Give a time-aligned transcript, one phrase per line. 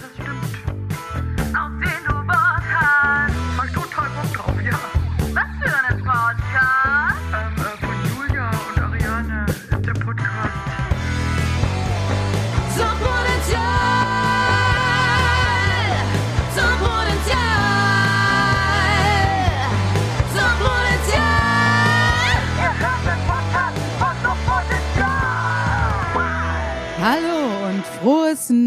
[0.00, 0.25] das stimmt.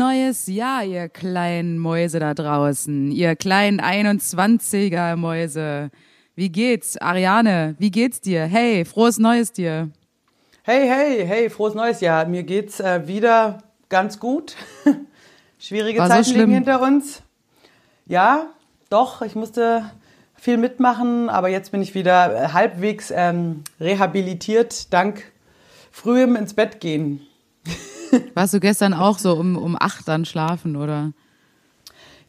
[0.10, 5.92] Neues Jahr, ihr kleinen Mäuse da draußen, ihr kleinen 21er Mäuse.
[6.34, 7.76] Wie geht's, Ariane?
[7.78, 8.46] Wie geht's dir?
[8.46, 9.92] Hey, frohes Neues dir.
[10.64, 12.26] Hey, hey, hey, frohes neues Jahr.
[12.26, 13.60] Mir geht's äh, wieder
[13.90, 14.56] ganz gut.
[15.60, 16.40] Schwierige War so Zeiten schlimm?
[16.50, 17.22] liegen hinter uns.
[18.08, 18.48] Ja,
[18.90, 19.92] doch, ich musste
[20.34, 25.32] viel mitmachen, aber jetzt bin ich wieder äh, halbwegs ähm, rehabilitiert, dank
[25.92, 27.22] frühem ins Bett gehen.
[28.34, 31.12] Warst du gestern auch so um, um acht dann schlafen, oder?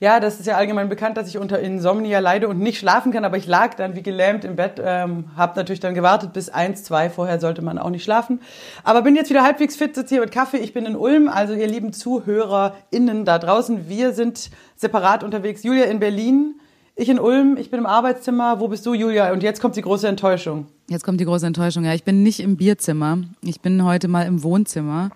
[0.00, 3.27] Ja, das ist ja allgemein bekannt, dass ich unter Insomnia leide und nicht schlafen kann,
[3.27, 6.84] aber ich lag dann wie gelähmt im Bett, ähm, habe natürlich dann gewartet bis eins,
[6.84, 8.41] zwei, vorher sollte man auch nicht schlafen.
[8.82, 11.52] Aber bin jetzt wieder halbwegs fit, sitze hier mit Kaffee, ich bin in Ulm, also
[11.52, 15.64] ihr lieben ZuhörerInnen da draußen, wir sind separat unterwegs.
[15.64, 16.54] Julia in Berlin,
[16.97, 19.32] ich in Ulm, ich bin im Arbeitszimmer, wo bist du, Julia?
[19.32, 20.66] Und jetzt kommt die große Enttäuschung.
[20.88, 21.84] Jetzt kommt die große Enttäuschung.
[21.84, 23.19] Ja, ich bin nicht im Bierzimmer.
[23.42, 25.10] Ich bin heute mal im Wohnzimmer,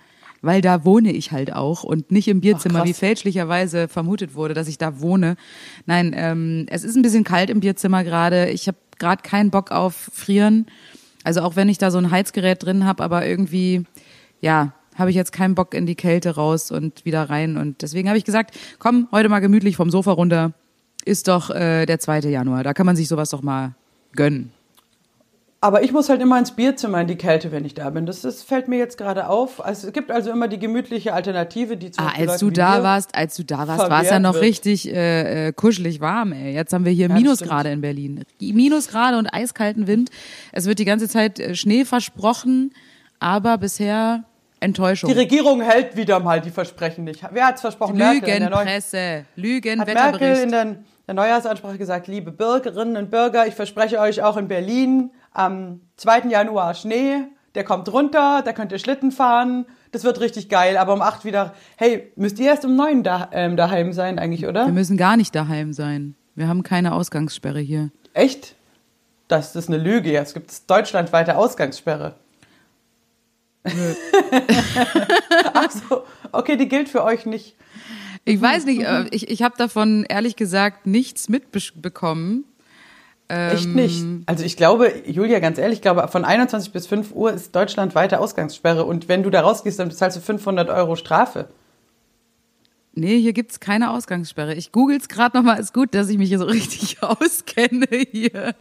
[0.45, 2.89] weil da wohne ich halt auch und nicht im Bierzimmer, krass.
[2.89, 5.37] wie fälschlicherweise vermutet wurde, dass ich da wohne.
[5.87, 8.51] Nein, ähm, es ist ein bisschen kalt im Bierzimmer gerade.
[8.51, 10.67] Ich habe gerade keinen Bock auf Frieren.
[11.25, 13.85] Also auch wenn ich da so ein Heizgerät drin habe, aber irgendwie,
[14.41, 17.57] ja, habe ich jetzt keinen Bock in die Kälte raus und wieder rein.
[17.57, 20.53] Und deswegen habe ich gesagt, komm, heute mal gemütlich vom Sofa runter.
[21.05, 22.21] Ist doch äh, der 2.
[22.21, 22.63] Januar.
[22.63, 23.75] Da kann man sich sowas doch mal
[24.15, 24.53] gönnen.
[25.65, 28.05] Aber ich muss halt immer ins Bierzimmer in die Kälte, wenn ich da bin.
[28.05, 29.65] Das, das fällt mir jetzt gerade auf.
[29.65, 32.61] Also, es gibt also immer die gemütliche Alternative, die zum Ah, Beispiel als Leuten du
[32.61, 34.45] da warst, als du da warst, war es ja noch wird.
[34.45, 36.53] richtig äh, äh, kuschelig warm, ey.
[36.53, 38.25] Jetzt haben wir hier das Minusgrade in Berlin.
[38.41, 40.11] Minusgrade und eiskalten Wind.
[40.53, 42.75] Es wird die ganze Zeit äh, Schnee versprochen,
[43.19, 44.25] aber bisher
[44.61, 45.11] Enttäuschung.
[45.11, 47.23] Die Regierung hält wieder mal die Versprechen nicht.
[47.31, 47.95] Wer hat's versprochen?
[47.95, 53.47] In der neuen- Lügenpresse, Lügen, hat Merkel in der Neujahrsansprache gesagt, liebe Bürgerinnen und Bürger,
[53.47, 56.29] ich verspreche euch auch in Berlin am 2.
[56.31, 57.25] Januar Schnee,
[57.55, 61.25] der kommt runter, da könnt ihr Schlitten fahren, das wird richtig geil, aber um 8
[61.25, 64.67] wieder, hey, müsst ihr erst um 9 da, ähm, daheim sein eigentlich, oder?
[64.67, 66.17] wir müssen gar nicht daheim sein.
[66.35, 67.91] Wir haben keine Ausgangssperre hier.
[68.13, 68.57] Echt?
[69.29, 72.17] Das ist eine Lüge, jetzt gibt es deutschlandweite Ausgangssperre.
[75.55, 77.57] Ach so, okay, die gilt für euch nicht.
[78.25, 82.45] Ich weiß nicht, äh, ich, ich habe davon ehrlich gesagt nichts mitbekommen.
[83.29, 84.05] Echt nicht.
[84.27, 88.21] Also ich glaube, Julia, ganz ehrlich, ich glaube, von 21 bis 5 Uhr ist deutschlandweite
[88.21, 88.85] Ausgangssperre.
[88.85, 91.49] Und wenn du da rausgehst, dann bezahlst du 500 Euro Strafe.
[92.97, 94.55] Nee, hier gibt's keine Ausgangssperre.
[94.55, 95.59] Ich google's gerade nochmal.
[95.59, 98.55] Ist gut, dass ich mich hier so richtig auskenne hier.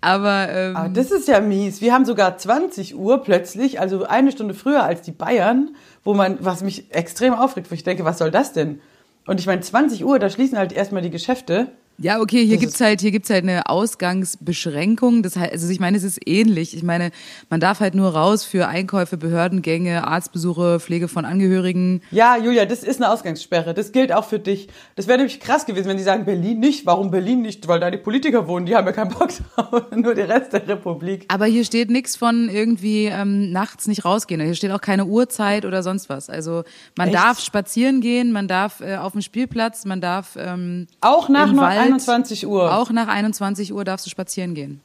[0.00, 1.80] Aber, ähm, Aber das ist ja mies.
[1.80, 6.38] Wir haben sogar 20 Uhr plötzlich, also eine Stunde früher als die Bayern, wo man,
[6.40, 8.80] was mich extrem aufregt, wo ich denke, was soll das denn?
[9.26, 11.68] Und ich meine, 20 Uhr, da schließen halt erstmal die Geschäfte.
[12.00, 15.24] Ja, okay, hier das gibt's halt, hier gibt's halt eine Ausgangsbeschränkung.
[15.24, 16.76] Das heißt, also ich meine, es ist ähnlich.
[16.76, 17.10] Ich meine,
[17.50, 22.00] man darf halt nur raus für Einkäufe, Behördengänge, Arztbesuche, Pflege von Angehörigen.
[22.12, 23.74] Ja, Julia, das ist eine Ausgangssperre.
[23.74, 24.68] Das gilt auch für dich.
[24.94, 26.86] Das wäre nämlich krass gewesen, wenn die sagen, Berlin nicht.
[26.86, 27.66] Warum Berlin nicht?
[27.66, 29.86] Weil da die Politiker wohnen, die haben ja keinen Bock drauf.
[29.94, 31.24] Nur der Rest der Republik.
[31.26, 34.40] Aber hier steht nichts von irgendwie ähm, nachts nicht rausgehen.
[34.40, 36.30] Hier steht auch keine Uhrzeit oder sonst was.
[36.30, 36.62] Also
[36.96, 37.18] man Echt?
[37.18, 41.87] darf spazieren gehen, man darf äh, auf dem Spielplatz, man darf ähm, Auch nach Wald,
[41.92, 42.74] 21 Uhr.
[42.76, 44.80] Auch nach 21 Uhr darfst du spazieren gehen.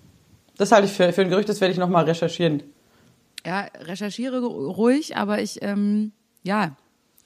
[0.58, 2.64] Das halte ich für, für ein Gerücht, das werde ich nochmal recherchieren.
[3.46, 6.12] Ja, recherchiere ru- ruhig, aber ich, ähm,
[6.44, 6.76] ja,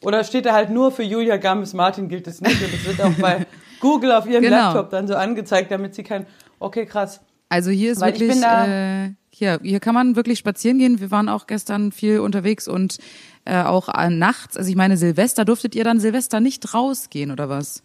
[0.04, 3.02] Oder steht da halt nur für Julia Gammes Martin gilt es nicht und es wird
[3.02, 3.46] auch bei
[3.80, 4.56] Google auf ihrem Genau.
[4.74, 6.26] Laptop dann so angezeigt, damit sie kein,
[6.60, 7.20] okay, krass.
[7.50, 11.00] also hier ist Weil ich wirklich, da- äh, hier, hier kann man wirklich spazieren gehen.
[11.00, 12.98] Wir waren auch gestern viel unterwegs und
[13.46, 14.58] äh, auch äh, nachts.
[14.58, 17.84] Also ich meine, Silvester durftet ihr dann Silvester nicht rausgehen oder was?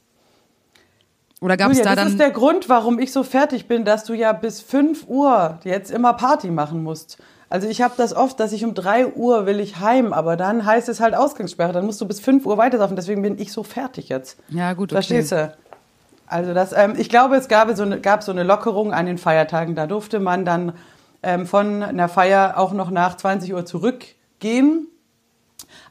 [1.42, 2.08] Oder gab es da das dann?
[2.08, 5.90] ist der Grund, warum ich so fertig bin, dass du ja bis 5 Uhr jetzt
[5.90, 7.18] immer Party machen musst.
[7.48, 10.64] Also ich habe das oft, dass ich um 3 Uhr will ich heim, aber dann
[10.64, 13.64] heißt es halt Ausgangssperre, dann musst du bis 5 Uhr weitersaufen, deswegen bin ich so
[13.64, 14.38] fertig jetzt.
[14.50, 14.94] ja gut, okay.
[14.94, 15.52] Verstehst du?
[16.28, 19.18] Also das, ähm, ich glaube, es gab so, eine, gab so eine Lockerung an den
[19.18, 19.74] Feiertagen.
[19.74, 20.72] Da durfte man dann
[21.24, 24.86] ähm, von einer Feier auch noch nach 20 Uhr zurückgehen.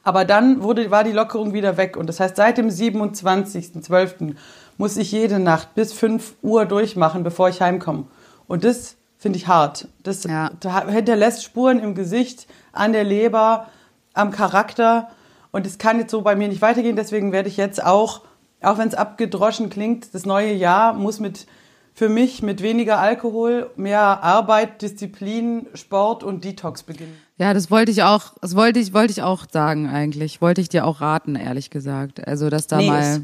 [0.03, 1.95] Aber dann wurde, war die Lockerung wieder weg.
[1.95, 4.35] Und das heißt, seit dem 27.12.
[4.81, 8.05] muss ich jede Nacht bis 5 Uhr durchmachen, bevor ich heimkomme.
[8.47, 9.87] Und das finde ich hart.
[10.03, 10.49] Das Ja.
[10.89, 13.67] hinterlässt Spuren im Gesicht, an der Leber,
[14.13, 15.09] am Charakter.
[15.51, 16.95] Und es kann jetzt so bei mir nicht weitergehen.
[16.95, 18.21] Deswegen werde ich jetzt auch
[18.63, 21.47] auch wenn es abgedroschen klingt, das neue Jahr muss mit
[21.93, 27.17] für mich mit weniger Alkohol, mehr Arbeit, Disziplin, Sport und Detox beginnen.
[27.37, 30.41] Ja, das wollte ich auch, das wollte ich, wollte ich auch sagen eigentlich.
[30.41, 32.25] Wollte ich dir auch raten, ehrlich gesagt.
[32.27, 33.21] Also, dass da Nee, mal,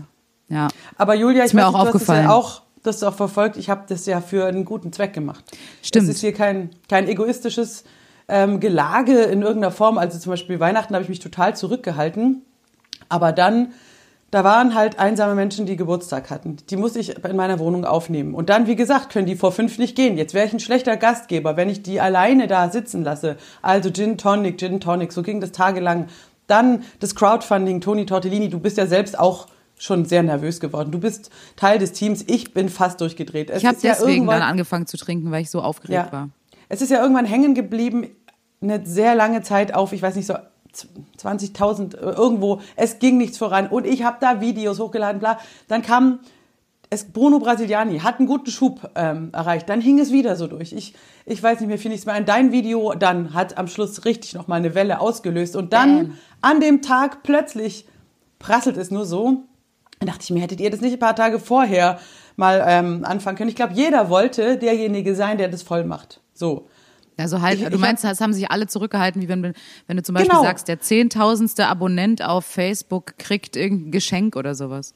[0.50, 0.68] ja.
[0.98, 2.24] Aber Julia, ich Ist mir weiß auch du hast aufgefallen.
[2.26, 3.58] ja auch, das auch verfolgt.
[3.58, 5.44] Ich habe das ja für einen guten Zweck gemacht.
[5.82, 6.08] Stimmt.
[6.08, 7.84] Es ist hier kein, kein egoistisches
[8.30, 9.98] ähm, Gelage in irgendeiner Form.
[9.98, 12.44] Also zum Beispiel Weihnachten habe ich mich total zurückgehalten.
[13.10, 13.74] Aber dann,
[14.32, 16.58] da waren halt einsame Menschen, die Geburtstag hatten.
[16.70, 18.34] Die musste ich in meiner Wohnung aufnehmen.
[18.34, 20.18] Und dann, wie gesagt, können die vor fünf nicht gehen.
[20.18, 23.38] Jetzt wäre ich ein schlechter Gastgeber, wenn ich die alleine da sitzen lasse.
[23.62, 25.12] Also Gin Tonic, Gin Tonic.
[25.12, 26.08] So ging das tagelang.
[26.48, 28.50] Dann das Crowdfunding, Toni Tortellini.
[28.50, 29.48] Du bist ja selbst auch
[29.78, 30.92] schon sehr nervös geworden.
[30.92, 32.24] Du bist Teil des Teams.
[32.28, 33.50] Ich bin fast durchgedreht.
[33.50, 36.30] Es Ich habe ja deswegen irgendwann- dann angefangen zu trinken, weil ich so aufgeregt war.
[36.70, 38.08] es ist ja irgendwann hängen geblieben,
[38.62, 40.34] eine sehr lange Zeit auf, ich weiß nicht, so
[41.18, 42.62] 20.000 äh, irgendwo.
[42.76, 43.68] Es ging nichts voran.
[43.68, 45.40] Und ich habe da Videos hochgeladen, bla.
[45.68, 46.20] Dann kam
[46.90, 49.70] es, Bruno Brasiliani, hat einen guten Schub ähm, erreicht.
[49.70, 50.74] Dann hing es wieder so durch.
[50.74, 50.94] Ich,
[51.26, 52.26] ich weiß nicht mehr, viel nichts mehr an.
[52.26, 55.56] Dein Video dann hat am Schluss richtig nochmal eine Welle ausgelöst.
[55.56, 56.18] Und dann Bam.
[56.42, 57.86] an dem Tag plötzlich
[58.40, 59.44] prasselt es nur so.
[60.00, 62.00] Dann dachte ich mir, hättet ihr das nicht ein paar Tage vorher
[62.36, 63.50] mal ähm, anfangen können?
[63.50, 66.22] Ich glaube, jeder wollte derjenige sein, der das voll macht.
[66.34, 66.68] So.
[67.18, 69.54] Also halt, Ich- du meinst, das haben sich alle zurückgehalten, wie wenn,
[69.88, 70.44] wenn du zum Beispiel Genau.
[70.44, 74.94] sagst, der zehntausendste Abonnent auf Facebook kriegt irgendein Geschenk oder sowas.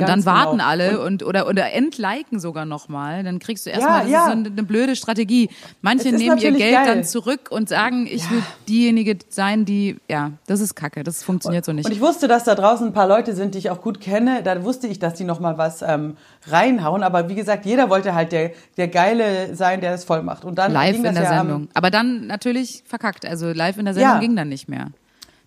[0.00, 0.64] Und Ganz dann warten genau.
[0.68, 3.22] alle und, oder, oder entliken sogar nochmal.
[3.22, 4.18] Dann kriegst du Ja, erstmal, das ja.
[4.20, 5.48] ist so eine, eine blöde Strategie.
[5.82, 6.86] Manche Es nehmen ihr Geld geil.
[6.86, 11.64] dann zurück und sagen, ich will diejenige sein, die, ja, das ist kacke, das funktioniert
[11.64, 11.86] so nicht.
[11.86, 14.42] Und ich wusste, dass da draußen ein paar Leute sind, die ich auch gut kenne.
[14.42, 16.16] Da wusste ich, dass die noch mal was ähm,
[16.48, 17.02] reinhauen.
[17.02, 20.44] Aber wie gesagt, jeder wollte halt der, der Geile sein, der das voll macht.
[20.44, 21.62] Und dann live ging in das der ja Sendung.
[21.62, 23.26] Am, Aber dann natürlich verkackt.
[23.26, 24.20] Also live in der Sendung Ja.
[24.20, 24.88] ging dann nicht mehr.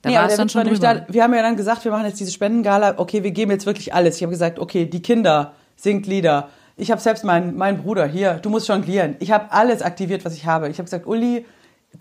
[0.04, 0.80] Da nee, war es dann schon drüber.
[0.80, 2.96] da, wir haben ja dann gesagt, wir machen jetzt diese Spendengala.
[2.98, 4.18] Okay, wir geben jetzt wirklich alles.
[4.18, 6.50] Ich habe gesagt, okay, die Kinder singt Lieder.
[6.76, 8.34] Ich habe selbst meinen meinen Bruder hier.
[8.36, 9.16] Du musst jonglieren.
[9.20, 10.68] Ich habe alles aktiviert, was ich habe.
[10.68, 11.46] Ich habe gesagt, Uli,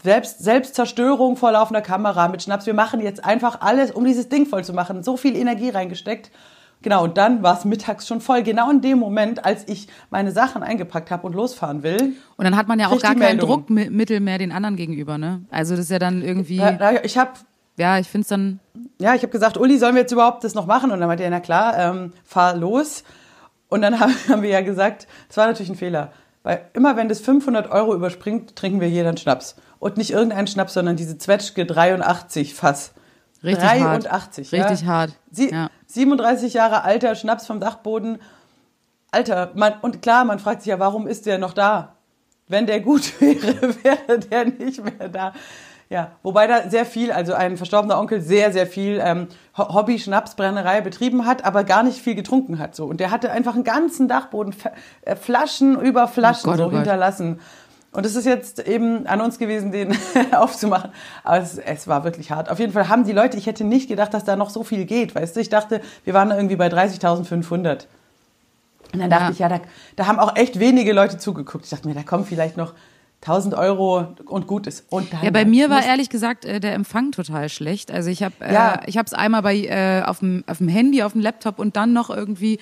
[0.02, 2.66] selbst Selbstzerstörung vor laufender Kamera mit Schnaps.
[2.66, 5.04] Wir machen jetzt einfach alles, um dieses Ding voll zu machen.
[5.04, 6.32] So viel Energie reingesteckt.
[6.82, 8.42] Genau, und dann war es mittags schon voll.
[8.42, 12.14] Genau in dem Moment, als ich meine Sachen eingepackt habe und losfahren will.
[12.36, 13.38] Und dann hat man ja auch gar kein.
[13.38, 15.44] Druckmittel mehr den anderen gegenüber, ne?
[15.52, 16.60] Also das ist ja dann irgendwie,
[17.04, 17.30] ich habe
[17.82, 18.60] ja, ich find's dann,
[18.98, 20.92] ja, ich habe gesagt, Uli, sollen wir jetzt überhaupt das noch machen?
[20.92, 23.02] Und dann meinte er, na klar, ähm, fahr los.
[23.68, 26.12] Und dann haben, haben wir ja gesagt, das war natürlich ein Fehler.
[26.44, 29.56] Weil immer wenn das 500 Euro überspringt, trinken wir jeder einen Schnaps.
[29.80, 32.92] Und nicht irgendeinen Schnaps, sondern diese Zwetschge 83 Fass.
[33.42, 34.70] Richtig 83, hart.
[34.70, 35.12] Richtig hart.
[35.32, 35.68] Sie, Ja.
[35.86, 38.18] 37 Jahre alter Schnaps vom Dachboden.
[39.10, 41.96] Alter, man, und klar, man fragt sich ja, warum ist der noch da?
[42.46, 45.32] Wenn der gut wäre, wäre der nicht mehr da.
[45.92, 49.26] Ja, wobei da sehr viel, also ein verstorbener Onkel sehr, sehr viel ähm,
[49.58, 52.74] Ho- Hobby-Schnapsbrennerei betrieben hat, aber gar nicht viel getrunken hat.
[52.74, 52.86] So.
[52.86, 54.54] Und der hatte einfach einen ganzen Dachboden,
[55.02, 56.78] äh, Flaschen über Flaschen Oh Gott, oh so Gott.
[56.78, 57.40] hinterlassen.
[57.92, 59.94] Und es ist jetzt eben an uns gewesen, den
[60.34, 60.92] aufzumachen.
[61.24, 62.50] Aber es, es war wirklich hart.
[62.50, 64.86] Auf jeden Fall haben die Leute, ich hätte nicht gedacht, dass da noch so viel
[64.86, 65.40] geht, weißt du.
[65.40, 67.84] Ich dachte, wir waren irgendwie bei 30.500.
[68.94, 69.30] Und dann dachte Ja.
[69.30, 69.60] ich, ja, da,
[69.96, 71.64] da haben auch echt wenige Leute zugeguckt.
[71.64, 72.72] Ich dachte mir, da kommen vielleicht noch
[73.22, 74.84] 1000 Euro und gut ist.
[74.90, 77.90] Und Ja, bei mir war ehrlich gesagt äh, der Empfang total schlecht.
[77.90, 78.80] Also ich habe äh, Ja.
[78.86, 81.76] ich habe es einmal bei äh, auf dem auf dem Handy, auf dem Laptop und
[81.76, 82.58] dann noch irgendwie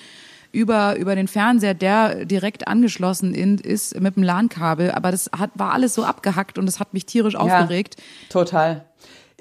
[0.51, 4.91] über über den Fernseher, der direkt angeschlossen in, ist mit dem LAN-Kabel.
[4.91, 7.95] Aber das hat war alles so abgehackt und das hat mich tierisch aufgeregt.
[8.29, 8.85] Total.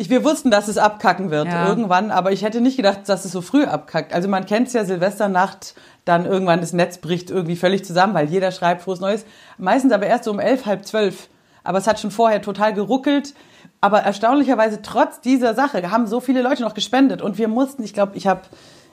[0.00, 1.68] Ich, wir wussten, dass es abkacken wird Ja.
[1.68, 4.14] irgendwann, aber ich hätte nicht gedacht, dass es so früh abkackt.
[4.14, 5.74] Also man kennt es ja Silvesternacht,
[6.06, 9.26] dann irgendwann das Netz bricht irgendwie völlig zusammen, weil jeder schreibt frohes Neues.
[9.58, 11.28] Meistens aber erst so um elf, halb zwölf.
[11.64, 13.34] Aber es hat schon vorher total geruckelt.
[13.82, 17.92] Aber erstaunlicherweise trotz dieser Sache haben so viele Leute noch gespendet und wir mussten, ich
[17.92, 18.40] glaube, ich habe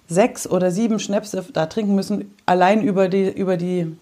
[0.09, 3.95] sechs oder sieben Schnäpse da trinken müssen, allein über die über die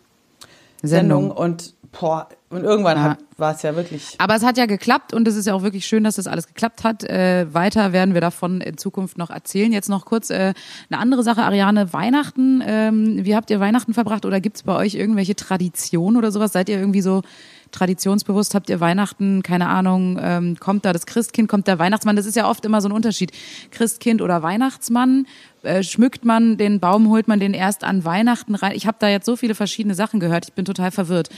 [0.82, 3.18] Sendung, und boah, und irgendwann Ja.
[3.38, 5.86] war es ja wirklich Aber es hat ja geklappt und es ist ja auch wirklich
[5.86, 7.04] schön, dass das alles geklappt hat.
[7.04, 9.74] Äh, weiter werden wir davon in Zukunft noch erzählen.
[9.74, 10.54] Jetzt noch kurz äh,
[10.90, 12.64] eine andere Sache, Ariane, Weihnachten.
[12.66, 16.54] Ähm, wie habt ihr Weihnachten verbracht oder gibt's bei euch irgendwelche Traditionen oder sowas?
[16.54, 17.24] Seid ihr irgendwie so
[17.72, 18.56] traditionsbewusst?
[18.56, 22.16] Habt ihr Weihnachten, keine Ahnung, ähm, kommt da das Christkind, kommt der Weihnachtsmann?
[22.16, 23.32] Das ist ja oft immer so ein Unterschied.
[23.72, 25.25] Christkind oder Weihnachtsmann.
[25.64, 28.74] Äh, schmückt man den Baum, holt man den erst an Weihnachten rein?
[28.75, 30.46] Ich habe da jetzt so viele verschiedene Sachen gehört.
[30.48, 31.30] Ich bin total verwirrt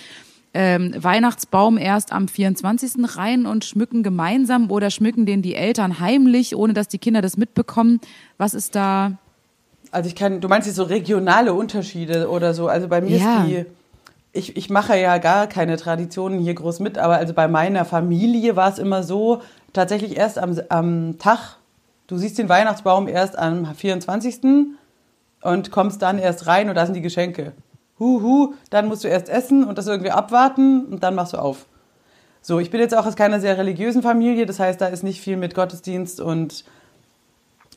[0.54, 2.94] ähm, Weihnachtsbaum erst am 24.
[3.18, 7.38] rein und schmücken gemeinsam oder schmücken den die Eltern heimlich, ohne dass die Kinder das
[7.38, 8.00] mitbekommen?
[8.38, 9.13] Was ist da?
[9.92, 12.68] Also ich kann, du meinst jetzt so regionale Unterschiede oder so.
[12.68, 13.44] Also bei mir Ja.
[13.44, 13.66] ist die,
[14.34, 18.56] ich, ich mache ja gar keine Traditionen hier groß mit, aber also bei meiner Familie
[18.56, 19.42] war es immer so,
[19.74, 21.58] tatsächlich erst am, am Tag,
[22.08, 24.39] du siehst den Weihnachtsbaum erst am 24.
[25.42, 27.54] und kommst dann erst rein und da sind die Geschenke.
[28.00, 31.66] Huhu, dann musst du erst essen und das irgendwie abwarten und dann machst du auf.
[32.42, 35.20] So, ich bin jetzt auch aus keiner sehr religiösen Familie, das heißt, da ist nicht
[35.22, 36.63] viel mit Gottesdienst und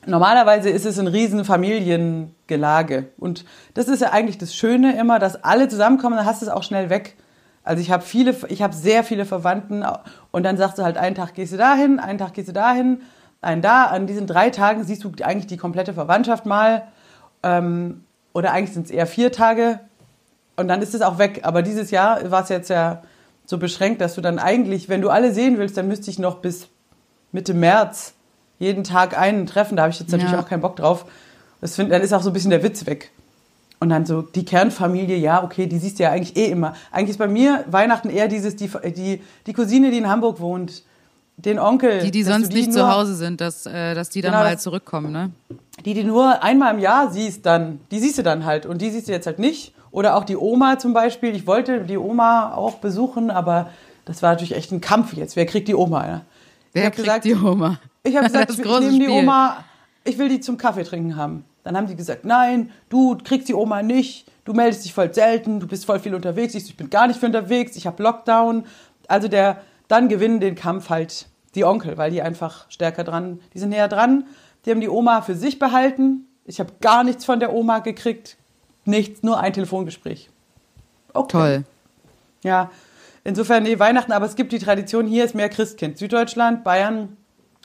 [0.05, 3.07] normalerweise ist es ein riesen Familiengelage.
[3.17, 6.51] Und das ist ja eigentlich das Schöne immer, dass alle zusammenkommen, dann hast du es
[6.51, 7.17] auch schnell weg.
[7.63, 9.85] Also ich habe viele, ich habe sehr viele Verwandten
[10.31, 13.01] und dann sagst du halt, einen Tag gehst du dahin, einen Tag gehst du dahin,
[13.41, 13.85] einen da.
[13.85, 16.87] An diesen drei Tagen siehst du eigentlich die komplette Verwandtschaft mal.
[17.43, 19.79] Ähm, oder eigentlich sind es eher vier Tage
[20.61, 21.41] und dann ist es auch weg.
[21.43, 23.03] Aber dieses Jahr war es jetzt ja
[23.45, 26.37] so beschränkt, dass du dann eigentlich, wenn du alle sehen willst, dann müsste ich noch
[26.37, 26.67] bis
[27.33, 28.13] Mitte März
[28.59, 29.75] jeden Tag einen treffen.
[29.75, 30.39] Da habe ich jetzt natürlich Ja.
[30.39, 31.05] auch keinen Bock drauf.
[31.59, 33.11] Das find, dann ist auch so ein bisschen der Witz weg.
[33.79, 36.75] Und dann so die Kernfamilie, ja, okay, die siehst du ja eigentlich eh immer.
[36.91, 40.83] Eigentlich ist bei mir Weihnachten eher dieses, die, die, die Cousine, die in Hamburg wohnt,
[41.37, 42.01] den Onkel.
[42.01, 44.59] Die, die sonst nicht nur, zu Hause sind, dass, äh, dass die dann Genau, mal
[44.59, 45.31] zurückkommen, ne?
[45.83, 48.67] Die, die nur einmal im Jahr siehst, dann, die siehst du dann halt.
[48.67, 49.73] Und die siehst du jetzt halt nicht.
[49.91, 51.35] Oder auch die Oma zum Beispiel.
[51.35, 53.69] Ich wollte die Oma auch besuchen, aber
[54.05, 55.35] das war natürlich echt ein Kampf jetzt.
[55.35, 56.07] Wer kriegt die Oma?
[56.07, 56.21] Ja?
[56.73, 57.79] Wer kriegt gesagt, die Oma?
[58.03, 59.09] Ich habe gesagt, ich, ich nehme die.
[59.09, 59.63] Oma,
[60.03, 61.45] ich will die zum Kaffee trinken haben.
[61.63, 65.59] Dann haben die gesagt, nein, du kriegst die Oma nicht, du meldest dich voll selten,
[65.59, 66.55] du bist voll viel unterwegs.
[66.55, 68.65] Ich, ich bin gar nicht viel unterwegs, ich habe Lockdown.
[69.07, 73.59] Also der, dann gewinnen den Kampf halt die Onkel, weil die einfach stärker dran, die
[73.59, 74.25] sind näher dran.
[74.65, 76.27] Die haben die Oma für sich behalten.
[76.45, 78.37] Ich habe gar nichts von der Oma gekriegt,
[78.85, 80.29] nichts, nur ein Telefongespräch.
[81.13, 81.31] Okay.
[81.31, 81.63] Toll.
[82.43, 82.71] Ja,
[83.23, 85.97] insofern, nee, Weihnachten, aber es gibt die Tradition, hier ist mehr Christkind.
[85.97, 87.17] Süddeutschland, Bayern.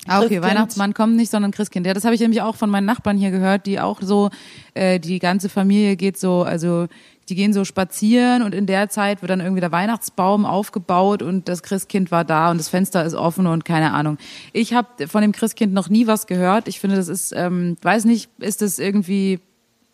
[0.07, 0.43] Ah, okay.
[0.43, 1.87] Weihnachtsmann kommt nicht, sondern Christkind.
[1.87, 4.31] Ja, das habe ich nämlich auch von meinen Nachbarn hier gehört, die auch so,
[4.75, 6.87] äh, die ganze Familie geht so, also
[7.29, 11.49] die gehen so spazieren und in der Zeit wird dann irgendwie der Weihnachtsbaum aufgebaut und
[11.49, 14.19] das Christkind war da und das Fenster ist offen und keine Ahnung.
[14.53, 16.69] Ich habe von dem Christkind noch nie was gehört.
[16.69, 19.41] Ich finde, das ist, ähm, weiß nicht, ist das irgendwie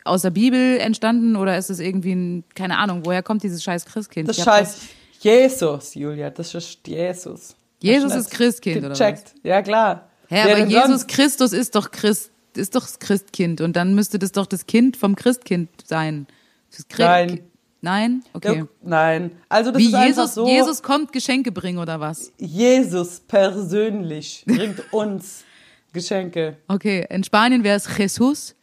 [0.05, 3.87] aus der Bibel entstanden oder ist es irgendwie ein, keine Ahnung, woher kommt dieses scheiß
[3.87, 4.29] Christkind?
[4.29, 4.79] Das scheiß
[5.21, 7.55] Jesus, Julia, das ist Jesus.
[7.79, 9.35] Jesus ist das Christkind, oder gecheckt?
[9.43, 10.09] Ja, klar.
[10.29, 11.09] Hä, Wer aber Jesus sonst?
[11.09, 14.97] Christus ist doch Christ, ist doch das Christkind und dann müsste das doch das Kind
[14.97, 16.27] vom Christkind sein.
[16.71, 17.41] Das Christ Nein.
[17.85, 18.25] Nein?
[18.33, 18.59] Okay.
[18.59, 20.47] Ja, Nein, also das Wie ist Jesus, so.
[20.47, 22.33] Jesus kommt Geschenke bringen oder was?
[22.39, 25.45] Jesus persönlich bringt uns
[25.93, 26.57] Geschenke.
[26.69, 28.55] Okay, in Spanien wäre es Jesus.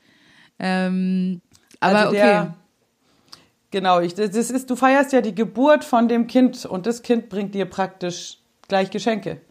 [0.59, 1.41] Ähm,
[1.79, 2.17] aber also okay.
[2.17, 2.55] der,
[3.71, 7.29] Genau, ich, das ist, du feierst ja die Geburt von dem Kind und das Kind
[7.29, 9.41] bringt dir praktisch gleich Geschenke.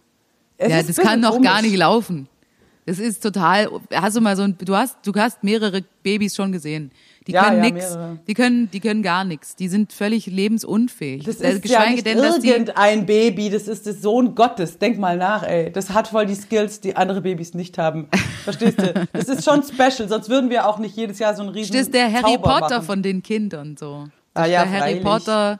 [0.57, 1.71] Es ja, das kann bisschen doch gar komisch.
[1.71, 2.29] nicht laufen.
[2.85, 3.69] Das ist total.
[3.95, 6.91] Hast du mal so ein, du hast, du hast mehrere Babys schon gesehen.
[7.28, 7.90] Die Ja, können ja, nix.
[7.90, 8.18] mehrere.
[8.26, 9.54] Die können, die können gar nichts.
[9.54, 11.25] Die sind völlig lebensunfähig.
[11.25, 14.78] Das Äh, ist ja nicht denn, irgendein Baby, das ist der Sohn Gottes.
[14.78, 15.70] Denk mal nach, ey.
[15.70, 18.08] Das hat voll die Skills, die andere Babys nicht haben.
[18.44, 18.94] Verstehst du?
[19.12, 21.82] Das ist schon special, sonst würden wir auch nicht jedes Jahr so einen riesen Das
[21.82, 22.82] ist der Harry Zauber Potter machen.
[22.87, 24.04] von den Kindern so.
[24.32, 25.04] Ah Das ist ja, der Harry freilich.
[25.04, 25.58] Potter,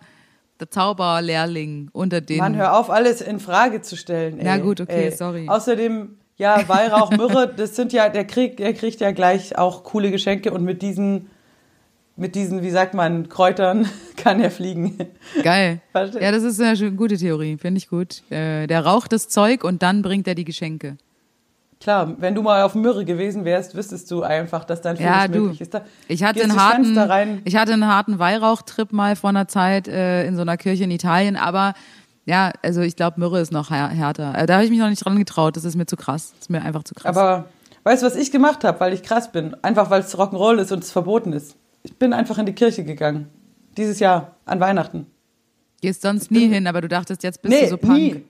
[0.61, 2.39] der Zauberlehrling unter den.
[2.39, 4.39] Mann, hör auf, alles in Frage zu stellen.
[4.39, 4.47] Ey.
[4.47, 5.11] Ja, gut, okay, ey.
[5.11, 5.47] sorry.
[5.49, 10.11] Außerdem, ja, Weihrauch, Myrrhe, das sind ja, der kriegt, der kriegt ja gleich auch coole
[10.11, 11.29] Geschenke und mit diesen,
[12.19, 14.99] mit diesen, wie sagt man, Kräutern kann er fliegen.
[15.43, 15.81] Geil.
[15.95, 18.23] Versteh- Ja, das ist eine gute Theorie, finde ich gut.
[18.31, 20.97] Äh, der raucht das Zeug und dann bringt er die Geschenke.
[21.81, 25.29] Klar, wenn du mal auf Myrrhe gewesen wärst, wüsstest du einfach, dass dann vieles Ja,
[25.29, 25.39] du.
[25.43, 25.75] möglich ist.
[25.75, 30.27] Da Ich hatte, einen harten, ich hatte einen harten Weihrauchtrip mal vor einer Zeit äh,
[30.27, 31.75] in so einer Kirche in Italien, aber
[32.27, 34.37] ja, also ich glaube, Myrrhe ist noch här- härter.
[34.37, 36.33] Äh, da habe ich mich noch nicht dran getraut, das ist mir zu krass.
[36.33, 37.17] Das ist mir einfach zu krass.
[37.17, 37.45] Aber
[37.85, 39.55] weißt du, was ich gemacht habe, weil ich krass bin?
[39.63, 41.55] Einfach weil es Rock'n'Roll ist und es verboten ist.
[41.83, 43.29] Ich bin einfach in die Kirche gegangen.
[43.77, 45.07] Dieses Jahr, an Weihnachten.
[45.81, 47.93] Gehst sonst nie hin, aber du dachtest, jetzt bist nee, du so Punk.
[47.93, 48.25] nie.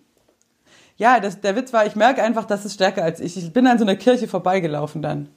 [0.96, 3.36] Ja, das, der Witz war, ich merke einfach, das ist stärker als ich.
[3.36, 5.28] Ich bin an so einer Kirche vorbeigelaufen dann.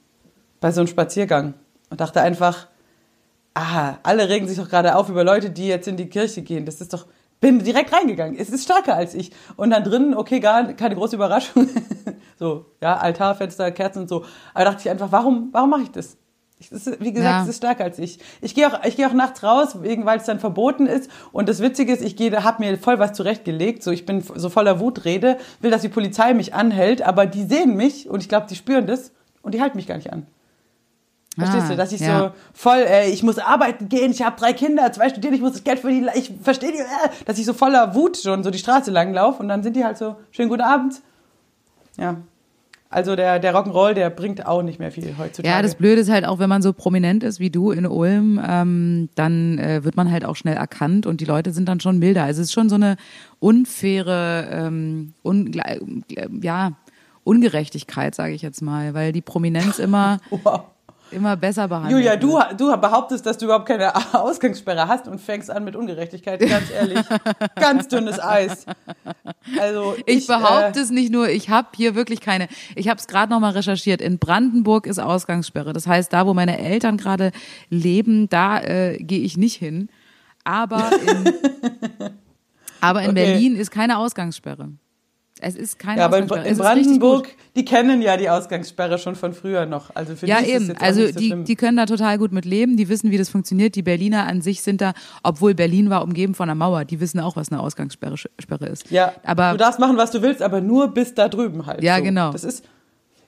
[0.60, 1.54] Bei so einem Spaziergang.
[1.88, 2.66] Und dachte einfach,
[3.54, 6.66] ah, alle regen sich doch gerade auf über Leute, die jetzt in die Kirche gehen.
[6.66, 7.06] Das ist doch,
[7.40, 8.36] bin direkt reingegangen.
[8.36, 9.30] Es ist stärker als ich.
[9.56, 11.68] Und dann drinnen, okay, gar keine große Überraschung.
[12.38, 14.24] so, ja, Altar, Fenster, Kerzen und so.
[14.54, 16.16] Aber dachte ich einfach, warum, warum mache ich das?
[16.70, 17.42] Ist, wie gesagt, Ja.
[17.42, 18.18] es ist stärker als ich.
[18.40, 21.10] Ich gehe auch, ich gehe auch nachts raus, wegen, weil es dann verboten ist.
[21.32, 23.82] Und das Witzige ist, ich gehe, habe mir voll was zurechtgelegt.
[23.82, 27.74] So, ich bin so voller Wutrede, will, dass die Polizei mich anhält, aber die sehen
[27.76, 29.10] mich und ich glaube, die spüren das
[29.42, 30.26] und die halten mich gar nicht an.
[31.36, 32.18] Verstehst Ah, du, dass ich ja.
[32.18, 35.52] so voll, ey, ich muss arbeiten gehen, ich habe drei Kinder, zwei studieren, ich muss
[35.52, 36.84] das Geld verdienen, ich verstehe die, äh,
[37.24, 39.82] dass ich so voller Wut schon so die Straße lang laufe und dann sind die
[39.82, 41.00] halt so, schönen guten Abend.
[41.96, 42.16] Ja.
[42.92, 45.48] Also der, der Rock'n'Roll, der bringt auch nicht mehr viel heutzutage.
[45.48, 48.40] Ja, das Blöde ist halt auch, wenn man so prominent ist wie du in Ulm,
[48.46, 51.98] ähm, dann äh, wird man halt auch schnell erkannt und die Leute sind dann schon
[51.98, 52.24] milder.
[52.24, 52.96] Also es ist schon so eine
[53.40, 56.02] unfaire, ähm, ungle-
[56.42, 56.72] ja,
[57.24, 60.62] Ungerechtigkeit, sage ich jetzt mal, weil die Prominenz immer, Wow.
[61.12, 61.92] Immer besser behandelt.
[61.92, 66.40] Julia, du, du behauptest, dass du überhaupt keine Ausgangssperre hast und fängst an mit Ungerechtigkeit.
[66.40, 67.00] Ganz ehrlich,
[67.54, 68.66] ganz dünnes Eis.
[69.58, 72.48] Also ich, Ich behaupte äh, es nicht nur, ich habe hier wirklich keine.
[72.74, 74.00] Ich habe es gerade noch mal recherchiert.
[74.00, 75.72] In Brandenburg ist Ausgangssperre.
[75.72, 77.32] Das heißt, da, wo meine Eltern gerade
[77.70, 79.88] leben, da äh, gehe ich nicht hin.
[80.44, 81.32] Aber in,
[82.80, 83.24] aber in Okay.
[83.24, 84.70] Berlin ist keine Ausgangssperre.
[85.44, 89.16] Es ist keine ja, aber in, in ist Brandenburg, die kennen ja die Ausgangssperre schon
[89.16, 89.90] von früher noch.
[89.94, 90.66] Also für Ja, die ist eben.
[90.68, 91.44] jetzt auch Also so die, schlimm.
[91.44, 93.74] die können da total gut mit leben, die wissen, wie das funktioniert.
[93.74, 94.92] Die Berliner an sich sind da,
[95.24, 98.88] obwohl Berlin war umgeben von einer Mauer, die wissen auch, was eine Ausgangssperre Sperre ist.
[98.90, 101.82] ja, aber du darfst machen, was du willst, aber nur bis da drüben halt.
[101.82, 102.04] Ja, so.
[102.04, 102.30] genau.
[102.30, 102.64] Das ist,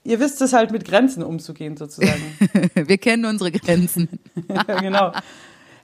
[0.05, 2.23] ihr wisst es halt mit Grenzen umzugehen sozusagen.
[2.75, 4.09] wir kennen unsere Grenzen.
[4.49, 5.11] ja, genau.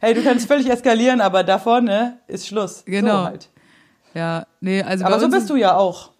[0.00, 2.84] Hey, du kannst völlig eskalieren, aber da vorne ist Schluss.
[2.86, 3.18] Genau.
[3.18, 3.48] So halt.
[4.14, 6.10] Ja, nee, also Aber so bist ist- du ja auch.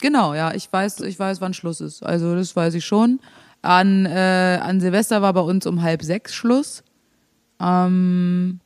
[0.00, 2.02] Genau, ja, ich weiß, ich weiß, wann Schluss ist.
[2.04, 3.20] Also das weiß ich schon.
[3.62, 6.84] An, äh, an Silvester war bei uns um halb sechs Schluss.
[7.60, 8.60] Ähm,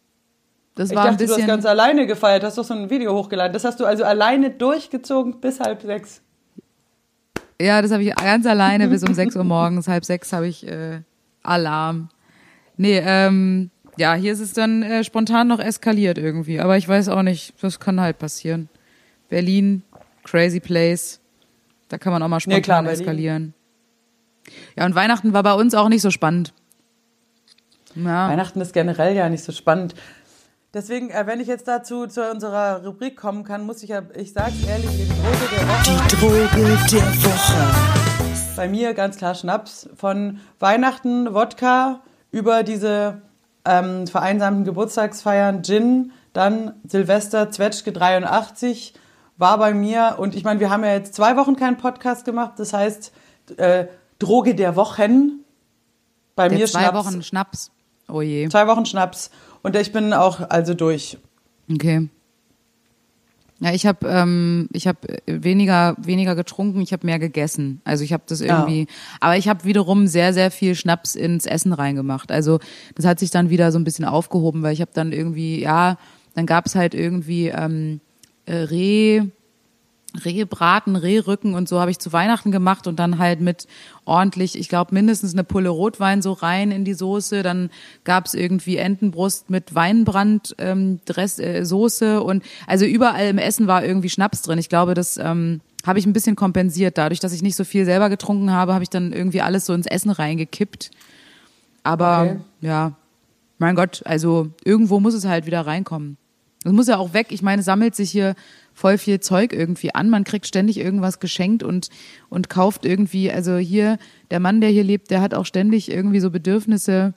[0.75, 1.49] das Ich war ein dachte, du hast bisschen.
[1.49, 3.53] ganz alleine gefeiert, hast doch so ein Video hochgeladen.
[3.53, 6.21] Das hast du also alleine durchgezogen bis halb sechs.
[7.61, 9.87] Ja, das habe ich ganz alleine bis um 6 Uhr morgens.
[9.87, 11.03] Halb sechs habe ich äh,
[11.43, 12.09] Alarm.
[12.79, 16.59] Nee, ähm, ja, hier ist es dann äh, spontan noch eskaliert irgendwie.
[16.61, 18.71] Aber ich weiß auch nicht, das kann halt passieren.
[19.29, 19.83] Berlin,
[20.25, 21.20] crazy place.
[21.91, 23.01] Da kann man auch mal Nee, spontan klar, Berlin.
[23.01, 23.55] eskalieren.
[24.77, 26.55] Ja, und Weihnachten war bei uns auch nicht so spannend.
[27.95, 29.95] Ja, Weihnachten ist generell ja nicht so spannend.
[30.73, 34.33] Deswegen, äh, wenn ich jetzt dazu zu unserer Rubrik kommen kann, muss ich ja, ich
[34.33, 35.83] sag's ehrlich, die Droge der Woche.
[35.85, 38.57] Die Droge der Woche.
[38.57, 39.89] Bei mir ganz klar Schnaps.
[39.97, 43.21] Von Weihnachten, Wodka, über diese
[43.65, 48.95] ähm, vereinsamten Geburtstagsfeiern Gin, dann Silvester, Zwetschge 83
[49.41, 50.17] war bei mir.
[50.19, 52.53] Und ich meine, wir haben ja jetzt zwei Wochen keinen Podcast gemacht.
[52.59, 53.13] Das heißt,
[53.57, 53.87] äh,
[54.19, 55.41] Droge der Wochen.
[56.37, 57.07] Bei der mir zwei Schnaps.
[57.07, 57.71] Wochen Schnaps.
[58.09, 58.49] Oh je.
[58.49, 59.31] Zwei Wochen Schnaps.
[59.63, 61.19] Und ich bin auch also durch.
[61.73, 62.09] Okay.
[63.63, 67.83] Ja, ich habe ähm, ich habe weniger weniger getrunken, ich habe mehr gegessen.
[67.85, 68.87] Also ich habe das irgendwie,
[69.21, 72.33] aber ich habe wiederum sehr sehr viel Schnaps ins Essen reingemacht.
[72.33, 72.59] Also
[72.95, 75.99] das hat sich dann wieder so ein bisschen aufgehoben, weil ich habe dann irgendwie ja,
[76.35, 78.01] dann gab's halt irgendwie ähm,
[78.51, 79.23] äh, Reh
[80.25, 83.69] Rehbraten, Rehrücken und so habe ich zu Weihnachten gemacht und dann halt mit
[84.05, 87.45] ordentlich, ich glaube mindestens eine Pulle Rotwein so rein in die Soße.
[87.45, 87.71] Dann
[88.03, 93.85] gab's irgendwie Entenbrust mit Weinbrand, ähm, Dress, äh, Soße und also überall im Essen war
[93.85, 94.59] irgendwie Schnaps drin.
[94.59, 96.99] Ich glaube, das ähm, habe ich ein bisschen kompensiert.
[96.99, 99.75] Dadurch, dass ich nicht so viel selber getrunken habe, habe ich dann irgendwie alles so
[99.75, 100.91] ins Essen reingekippt.
[101.85, 102.41] Aber Okay.
[102.63, 102.93] ja,
[103.59, 106.17] mein Gott, also irgendwo muss es halt wieder reinkommen.
[106.65, 107.29] Es muss ja auch weg.
[107.31, 108.35] Ich meine, sammelt sich hier
[108.75, 110.11] voll viel Zeug irgendwie an.
[110.11, 111.89] Man kriegt ständig irgendwas geschenkt und,
[112.29, 113.99] und kauft irgendwie, also hier,
[114.31, 117.15] der Mann, der hier lebt, der hat auch ständig irgendwie so Bedürfnisse.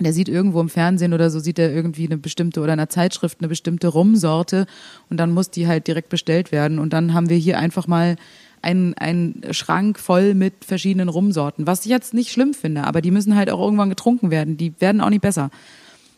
[0.00, 2.88] Der sieht irgendwo im Fernsehen oder so, sieht er irgendwie eine bestimmte oder in einer
[2.88, 4.66] Zeitschrift eine bestimmte Rumsorte
[5.08, 6.80] und dann muss die halt direkt bestellt werden.
[6.80, 8.16] Und dann haben wir hier einfach mal
[8.60, 13.12] einen, einen Schrank voll mit verschiedenen Rumsorten, was ich jetzt nicht schlimm finde, aber die
[13.12, 14.56] müssen halt auch irgendwann getrunken werden.
[14.56, 15.50] Die werden auch nicht besser.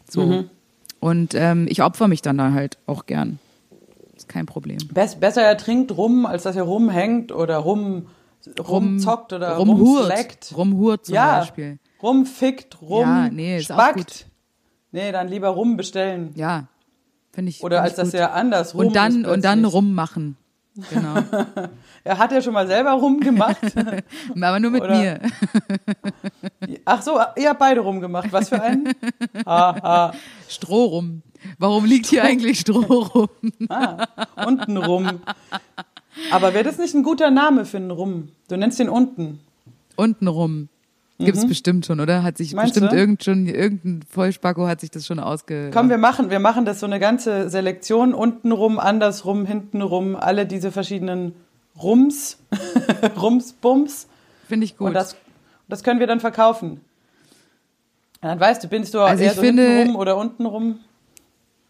[0.09, 0.47] So.
[1.07, 3.39] Und ähm, ich opfer mich dann da halt auch gern.
[4.17, 4.79] Ist kein Problem.
[4.93, 8.09] Bess, besser er trinkt rum, als dass er rumhängt oder rum,
[8.59, 10.09] rumzockt oder rumhurt.
[10.09, 10.53] rumsleckt.
[10.57, 11.79] Rumhurt zum ja, Beispiel.
[12.03, 13.97] rumfickt, rum Ja, nee, ist auch spackt.
[13.99, 14.27] gut.
[14.91, 16.33] Nee, dann lieber rum bestellen.
[16.35, 16.67] Ja,
[17.33, 17.63] finde ich.
[17.63, 20.37] Oder find als ich dass er anders rum und dann und dann rummachen.
[20.91, 21.17] Genau.
[22.05, 23.59] Er hat ja schon mal selber rumgemacht.
[24.41, 25.21] Aber nur mit Oder- mir.
[26.85, 28.33] Ach so, ihr habt beide rumgemacht.
[28.33, 28.93] Was für einen?
[29.45, 30.15] Ha, ha.
[30.49, 31.23] Stroh rum.
[31.59, 33.29] Warum liegt hier eigentlich Stroh rum?
[34.47, 35.21] Unten rum.
[36.31, 38.29] Aber wäre das nicht ein guter Name für einen Rum?
[38.49, 39.41] Du nennst den unten.
[39.97, 40.69] Unten rum.
[41.19, 42.23] Gibt's bestimmt schon, oder?
[42.23, 42.57] Hat sich Mhm.
[42.57, 42.97] Meinst bestimmt du?
[42.97, 45.71] irgend schon, irgendein Vollspacko hat sich das schon ausge.
[45.73, 48.13] Komm, wir machen, wir machen das so eine ganze Selektion.
[48.13, 50.15] Unten rum, andersrum, hinten rum.
[50.15, 51.33] Alle diese verschiedenen
[51.81, 52.39] Rums.
[53.21, 54.09] Rums, Bums.
[54.49, 54.89] Finde ich gut.
[54.89, 55.17] Und das,
[55.69, 56.81] das können wir dann verkaufen.
[58.21, 60.47] Und dann weißt du, bist du Also eher ich so finde- hinten rum oder unten
[60.47, 60.81] rum?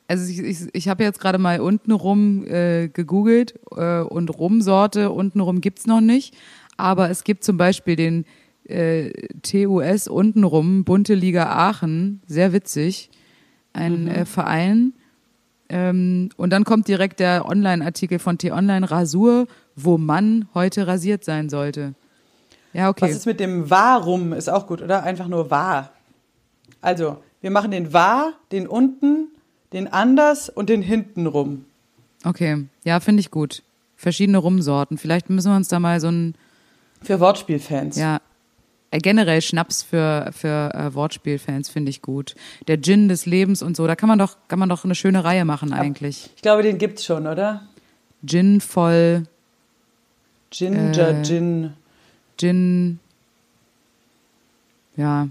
[0.08, 5.60] Also ich, ich, ich habe jetzt gerade mal untenrum äh, gegoogelt äh, und Rumsorte untenrum
[5.60, 6.34] gibt's noch nicht.
[6.76, 8.24] Aber es gibt zum Beispiel den
[8.68, 9.10] äh,
[9.42, 13.10] TUS untenrum, Bunte Liga Aachen, sehr witzig,
[13.72, 14.08] ein Mhm.
[14.08, 14.92] äh, Verein.
[15.68, 21.48] Ähm, und dann kommt direkt der Online-Artikel von T-Online Rasur, wo man heute rasiert sein
[21.48, 21.94] sollte.
[22.72, 23.06] Ja, okay.
[23.06, 24.32] Was ist mit dem Warum?
[24.32, 25.02] Ist auch gut, oder?
[25.02, 25.90] Einfach nur wahr.
[26.80, 29.28] Also, wir machen den wahr, den unten,
[29.72, 31.64] den anders und den hinten rum.
[32.24, 33.62] Okay, ja, finde ich gut.
[33.96, 34.98] Verschiedene Rumsorten.
[34.98, 36.34] Vielleicht müssen wir uns da mal so ein,
[37.02, 37.96] Für Wortspielfans.
[37.96, 38.20] ja,
[38.92, 42.34] generell Schnaps für, für äh, Wortspielfans finde ich gut.
[42.68, 45.24] Der Gin des Lebens und so, da kann man doch, kann man doch eine schöne
[45.24, 46.30] Reihe machen eigentlich.
[46.36, 47.62] Ich glaube, den gibt's schon, oder?
[48.24, 49.24] Gin voll,
[50.50, 51.72] Ginger Äh, Gin.
[52.38, 52.98] Gin,
[54.96, 55.28] ja,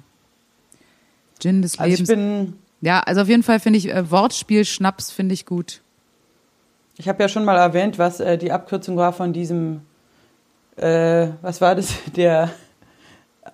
[1.39, 2.10] Gin des Also ich Lebens.
[2.10, 5.82] bin, ja, also auf jeden Fall finde ich äh, Wortspiel Schnaps finde ich gut.
[6.98, 9.82] ich habe ja schon mal erwähnt, was äh, die Abkürzung war von diesem,
[10.78, 12.52] äh, was war das, der,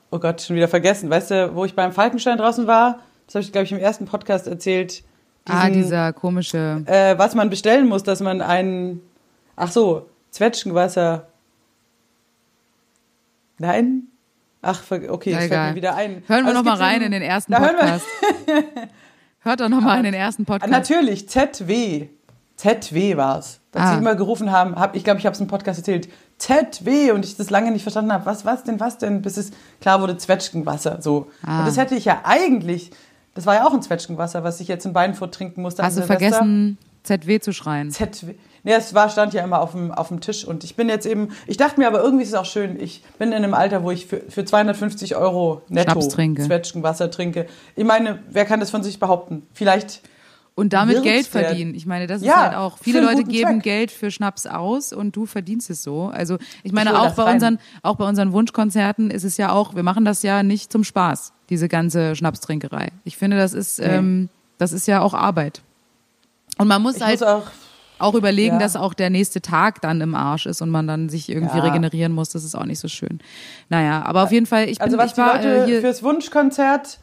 [0.09, 1.09] oh Gott, schon wieder vergessen.
[1.09, 2.99] Weißt du, wo ich beim Falkenstein draußen war?
[3.27, 5.03] Das habe ich, glaube ich, im ersten Podcast erzählt.
[5.49, 6.83] ah, Diesen, dieser komische.
[6.85, 9.01] äh, was man bestellen muss, dass man einen,
[9.55, 11.27] ach so, Zwetschgenwasser.
[13.57, 14.03] Nein?
[14.61, 16.23] Ach, okay, es fällt mir wieder ein.
[16.27, 18.05] Hören wir noch es mal gibt rein in den ersten Da hören wir- Podcast.
[19.43, 20.71] Hört doch noch mal in den ersten Ah, Podcast.
[20.71, 22.09] Natürlich, ZW.
[22.57, 23.59] ZW war's.
[23.73, 23.91] Als Ah.
[23.93, 26.09] sie immer gerufen haben, hab, ich glaube, ich habe es im Podcast erzählt,
[26.41, 29.51] ZW und ich das lange nicht verstanden habe, was, was denn, was denn, bis es
[29.79, 30.99] klar wurde, Zwetschgenwasser.
[30.99, 31.27] So.
[31.45, 31.59] Ah.
[31.59, 32.89] Und das hätte ich ja eigentlich,
[33.35, 35.83] das war ja auch ein Zwetschgenwasser, was ich jetzt in Beinfurt trinken musste.
[35.83, 37.91] Hast du vergessen, ZW zu schreien?
[37.91, 38.33] ZW.
[38.63, 41.05] Nee, es war, stand ja immer auf dem, auf dem Tisch und ich bin jetzt
[41.05, 43.83] eben, ich dachte mir aber irgendwie ist es auch schön, ich bin in einem Alter,
[43.83, 46.43] wo ich für, für 250 Euro netto trinke.
[46.43, 47.47] Zwetschgenwasser trinke.
[47.75, 49.47] Ich meine, wer kann das von sich behaupten?
[49.53, 50.01] Vielleicht
[50.61, 51.73] Und damit Geld verdienen.
[51.75, 52.77] Ich meine, das ist Ja, halt auch.
[52.77, 53.63] Viele Leute geben Zweck.
[53.63, 56.05] Geld für Schnaps aus und du verdienst es so.
[56.13, 57.33] Also ich meine, hol auch bei rein.
[57.35, 60.83] unseren, auch bei unseren Wunschkonzerten ist es ja auch, wir machen das ja nicht zum
[60.83, 62.89] Spaß, diese ganze Schnapstrinkerei.
[63.03, 65.61] Ich finde, das ist, ähm, das ist ja auch Arbeit.
[66.57, 67.43] Und man muss ich halt muss auch
[67.97, 68.59] auch überlegen, Ja.
[68.61, 71.63] dass auch der nächste Tag dann im Arsch ist und man dann sich irgendwie Ja.
[71.63, 72.29] regenerieren muss.
[72.29, 73.19] Das ist auch nicht so schön.
[73.69, 75.81] Naja, aber auf jeden Fall, ich bin, Also was ich die war Leute äh, hier.
[75.81, 76.97] fürs Wunschkonzert.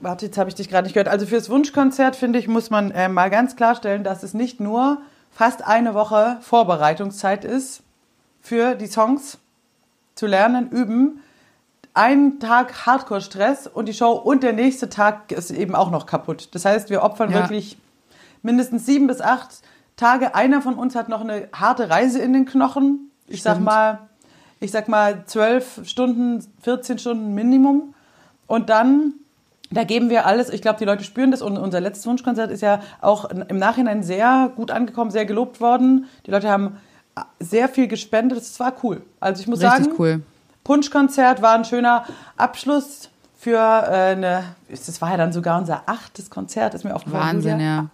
[0.00, 1.08] Warte, jetzt habe ich dich gerade nicht gehört.
[1.08, 5.02] Also fürs Wunschkonzert finde ich muss man äh, mal ganz klarstellen, dass es nicht nur
[5.30, 7.82] fast eine Woche Vorbereitungszeit ist
[8.40, 9.38] für die Songs
[10.14, 11.20] zu lernen, üben.
[11.92, 16.48] Ein Tag Hardcore-Stress und die Show und der nächste Tag ist eben auch noch kaputt.
[16.52, 17.40] Das heißt, wir opfern Ja.
[17.40, 17.76] wirklich
[18.42, 19.60] mindestens sieben bis acht
[19.96, 20.34] Tage.
[20.34, 23.10] Einer von uns hat noch eine harte Reise in den Knochen.
[23.26, 23.66] Ich sag Stimmt.
[23.66, 23.98] mal,
[24.60, 27.94] ich sag mal zwölf Stunden, 14 Stunden Minimum.
[28.46, 29.14] Und dann,
[29.70, 30.50] da geben wir alles.
[30.50, 31.42] Ich glaube, die Leute spüren das.
[31.42, 36.06] Und unser letztes Wunschkonzert ist ja auch im Nachhinein sehr gut angekommen, sehr gelobt worden.
[36.26, 36.76] Die Leute haben
[37.38, 38.38] sehr viel gespendet.
[38.38, 39.02] Das war cool.
[39.20, 40.22] Also ich muss Richtig sagen, cool.
[40.64, 42.04] Punschkonzert war ein schöner
[42.36, 44.44] Abschluss für äh, eine.
[44.68, 47.36] Das war ja dann sogar unser achtes Konzert, ist mir aufgefallen.
[47.36, 47.86] Wahnsinn, ja.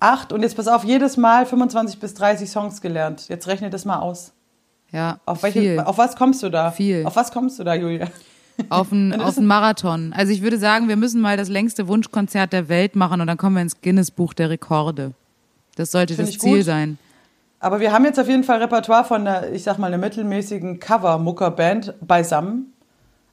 [0.00, 3.28] Acht und jetzt pass auf, jedes Mal 25 bis 30 Songs gelernt.
[3.28, 4.32] Jetzt rechne das mal aus.
[4.92, 5.80] Ja, Auf, welche, viel.
[5.80, 6.72] auf was kommst du da?
[6.72, 7.06] Viel.
[7.06, 8.08] Auf was kommst du da, Julia?
[8.68, 10.12] Auf einen, auf einen Marathon.
[10.12, 13.36] Also ich würde sagen, wir müssen mal das längste Wunschkonzert der Welt machen und dann
[13.36, 15.12] kommen wir ins Guinness-Buch der Rekorde.
[15.76, 16.66] Das sollte Find das Ziel gut.
[16.66, 16.98] sein.
[17.60, 20.80] Aber wir haben jetzt auf jeden Fall Repertoire von einer, ich sag mal, einer mittelmäßigen
[20.80, 22.72] Cover-Mucker-Band beisammen.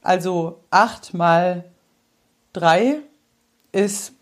[0.02, 1.63] Also acht mal
[2.54, 2.98] drei
[3.72, 4.13] ist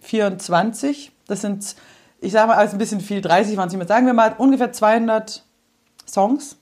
[0.00, 1.12] 24.
[1.26, 1.76] Das sind,
[2.20, 3.88] ich sag mal, also ein bisschen viel, 30 waren es nicht mehr.
[3.88, 5.42] Sagen wir mal ungefähr 200
[6.06, 6.56] Songs,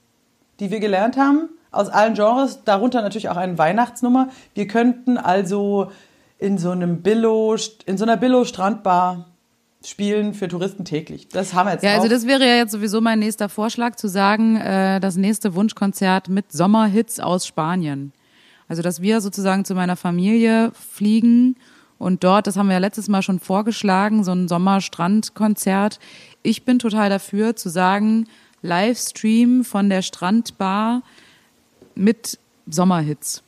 [0.60, 4.28] die wir gelernt haben, aus allen Genres, darunter natürlich auch eine Weihnachtsnummer.
[4.54, 5.90] Wir könnten also
[6.38, 7.56] in so einem Billo,
[7.86, 9.26] in so einer Billo-Strandbar
[9.84, 11.28] spielen für Touristen täglich.
[11.28, 12.10] Das haben wir jetzt Ja, also auch.
[12.10, 16.52] das wäre ja jetzt sowieso mein nächster Vorschlag, zu sagen, äh, das nächste Wunschkonzert mit
[16.52, 18.12] Sommerhits aus Spanien.
[18.68, 21.56] Also, dass wir sozusagen zu meiner Familie fliegen
[21.98, 25.98] und dort, das haben wir ja letztes Mal schon vorgeschlagen, so ein Sommerstrandkonzert.
[26.42, 28.26] Ich bin total dafür, zu sagen,
[28.62, 31.02] Livestream von der Strandbar
[32.00, 33.42] mit Sommerhits.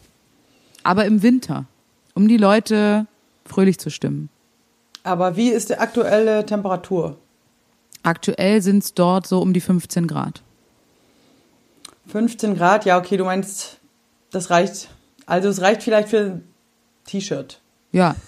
[0.83, 1.67] Aber im Winter,
[2.15, 3.07] um die Leute
[3.45, 4.29] fröhlich zu stimmen.
[5.05, 7.19] Aber wie ist die aktuelle Temperatur?
[8.03, 10.43] Aktuell sind es dort so um die 15 Grad.
[12.09, 13.79] 15 Grad, ja, okay, du meinst,
[14.31, 14.88] das reicht.
[15.27, 16.45] Also es reicht vielleicht für ein
[17.07, 17.61] T-Shirt.
[17.93, 18.17] Ja,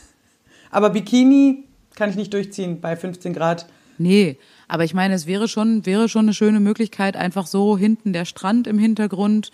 [0.74, 1.62] Aber Bikini
[1.94, 3.66] kann ich nicht durchziehen bei 15 Grad.
[3.96, 8.12] Nee, aber ich meine, es wäre schon, wäre schon eine schöne Möglichkeit, einfach so hinten
[8.12, 9.52] der Strand im Hintergrund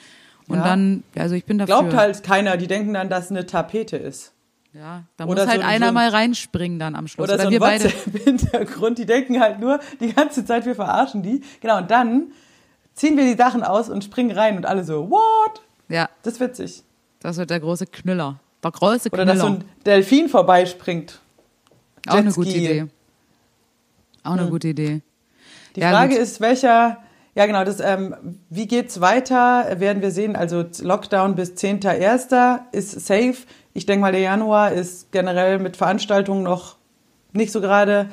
[0.51, 0.65] und Ja.
[0.65, 1.75] dann, also ich bin dafür.
[1.79, 4.33] Glaubt halt keiner, die denken dann, dass es eine Tapete ist.
[4.73, 7.25] Ja, da Oder muss halt so ein- einer so ein- mal reinspringen dann am Schluss.
[7.29, 7.85] Oder, Oder, so wir beide.
[7.85, 11.43] WhatsApp-Hintergrund, die denken halt nur die ganze Zeit, wir verarschen die.
[11.61, 12.33] Genau, und dann
[12.95, 15.63] ziehen wir die Sachen aus und springen rein und alle so, what?
[15.89, 16.83] Ja, Das ist witzig.
[17.21, 18.39] das wird der große Knüller.
[18.63, 19.33] Der große Oder Knüller.
[19.33, 21.19] dass so ein Delfin vorbeispringt.
[22.07, 22.45] Auch eine Jetski.
[22.45, 22.87] gute Idee.
[24.23, 25.01] Auch eine gute Idee.
[25.75, 26.23] Die Ja, Frage gut.
[26.23, 26.99] ist, welcher,
[27.41, 28.15] ja genau, das, ähm,
[28.51, 30.37] wie geht's weiter, werden wir sehen.
[30.37, 32.61] Also Lockdown bis 10.01.
[32.73, 33.37] ist safe.
[33.73, 36.77] Ich denke mal, der Januar ist generell mit Veranstaltungen noch
[37.33, 38.11] nicht so gerade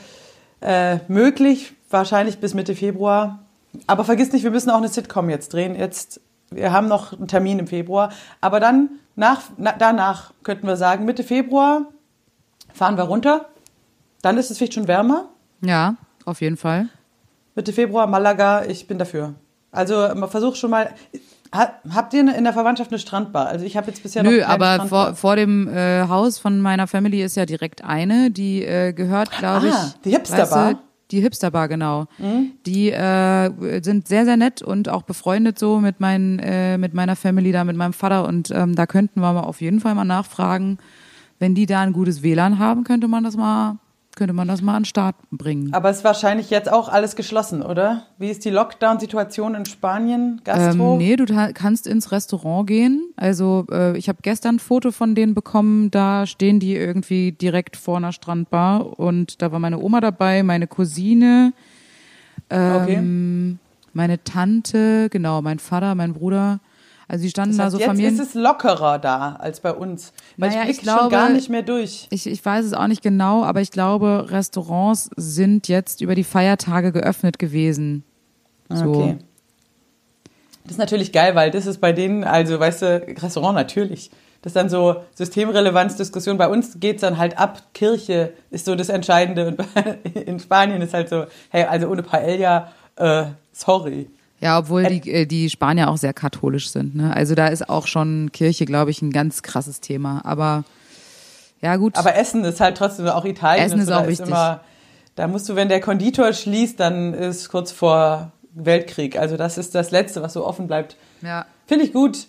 [0.62, 1.74] äh, möglich.
[1.90, 3.40] Wahrscheinlich bis Mitte Februar.
[3.86, 5.76] Aber vergiss nicht, wir müssen auch eine Sitcom jetzt drehen.
[5.76, 8.14] Jetzt wir haben noch einen Termin im Februar.
[8.40, 11.82] Aber dann, nach, na, danach könnten wir sagen, Mitte Februar
[12.74, 13.48] fahren wir runter.
[14.22, 15.26] Dann ist es vielleicht schon wärmer.
[15.60, 16.88] Ja, auf jeden Fall.
[17.58, 19.34] Mitte Februar, Malaga, ich bin dafür.
[19.72, 20.92] Also man versucht schon mal.
[21.56, 23.48] Ha, habt ihr in der Verwandtschaft eine Strandbar?
[23.48, 26.88] Also ich habe jetzt bisher noch Nö, aber vor, vor dem äh, Haus von meiner
[26.88, 29.74] Family ist ja direkt eine, die äh, gehört, glaube ich.
[29.74, 30.66] Ah, die Hipsterbar.
[30.68, 32.06] weißt du, die Hipsterbar, genau.
[32.66, 37.16] Die äh, sind sehr, sehr nett und auch befreundet so mit, meinen, äh, mit meiner
[37.16, 38.28] Family da, mit meinem Vater.
[38.28, 40.78] Und ähm, da könnten wir mal auf jeden Fall mal nachfragen.
[41.40, 43.78] Wenn die da ein gutes WLAN haben, könnte man das mal,
[44.18, 45.74] könnte man das mal an den Start bringen.
[45.74, 48.08] Aber es ist wahrscheinlich jetzt auch alles geschlossen, oder?
[48.18, 50.42] Wie ist die Lockdown-Situation in Spanien?
[50.44, 50.94] Gastro?
[50.94, 53.14] Ähm, nee, du kannst ins Restaurant gehen.
[53.16, 55.92] Also äh, ich habe gestern ein Foto von denen bekommen.
[55.92, 60.68] Da stehen die irgendwie direkt vor einer Strandbar und da war meine Oma dabei, meine
[60.68, 61.54] Cousine,
[62.50, 63.60] ähm,
[63.94, 66.60] meine Tante, genau, mein Vater, mein Bruder.
[67.10, 68.14] Also die standen das da heißt, so jetzt Familien.
[68.16, 70.12] ist es lockerer da als bei uns.
[70.36, 72.08] Weil Naja, ich ich blicke schon glaube- gar nicht mehr durch.
[72.10, 76.26] Ich, ich weiß es auch nicht genau, aber ich glaube, Restaurants sind jetzt über die
[76.26, 78.04] Feiertage geöffnet gewesen.
[78.70, 78.86] So.
[78.94, 79.18] Okay.
[80.64, 84.12] Das ist natürlich geil, weil das ist bei denen, also weißt du, Restaurant natürlich.
[84.42, 86.38] Das ist dann so Systemrelevanzdiskussion.
[86.38, 87.62] Bei uns geht's dann halt ab.
[87.74, 89.48] Kirche ist so das Entscheidende.
[89.48, 89.62] Und
[90.16, 94.10] in Spanien ist halt so, hey, also ohne Paella, äh, sorry.
[94.40, 96.96] Ja, obwohl die, äh, die Spanier auch sehr katholisch sind.
[96.96, 97.14] Ne?
[97.16, 100.22] Also da ist auch schon Kirche, glaube ich, ein ganz krasses Thema.
[100.26, 100.64] Aber
[101.62, 101.98] ja, gut.
[101.98, 103.66] Aber Essen ist halt trotzdem auch Italien.
[103.66, 104.28] Essen und so, ist auch da wichtig.
[104.28, 104.62] Immer,
[105.16, 109.18] da musst du, wenn der Konditor schließt, dann ist kurz vor Weltkrieg.
[109.18, 110.98] Also das ist das Letzte, was so offen bleibt.
[111.22, 112.28] ja, Finde ich gut.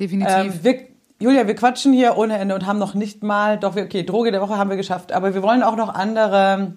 [0.00, 0.34] definitiv.
[0.34, 0.80] Ähm, wir,
[1.18, 4.32] Julia, wir quatschen hier ohne Ende und haben noch nicht mal, doch, wir, okay, Droge
[4.32, 6.72] der Woche haben wir geschafft, aber wir wollen auch noch andere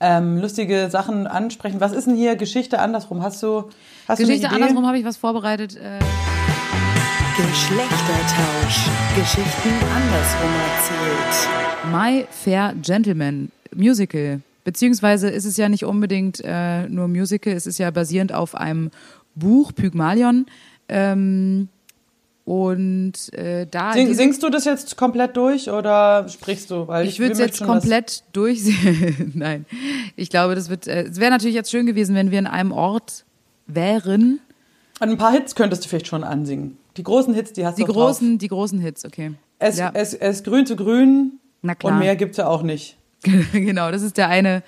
[0.00, 1.80] ähm, lustige Sachen ansprechen.
[1.80, 3.22] Was ist denn hier Geschichte andersrum?
[3.22, 3.68] Hast du,
[4.08, 5.76] hast Geschichte du andersrum habe ich was vorbereitet.
[5.76, 5.98] Äh,
[7.36, 8.88] Geschlechtertausch.
[9.14, 11.92] Geschichten andersrum erzählt.
[11.92, 14.40] My Fair Gentleman Musical.
[14.64, 18.90] Beziehungsweise ist es ja nicht unbedingt äh, nur Musical, es ist ja basierend auf einem
[19.34, 20.46] Buch, Pygmalion.
[20.88, 21.68] Ähm,
[22.44, 23.92] und äh, da.
[23.92, 26.88] Sing, singst du das jetzt komplett durch oder sprichst du?
[26.88, 29.32] Weil Ich würde es jetzt komplett durchsehen.
[29.34, 29.66] Nein.
[30.16, 30.86] Ich glaube, das wird.
[30.86, 33.24] Äh, es wäre natürlich jetzt schön gewesen, wenn wir in einem Ort
[33.66, 34.40] wären.
[34.98, 36.76] Ein paar Hits könntest du vielleicht schon ansingen.
[36.96, 39.28] Die großen Hits, die hast Die du doch großen, die großen Hits, okay.
[39.28, 39.36] Drauf.
[39.60, 39.90] Es, ja.
[39.94, 41.92] es, es grün zu grün Na klar.
[41.92, 42.96] und mehr gibt's ja auch nicht.
[43.52, 44.62] genau, das ist der eine,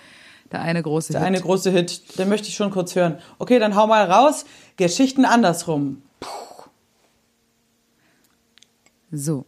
[0.53, 1.27] der eine große Der Hit.
[1.27, 3.19] eine große Hit, den möchte ich schon kurz hören.
[3.39, 4.45] Okay, dann hau mal raus.
[4.77, 6.03] Geschichten andersrum.
[9.13, 9.45] So.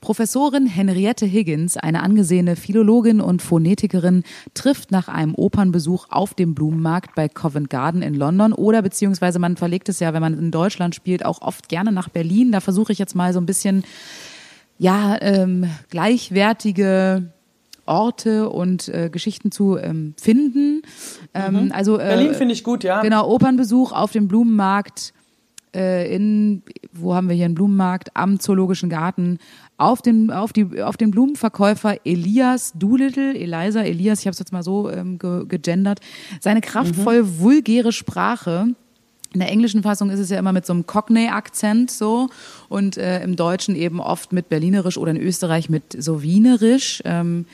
[0.00, 7.14] Professorin Henriette Higgins, eine angesehene Philologin und Phonetikerin, trifft nach einem Opernbesuch auf dem Blumenmarkt
[7.14, 10.96] bei Covent Garden in London oder beziehungsweise man verlegt es ja, wenn man in Deutschland
[10.96, 12.50] spielt, auch oft gerne nach Berlin.
[12.50, 13.84] Da versuche ich jetzt mal so ein bisschen,
[14.76, 17.30] ja, ähm, gleichwertige
[17.86, 20.82] Orte und äh, Geschichten zu ähm, finden.
[21.32, 23.02] Ähm, also äh, Berlin finde ich gut, ja.
[23.02, 25.12] Genau, Opernbesuch auf dem Blumenmarkt
[25.74, 28.16] äh, in, wo haben wir hier einen Blumenmarkt?
[28.16, 29.38] Am Zoologischen Garten.
[29.76, 34.52] Auf den, auf die, auf den Blumenverkäufer Elias Doolittle, Eliza Elias, ich habe es jetzt
[34.52, 36.00] mal so ähm, ge gegendert,
[36.40, 38.68] seine kraftvoll vulgäre Sprache.
[39.32, 42.28] In der englischen Fassung ist es ja immer mit so einem Cockney-Akzent so
[42.68, 47.02] und äh, im Deutschen eben oft mit Berlinerisch oder in Österreich mit so Wienerisch.
[47.06, 47.46] Ähm,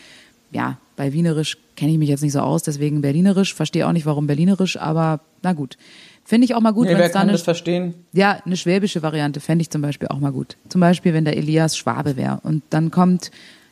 [0.51, 3.55] ja, bei Wienerisch kenne ich mich jetzt nicht so aus, deswegen Berlinerisch.
[3.55, 5.79] Verstehe auch nicht, warum Berlinerisch, aber na gut.
[6.29, 7.95] Finde ich auch mal gut, Nee, wenn wer da kann eine, das verstehen?
[8.13, 10.59] ja, eine schwäbische Variante fände ich zum Beispiel auch mal gut.
[10.69, 13.31] Zum Beispiel, wenn der Elias Schwabe wäre und dann kommt,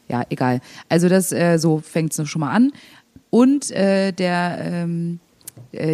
[0.08, 0.62] ja, egal.
[0.88, 2.72] Also das, äh, so fängt es schon mal an.
[3.28, 5.25] Und äh, der, ähm, äh,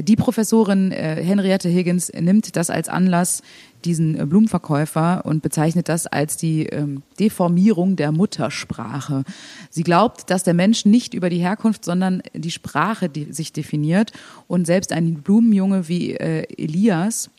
[0.03, 3.42] die Professorin äh, Henriette Higgins nimmt das als Anlass,
[3.85, 9.25] diesen äh, Blumenverkäufer und bezeichnet das als die ähm, Deformierung der Muttersprache.
[9.70, 14.12] Sie glaubt, dass der Mensch nicht über die Herkunft, sondern die Sprache sich definiert
[14.46, 17.31] und selbst ein Blumenjunge wie äh, Elias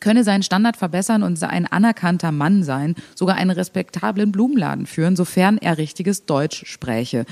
[0.00, 5.58] könne seinen Standard verbessern und ein anerkannter Mann sein, sogar einen respektablen Blumenladen führen, sofern
[5.58, 7.24] er richtiges Deutsch spräche.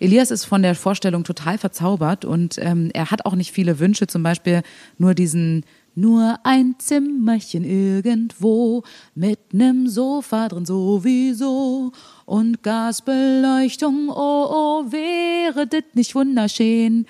[0.00, 4.06] Elias ist von der Vorstellung total verzaubert und ähm, er hat auch nicht viele Wünsche,
[4.06, 4.62] zum Beispiel
[4.98, 5.64] nur diesen
[5.96, 8.82] nur ein Zimmerchen irgendwo
[9.14, 11.92] mit nem Sofa drin sowieso
[12.24, 17.06] und Gasbeleuchtung, oh, oh, wäre dit nicht wunderschön.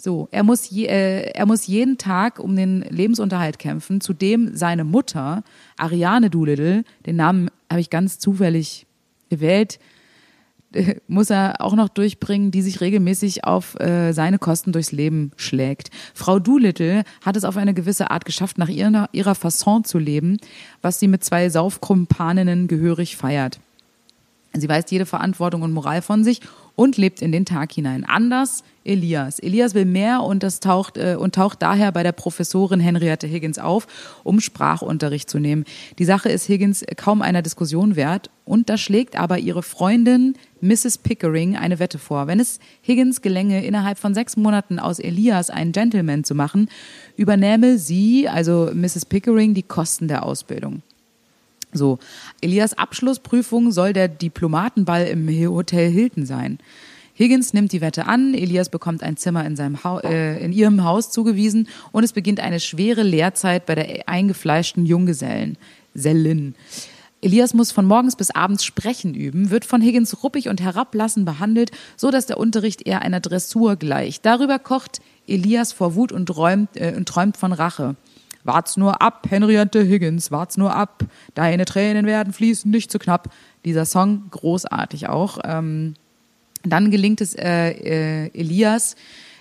[0.00, 4.84] So, er muss, je, äh, er muss jeden Tag um den Lebensunterhalt kämpfen, zudem seine
[4.84, 5.42] Mutter,
[5.76, 8.86] Ariane Doolittle, den Namen habe ich ganz zufällig
[9.28, 9.80] gewählt,
[10.72, 15.32] äh, muss er auch noch durchbringen, die sich regelmäßig auf äh, seine Kosten durchs Leben
[15.36, 15.90] schlägt.
[16.14, 20.38] Frau Doolittle hat es auf eine gewisse Art geschafft, nach ihrer, ihrer Fasson zu leben,
[20.80, 23.58] was sie mit zwei Saufkumpaninnen gehörig feiert.
[24.52, 26.40] Sie weist jede Verantwortung und Moral von sich
[26.78, 28.04] und lebt in den Tag hinein.
[28.04, 29.40] Anders Elias.
[29.40, 33.58] Elias will mehr und das taucht äh, und taucht daher bei der Professorin Henriette Higgins
[33.58, 33.88] auf,
[34.22, 35.64] um Sprachunterricht zu nehmen.
[35.98, 40.98] Die Sache ist Higgins kaum einer Diskussion wert und da schlägt aber ihre Freundin Mrs.
[40.98, 42.28] Pickering eine Wette vor.
[42.28, 46.68] Wenn es Higgins gelänge, innerhalb von sechs Monaten aus Elias einen Gentleman zu machen,
[47.16, 49.04] übernähme sie, also Mrs.
[49.06, 50.82] Pickering, die Kosten der Ausbildung.
[51.72, 51.98] So,
[52.40, 56.58] Elias Abschlussprüfung soll der Diplomatenball im Hotel Hilton sein.
[57.18, 60.84] Higgins nimmt die Wette an, Elias bekommt ein Zimmer in, seinem ha äh, in ihrem
[60.84, 65.58] Haus zugewiesen und es beginnt eine schwere Lehrzeit bei der eingefleischten Junggesellen.
[65.94, 66.54] Sellin.
[67.20, 71.72] Elias muss von morgens bis abends sprechen üben, wird von Higgins ruppig und herablassend behandelt,
[71.96, 74.24] so dass der Unterricht eher einer Dressur gleicht.
[74.24, 77.96] Darüber kocht Elias vor Wut und träumt, äh, und träumt von Rache.
[78.48, 81.04] Wart's nur ab, Henriette Higgins, wart's nur ab.
[81.34, 83.28] Deine Tränen werden fließen, nicht zu knapp.
[83.66, 85.38] Dieser Song, großartig auch.
[85.44, 85.92] Ähm,
[86.62, 88.96] dann gelingt es äh, äh, Elias,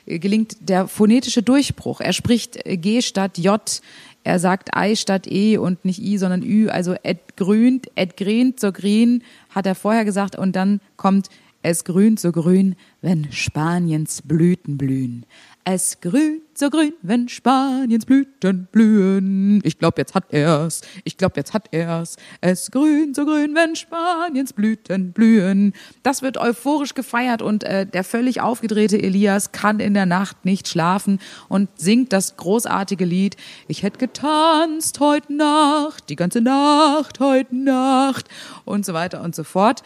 [0.05, 2.01] äh, gelingt der phonetische Durchbruch.
[2.01, 3.81] Er spricht äh, G statt J,
[4.25, 6.67] er sagt I statt E und nicht I, sondern Ü.
[6.67, 10.35] Also et grünt, et grient so grün, hat er vorher gesagt.
[10.35, 11.29] Und dann kommt
[11.61, 15.25] es grünt so grün, wenn Spaniens Blüten blühen.
[15.69, 19.59] Es grünt so grün, wenn Spaniens Blüten blühen.
[19.65, 20.79] Ich glaub, jetzt hat er's.
[21.03, 22.15] Ich glaub, jetzt hat er's.
[22.39, 25.73] Es grünt so grün, wenn Spaniens Blüten blühen.
[26.03, 30.69] Das wird euphorisch gefeiert und äh, der völlig aufgedrehte Elias kann in der Nacht nicht
[30.69, 33.35] schlafen und singt das großartige Lied.
[33.67, 38.29] Ich hätte getanzt heute Nacht, die ganze Nacht, heute Nacht
[38.63, 39.83] und so weiter und so fort.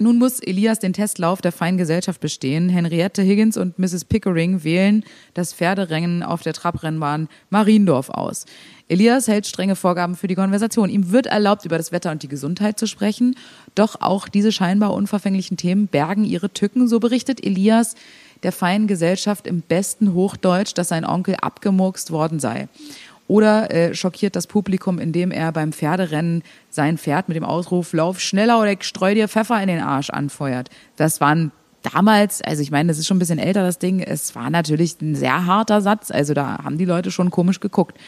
[0.00, 2.68] Nun muss Elias den Testlauf der feinen Gesellschaft bestehen.
[2.68, 4.04] Henriette Higgins und Mrs.
[4.04, 8.46] Pickering wählen das Pferderennen auf der Trabrennbahn Mariendorf aus.
[8.88, 10.88] Elias hält strenge Vorgaben für die Konversation.
[10.88, 13.34] Ihm wird erlaubt, über das Wetter und die Gesundheit zu sprechen.
[13.74, 16.86] Doch auch diese scheinbar unverfänglichen Themen bergen ihre Tücken.
[16.86, 17.96] So berichtet Elias
[18.44, 22.68] der feinen Gesellschaft im besten Hochdeutsch, dass sein Onkel abgemurkst worden sei.
[23.28, 28.20] Oder äh, schockiert das Publikum, indem er beim Pferderennen sein Pferd mit dem Ausruf Lauf
[28.20, 30.70] schneller oder ich streu dir Pfeffer in den Arsch anfeuert.
[30.96, 34.34] Das waren damals, also ich meine, das ist schon ein bisschen älter, das Ding, es
[34.34, 36.10] war natürlich ein sehr harter Satz.
[36.10, 37.98] Also da haben die Leute schon komisch geguckt.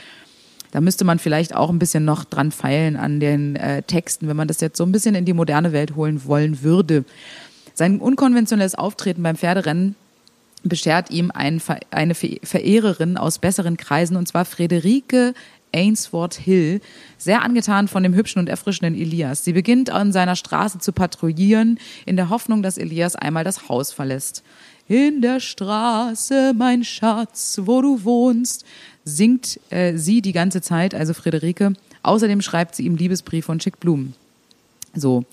[0.73, 4.37] Da müsste man vielleicht auch ein bisschen noch dran feilen an den äh, Texten, wenn
[4.37, 7.05] man das jetzt so ein bisschen in die moderne Welt holen wollen würde.
[7.75, 9.97] Sein unkonventionelles Auftreten beim Pferderennen
[10.63, 15.35] beschert ihm ein, eine Verehrerin aus besseren Kreisen, und zwar Friederike
[15.73, 16.81] Ainsworth Hill,
[17.19, 19.45] sehr angetan von dem hübschen und erfrischenden Elias.
[19.45, 23.93] Sie beginnt an seiner Straße zu patrouillieren, in der Hoffnung, dass Elias einmal das Haus
[23.93, 24.43] verlässt.
[24.89, 28.65] In der Straße, mein Schatz, wo du wohnst,
[29.05, 31.75] singt äh, sie die ganze Zeit, also Friederike.
[32.03, 34.15] Außerdem schreibt sie ihm Liebesbriefe und schickt Blumen.
[34.95, 35.25] So.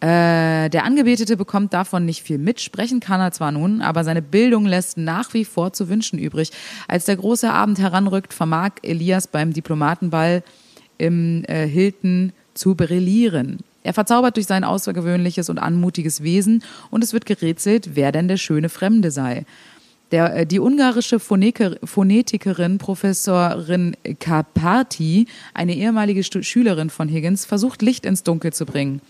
[0.00, 2.60] Äh, der Angebetete bekommt davon nicht viel mit.
[2.60, 6.52] Sprechen kann er zwar nun, aber seine Bildung lässt nach wie vor zu wünschen übrig.
[6.88, 10.42] Als der große Abend heranrückt, vermag Elias beim Diplomatenball
[10.96, 13.58] im äh, Hilton zu brillieren.
[13.82, 18.36] Er verzaubert durch sein außergewöhnliches und anmutiges Wesen und es wird gerätselt, wer denn der
[18.38, 19.44] schöne Fremde sei.
[20.12, 28.06] Der, äh, die ungarische Phoneke, Phonetikerin Professorin Kaparti, eine ehemalige Schülerin von Higgins, versucht Licht
[28.06, 29.02] ins Dunkel zu bringen.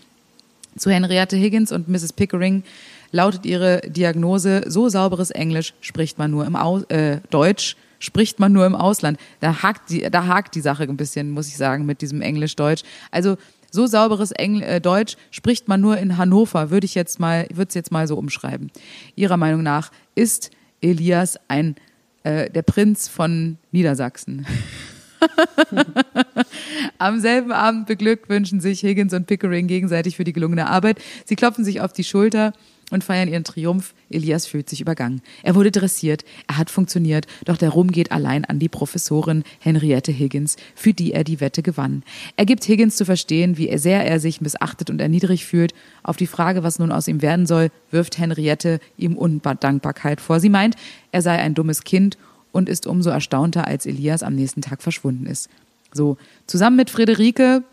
[0.77, 2.13] Zu Henriette Higgins und Mrs.
[2.13, 2.63] Pickering
[3.11, 8.51] lautet ihre Diagnose, so sauberes Englisch spricht man nur im Aus, äh, Deutsch spricht man
[8.53, 9.19] nur im Ausland.
[9.41, 12.83] Da hakt die, da hakt die Sache ein bisschen, muss ich sagen, mit diesem Englisch-Deutsch.
[13.11, 13.37] Also
[13.69, 17.69] so sauberes Engl äh, Deutsch spricht man nur in Hannover, würde ich jetzt mal, würde
[17.69, 18.71] es jetzt mal so umschreiben.
[19.15, 21.75] Ihrer Meinung nach ist Elias ein
[22.23, 24.45] äh, der Prinz von Niedersachsen.
[26.97, 31.01] Am selben Abend beglückwünschen sich Higgins und Pickering gegenseitig für die gelungene Arbeit.
[31.25, 32.53] Sie klopfen sich auf die Schulter
[32.91, 33.93] und feiern ihren Triumph.
[34.09, 35.21] Elias fühlt sich übergangen.
[35.43, 40.11] Er wurde dressiert, er hat funktioniert, doch der Ruhm geht allein an die Professorin Henriette
[40.11, 42.03] Higgins, für die er die Wette gewann.
[42.35, 45.73] Er gibt Higgins zu verstehen, wie sehr er sich missachtet und erniedrigt fühlt.
[46.03, 50.39] Auf die Frage, was nun aus ihm werden soll, wirft Henriette ihm Undankbarkeit vor.
[50.39, 50.75] Sie meint,
[51.11, 52.17] er sei ein dummes Kind
[52.51, 55.49] und ist umso erstaunter, als Elias am nächsten Tag verschwunden ist.
[55.93, 57.63] So, zusammen mit Friederike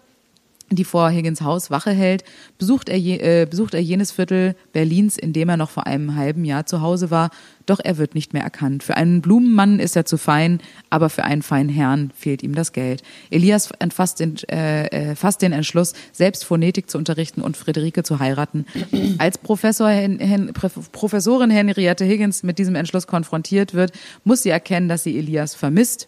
[0.71, 2.25] die vor Higgins Haus Wache hält,
[2.59, 6.15] besucht er, je, äh, besucht er jenes Viertel Berlins, in dem er noch vor einem
[6.15, 7.31] halben Jahr zu Hause war,
[7.67, 8.83] doch er wird nicht mehr erkannt.
[8.83, 10.61] Für einen Blumenmann ist er zu fein,
[10.91, 13.03] aber für einen feinen Herrn fehlt ihm das Geld.
[13.31, 18.19] Elias entfasst den, äh, äh, fasst den Entschluss, selbst Phonetik zu unterrichten und Friederike zu
[18.19, 18.67] heiraten.
[19.19, 20.53] Als Professor Hen, Hen,
[20.93, 23.93] Professorin Henriette Higgins mit diesem Entschluss konfrontiert wird,
[24.25, 26.07] muss sie erkennen, dass sie Elias vermisst,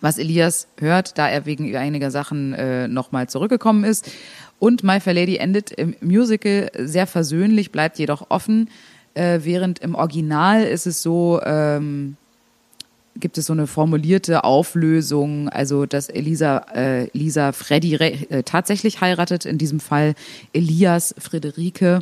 [0.00, 4.10] was Elias hört, da er wegen einiger Sachen äh, nochmal zurückgekommen ist.
[4.58, 8.70] Und My Fair Lady endet im Musical sehr versöhnlich, bleibt jedoch offen,
[9.16, 12.16] äh, während im Original ist es so, ähm,
[13.18, 19.46] gibt es so eine formulierte Auflösung, also dass Elisa, äh, Lisa Freddy äh, tatsächlich heiratet,
[19.46, 20.14] in diesem Fall
[20.52, 22.00] Elias Friederike.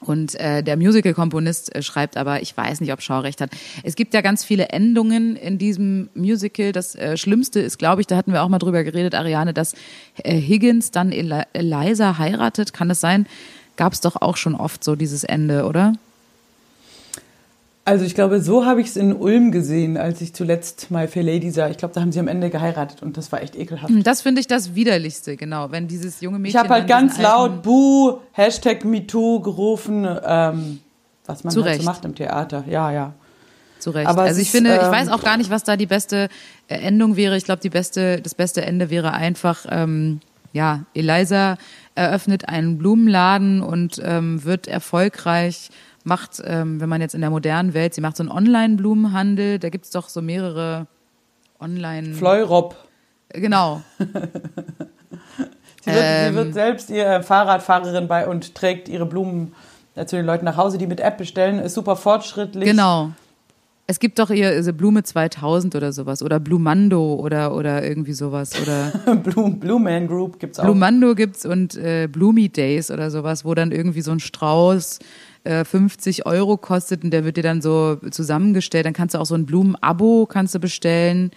[0.00, 3.50] Und äh, der Musical-Komponist äh, schreibt aber, ich weiß nicht, ob Shaw recht hat.
[3.82, 6.72] Es gibt ja ganz viele Endungen in diesem Musical.
[6.72, 9.74] Das äh, Schlimmste ist, glaube ich, da hatten wir auch mal drüber geredet, Ariane, dass
[10.22, 12.72] äh, Higgins dann Eli Eliza heiratet.
[12.72, 13.26] Kann das sein?
[13.76, 15.92] Gab es doch auch schon oft so dieses Ende, oder?
[17.88, 21.22] Also ich glaube, so habe ich es in Ulm gesehen, als ich zuletzt My Fair
[21.22, 21.70] Lady sah.
[21.70, 23.90] Ich glaube, da haben sie am Ende geheiratet und das war echt ekelhaft.
[24.04, 25.70] Das finde ich das Widerlichste, genau.
[25.70, 26.54] Wenn dieses junge Mädchen.
[26.54, 30.80] Ich habe halt ganz laut Buh, Hashtag MeToo gerufen, ähm,
[31.24, 32.64] was man halt so macht im Theater.
[32.68, 33.14] Ja, ja.
[33.78, 34.06] Zu Recht.
[34.06, 36.28] Aber also ich ist, finde, ich ähm, weiß auch gar nicht, was da die beste
[36.66, 37.38] äh, Endung wäre.
[37.38, 40.20] Ich glaube, die beste, das beste Ende wäre einfach, ähm,
[40.52, 41.56] ja, Eliza
[41.94, 45.70] eröffnet einen Blumenladen und ähm, wird erfolgreich,
[46.08, 49.68] macht, ähm, wenn man jetzt in der modernen Welt, sie macht so einen Online-Blumenhandel, da
[49.68, 50.86] gibt's doch so mehrere
[51.60, 52.14] Online.
[52.14, 52.76] Fleurop.
[53.30, 53.82] Genau.
[55.84, 56.32] Sie wird, Ähm.
[56.32, 59.54] sie wird selbst ihr Fahrradfahrerin bei und trägt ihre Blumen
[59.94, 61.60] äh, zu den Leuten nach Hause, die mit App bestellen.
[61.60, 62.64] Ist super fortschrittlich.
[62.64, 63.12] Genau.
[63.86, 68.52] Es gibt doch hier diese Blume 2000 oder sowas oder Blumando oder, oder irgendwie sowas
[68.60, 69.16] oder.
[69.22, 70.64] Blue, Blue Man Group gibt's auch.
[70.64, 74.98] Blumando gibt's und äh, Bloomy Days oder sowas, wo dann irgendwie so ein Strauß
[75.44, 78.86] äh, 50 Euro kostet und der wird dir dann so zusammengestellt.
[78.86, 81.30] Dann kannst du auch so ein Blumenabo kannst du bestellen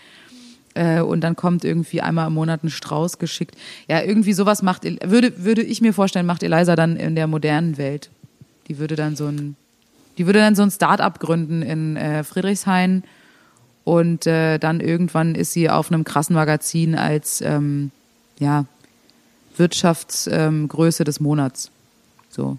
[0.74, 3.56] äh, und dann kommt irgendwie einmal im Monat ein Strauß geschickt.
[3.88, 7.78] Ja, irgendwie sowas macht würde würde ich mir vorstellen, macht Eliza dann in der modernen
[7.78, 8.10] Welt.
[8.68, 9.56] Die würde dann so ein
[10.18, 13.04] die würde dann so ein Start-up gründen in äh, Friedrichshain
[13.84, 17.92] und äh, dann irgendwann ist sie auf einem krassen Magazin als ähm,
[18.40, 18.66] ja
[19.58, 21.72] Wirtschaftsgröße ähm, des Monats.
[22.30, 22.58] So.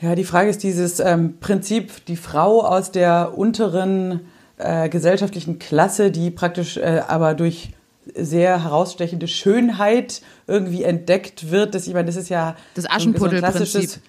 [0.00, 4.20] Ja, die Frage ist dieses ähm, Prinzip, die Frau aus der unteren
[4.56, 7.70] äh, gesellschaftlichen Klasse, die praktisch äh, aber durch
[8.14, 11.74] sehr herausstechende Schönheit irgendwie entdeckt wird.
[11.74, 13.40] Das, ich meine, das ist ja Das so so Aschenputtel-Prinzip.
[13.80, 14.00] klassisches-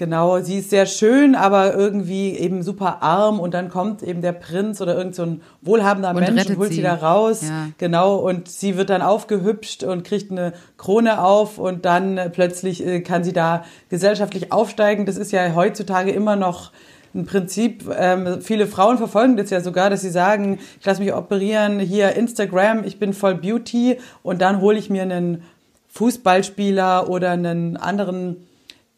[0.00, 4.32] Genau, sie ist sehr schön, aber irgendwie eben super arm und dann kommt eben der
[4.32, 6.76] Prinz oder irgend so ein wohlhabender Und Mensch und holt sie.
[6.76, 6.82] sie.
[6.82, 7.42] da raus.
[7.42, 7.68] Ja.
[7.76, 12.82] Genau, und sie wird dann aufgehübscht und kriegt eine Krone auf und dann äh, plötzlich
[12.82, 15.04] äh, kann sie da gesellschaftlich aufsteigen.
[15.04, 16.72] Das ist ja heutzutage immer noch
[17.14, 17.84] ein Prinzip.
[17.94, 22.14] Ähm, viele Frauen verfolgen das ja sogar, dass sie sagen, ich lasse mich operieren, hier
[22.16, 25.42] Instagram, ich bin voll Beauty und dann hole ich mir einen
[25.88, 28.46] Fußballspieler oder einen anderen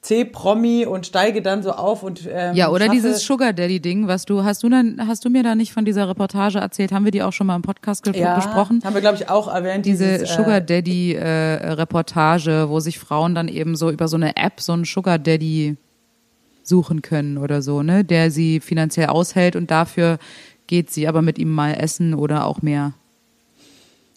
[0.03, 4.25] C-Promi und steige dann so auf und ähm, Ja, oder dieses Sugar Daddy Ding, was
[4.25, 6.91] du hast du dann hast du mir da nicht von dieser Reportage erzählt?
[6.91, 8.81] Haben wir die auch schon mal im Podcast ja, besprochen?
[8.85, 9.87] Haben wir, glaube ich, auch erwähnt.
[9.87, 14.17] Diese dieses, Sugar äh, Daddy äh, Reportage, wo sich Frauen dann eben so über so
[14.17, 15.77] eine App so einen Sugar Daddy
[16.65, 20.19] suchen können oder so, ne, der sie finanziell aushält und dafür
[20.67, 22.95] geht sie aber mit ihm mal essen oder auch mehr.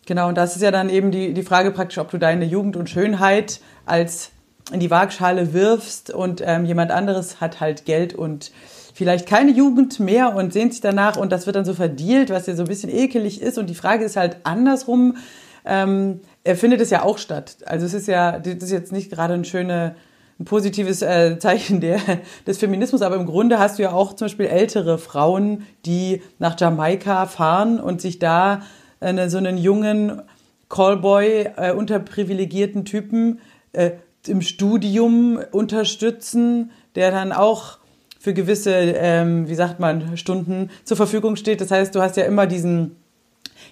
[0.08, 2.76] Genau, und das ist ja dann eben die, die Frage praktisch, ob du deine Jugend
[2.76, 4.32] und Schönheit als
[4.72, 8.52] in die Waagschale wirfst und ähm, jemand anderes hat halt Geld und
[8.94, 12.48] vielleicht keine Jugend mehr und sehnt sich danach und das wird dann so verdealt, was
[12.48, 13.58] ja so ein bisschen ekelig ist.
[13.58, 15.18] Und die Frage ist halt andersrum,
[15.66, 17.58] ähm, er findet es ja auch statt.
[17.66, 19.96] Also es ist ja, das ist jetzt nicht gerade ein schöne,
[20.40, 22.00] ein positives äh, Zeichen der,
[22.48, 26.60] des Feminismus, aber im Grunde hast du ja auch zum Beispiel ältere Frauen, die nach
[26.60, 28.62] Jamaika fahren und sich da
[29.00, 30.22] eine, so einen jungen
[30.70, 33.40] Callboy, äh, unterprivilegierten Typen
[33.74, 33.92] äh,
[34.28, 37.78] im Studium unterstützen, der dann auch
[38.20, 41.62] für gewisse, ähm, wie sagt man, Stunden zur Verfügung steht.
[41.62, 42.96] Das heißt, du hast ja immer diesen,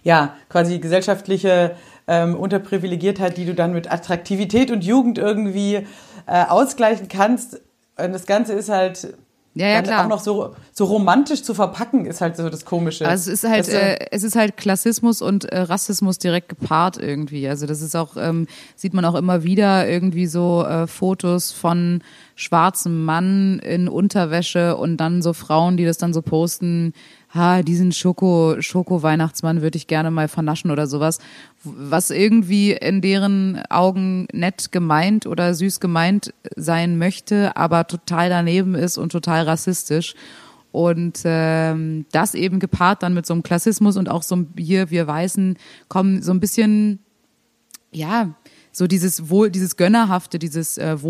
[0.04, 1.76] ja, quasi gesellschaftliche
[2.08, 5.88] ähm, Unterprivilegiertheit, die du dann mit Attraktivität und Jugend irgendwie
[6.28, 7.62] äh, ausgleichen kannst.
[7.98, 9.16] Und das Ganze ist halt
[9.56, 10.06] Ja, ja, klar.
[10.06, 13.08] auch noch so, so romantisch zu verpacken, ist halt so das Komische.
[13.08, 13.72] Also es ist halt, du?
[13.72, 17.48] äh, es ist halt Klassismus und äh, Rassismus direkt gepaart irgendwie.
[17.48, 22.02] Also das ist auch, ähm, sieht man auch immer wieder irgendwie so äh, Fotos von
[22.36, 26.94] schwarzem Mann in Unterwäsche und dann so Frauen, die das dann so posten,
[27.34, 31.20] ha, diesen Schoko, Schoko-Weihnachtsmann würde ich gerne mal vernaschen oder sowas,
[31.64, 38.76] was irgendwie in deren Augen nett gemeint oder süß gemeint sein möchte, aber total daneben
[38.76, 40.14] ist und total rassistisch.
[40.72, 45.06] Und ähm, das eben gepaart dann mit so einem Klassismus und auch so hier, wir
[45.08, 45.58] Weißen
[45.88, 47.00] kommen so ein bisschen,
[47.92, 48.36] ja,
[48.72, 51.02] so dieses Wohl, dieses Gönnerhafte, dieses äh,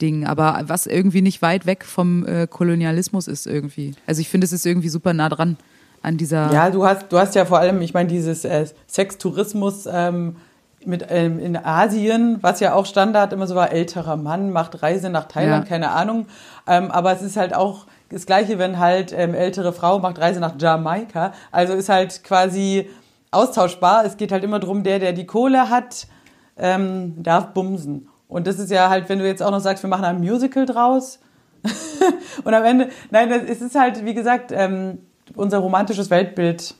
[0.00, 3.94] Wohltäter-Ding, aber was irgendwie nicht weit weg vom äh, Kolonialismus ist irgendwie.
[4.06, 5.56] Also ich finde, es ist irgendwie super nah dran
[6.02, 6.52] an dieser.
[6.52, 10.36] Ja, du hast, du hast ja vor allem, ich meine, dieses äh, Sextourismus ähm,
[10.84, 15.10] mit ähm, in Asien, was ja auch Standard immer so war, älterer Mann macht Reise
[15.10, 15.68] nach Thailand, Ja.
[15.68, 16.26] keine Ahnung.
[16.66, 20.40] Ähm, aber es ist halt auch das Gleiche, wenn halt ähm, ältere Frau macht Reise
[20.40, 21.32] nach Jamaika.
[21.52, 22.88] Also ist halt quasi
[23.30, 24.04] austauschbar.
[24.04, 26.08] Es geht halt immer drum, der, der die Kohle hat,
[26.56, 28.08] ähm, darf bumsen.
[28.30, 30.64] Und das ist ja halt, wenn du jetzt auch noch sagst, wir machen ein Musical
[30.64, 31.18] draus,
[32.44, 34.98] und am Ende, nein, es ist halt, wie gesagt, ähm,
[35.34, 36.74] unser romantisches Weltbild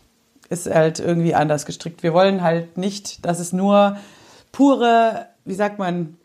[0.49, 2.03] ist halt irgendwie anders gestrickt.
[2.03, 3.97] Wir wollen halt nicht, dass es nur
[4.53, 6.17] pure, wie sagt man,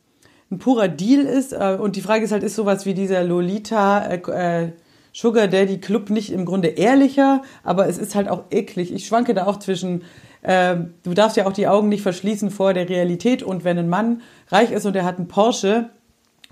[0.51, 1.53] ein purer Deal ist.
[1.53, 4.71] Äh, Und die Frage ist halt, ist sowas wie dieser Lolita äh, äh,
[5.13, 8.93] Sugar Daddy Club nicht im Grunde ehrlicher, aber es ist halt auch eklig.
[8.93, 10.03] Ich schwanke da auch zwischen,
[10.45, 14.21] du darfst ja auch die Augen nicht verschließen vor der Realität und wenn ein Mann
[14.49, 15.89] reich ist und er hat einen Porsche,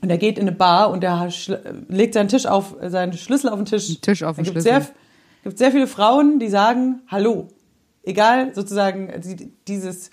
[0.02, 1.30] und er geht in eine Bar und er
[1.88, 4.02] legt seinen Tisch auf, seinen Schlüssel auf den Tisch.
[4.02, 4.62] Tisch auf den Schlüssel.
[4.62, 4.82] Sehr,
[5.44, 7.48] gibt sehr viele Frauen, die sagen, hallo.
[8.04, 10.10] Egal, sozusagen, die- dieses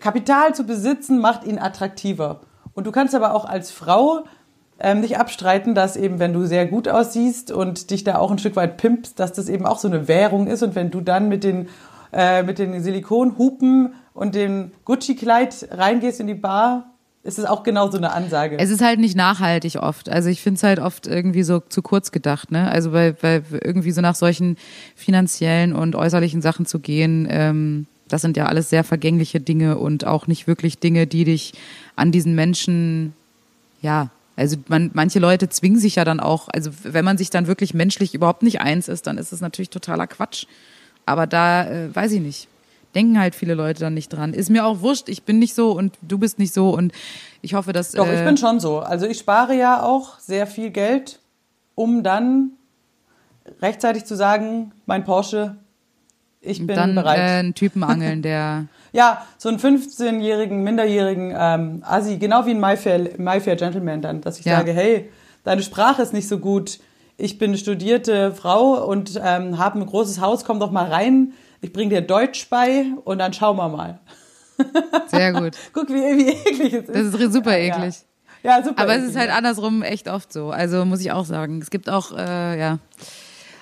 [0.00, 2.40] Kapital zu besitzen, macht ihn attraktiver.
[2.74, 4.24] Und du kannst aber auch als Frau
[4.78, 8.38] ähm, nicht abstreiten, dass eben, wenn du sehr gut aussiehst und dich da auch ein
[8.38, 10.62] Stück weit pimpst, dass das eben auch so eine Währung ist.
[10.62, 11.68] Und wenn du dann mit den,
[12.12, 16.90] äh, mit den Silikonhupen und dem Gucci-Kleid reingehst in die Bar,
[17.22, 18.58] ist es auch genau so eine Ansage.
[18.58, 20.08] Es ist halt nicht nachhaltig oft.
[20.08, 22.70] Also ich finde es halt oft irgendwie so zu kurz gedacht, ne?
[22.70, 24.56] Also bei, bei irgendwie so nach solchen
[24.96, 30.06] finanziellen und äußerlichen Sachen zu gehen, ähm, das sind ja alles sehr vergängliche Dinge und
[30.06, 31.52] auch nicht wirklich Dinge, die dich
[31.94, 33.14] an diesen Menschen,
[33.82, 37.46] ja, also man, manche Leute zwingen sich ja dann auch, also wenn man sich dann
[37.46, 40.46] wirklich menschlich überhaupt nicht eins ist, dann ist es natürlich totaler Quatsch.
[41.06, 42.48] Aber da, äh, weiß ich nicht,
[42.94, 44.34] denken halt viele Leute dann nicht dran.
[44.34, 46.92] Ist mir auch wurscht, ich bin nicht so und du bist nicht so und
[47.42, 47.92] ich hoffe, dass.
[47.92, 48.80] Doch, ich äh, bin schon so.
[48.80, 51.20] Also ich spare ja auch sehr viel Geld,
[51.74, 52.52] um dann
[53.60, 55.56] rechtzeitig zu sagen, mein Porsche,
[56.40, 57.18] ich bin dann bereit.
[57.18, 62.60] Äh, einen Typen angeln, der Ja, so einen 15-jährigen, minderjährigen ähm, Assi, genau wie ein
[62.60, 64.58] My Fair, My Fair Gentleman dann, dass ich Ja.
[64.58, 65.10] sage, hey,
[65.44, 66.80] deine Sprache ist nicht so gut,
[67.20, 71.32] ich bin eine studierte Frau und ähm, habe ein großes Haus, komm doch mal rein,
[71.60, 74.00] ich bring dir Deutsch bei und dann schauen wir mal.
[75.08, 75.56] sehr gut.
[75.72, 77.14] Guck, wie, wie eklig es ist.
[77.14, 77.76] Das ist super Ja.
[77.76, 77.96] eklig.
[78.42, 79.36] Ja, super Aber es eklig, ist halt ja.
[79.36, 80.50] andersrum echt oft so.
[80.50, 81.60] Also muss ich auch sagen.
[81.60, 82.78] Es gibt auch, äh, ja,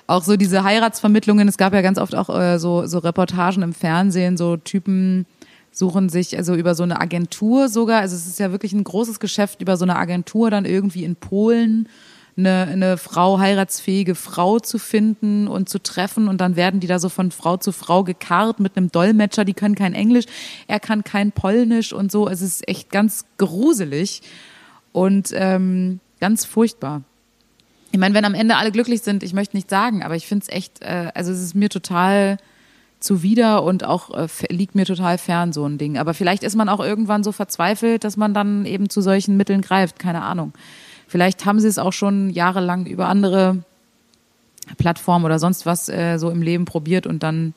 [0.07, 1.47] auch so diese Heiratsvermittlungen.
[1.47, 5.25] Es gab ja ganz oft auch äh, so, so Reportagen im Fernsehen, so Typen
[5.71, 8.01] suchen sich also über so eine Agentur sogar.
[8.01, 11.15] Also es ist ja wirklich ein großes Geschäft über so eine Agentur dann irgendwie in
[11.15, 11.87] Polen
[12.39, 16.99] eine, eine Frau, heiratsfähige Frau zu finden und zu treffen und dann werden die da
[16.99, 20.25] so von Frau zu Frau gekarrt mit einem Dolmetscher, die können kein Englisch,
[20.67, 22.27] er kann kein Polnisch und so.
[22.27, 24.21] Es ist echt ganz gruselig
[24.91, 27.03] und ähm, ganz furchtbar.
[27.91, 30.43] Ich meine, wenn am Ende alle glücklich sind, ich möchte nicht sagen, aber ich finde
[30.47, 32.37] es echt, äh, also es ist mir total
[32.99, 35.97] zuwider und auch äh, liegt mir total fern, so ein Ding.
[35.97, 39.61] Aber vielleicht ist man auch irgendwann so verzweifelt, dass man dann eben zu solchen Mitteln
[39.61, 40.53] greift, keine Ahnung.
[41.09, 43.57] Vielleicht haben sie es auch schon jahrelang über andere
[44.77, 47.55] Plattformen oder sonst was äh, so im Leben probiert und dann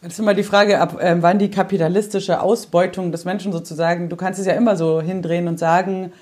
[0.00, 4.16] Das ist immer die Frage, ab ähm, wann die kapitalistische Ausbeutung des Menschen sozusagen, du
[4.16, 6.12] kannst es ja immer so hindrehen und sagen,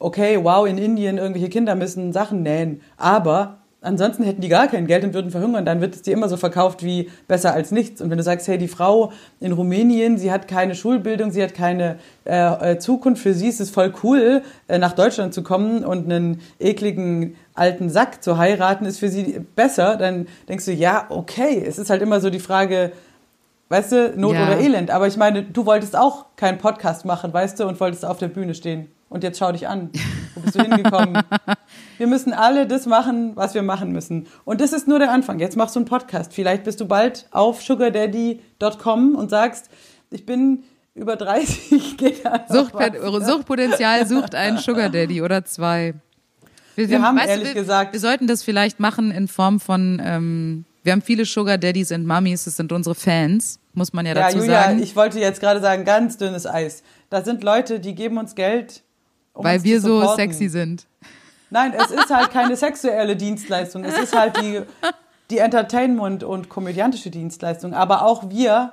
[0.00, 4.86] okay, wow, in Indien irgendwelche Kinder müssen Sachen nähen, aber ansonsten hätten die gar kein
[4.86, 8.00] Geld und würden verhungern, dann wird es dir immer so verkauft wie besser als nichts.
[8.00, 11.54] Und wenn du sagst, hey, die Frau in Rumänien, sie hat keine Schulbildung, sie hat
[11.54, 15.84] keine äh, äh, Zukunft, für sie ist es voll cool, äh, nach Deutschland zu kommen
[15.84, 21.06] und einen ekligen alten Sack zu heiraten, ist für sie besser, dann denkst du, ja,
[21.10, 22.92] okay, es ist halt immer so die Frage,
[23.68, 24.44] weißt du, Not Ja.
[24.46, 24.90] oder Elend.
[24.90, 28.28] Aber ich meine, du wolltest auch keinen Podcast machen, weißt du, und wolltest auf der
[28.28, 28.88] Bühne stehen.
[29.14, 29.90] Und jetzt schau dich an.
[30.34, 31.22] Wo bist du hingekommen?
[31.98, 34.26] wir müssen alle das machen, was wir machen müssen.
[34.44, 35.38] Und das ist nur der Anfang.
[35.38, 36.32] Jetzt machst du einen Podcast.
[36.34, 39.70] Vielleicht bist du bald auf sugardaddy.com und sagst,
[40.10, 40.64] ich bin
[40.96, 43.24] über 30, geht Suchtpot-.
[43.24, 45.94] Suchtpotenzial sucht einen Sugar Daddy oder zwei.
[46.74, 50.64] Wir haben weißt ehrlich wir, gesagt- wir sollten das vielleicht machen in Form von, ähm,
[50.82, 54.22] wir haben viele Sugar Daddies und Mummies, das sind unsere Fans, muss man ja Ja,
[54.22, 54.82] dazu Julia, sagen.
[54.82, 56.82] ich wollte jetzt gerade sagen, ganz dünnes Eis.
[57.10, 58.82] Da sind Leute, die geben uns Geld,
[59.34, 60.86] um weil wir so sexy sind.
[61.50, 63.84] Nein, es ist halt keine sexuelle Dienstleistung.
[63.84, 64.62] Es ist halt die,
[65.30, 67.74] die Entertainment- und komödiantische Dienstleistung.
[67.74, 68.72] Aber auch wir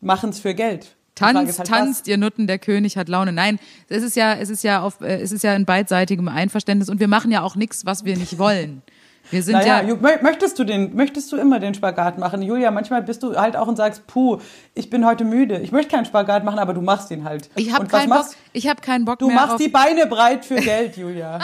[0.00, 0.94] machen es für Geld.
[1.14, 3.32] Tanzt, halt, tanzt, ihr Nutten, der König hat Laune.
[3.32, 3.58] Nein,
[3.88, 7.00] es ist ja, es ist ja auf, äh, es ist ja in beidseitigem Einverständnis und
[7.00, 8.82] wir machen ja auch nichts, was wir nicht wollen.
[9.30, 12.42] Wir sind Naja, ja, möchtest du den, möchtest du immer den Spagat machen?
[12.42, 14.38] Julia, manchmal bist du halt auch und sagst, puh,
[14.74, 15.58] ich bin heute müde.
[15.60, 17.48] Ich möchte keinen Spagat machen, aber du machst ihn halt.
[17.54, 20.06] ich habe keinen Bock, machst- ich habe keinen Bock Du mehr machst auf, die Beine
[20.06, 21.38] breit für Geld, Julia.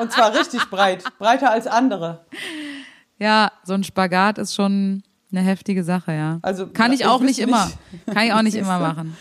[0.00, 1.04] Und zwar richtig breit.
[1.18, 2.24] Breiter als andere.
[3.18, 6.38] ja, so ein Spagat ist schon eine heftige Sache, ja.
[6.42, 8.14] Also, kann ich ich auch nicht immer, nicht.
[8.14, 8.84] kann ich auch nicht immer du?
[8.84, 9.16] machen.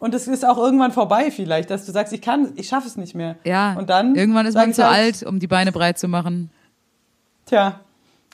[0.00, 2.96] Und es ist auch irgendwann vorbei vielleicht, dass du sagst, ich kann, ich schaffe es
[2.96, 3.36] nicht mehr.
[3.44, 6.50] Ja, Und dann irgendwann ist man zu halt, alt, um die Beine breit zu machen.
[7.46, 7.80] Tja,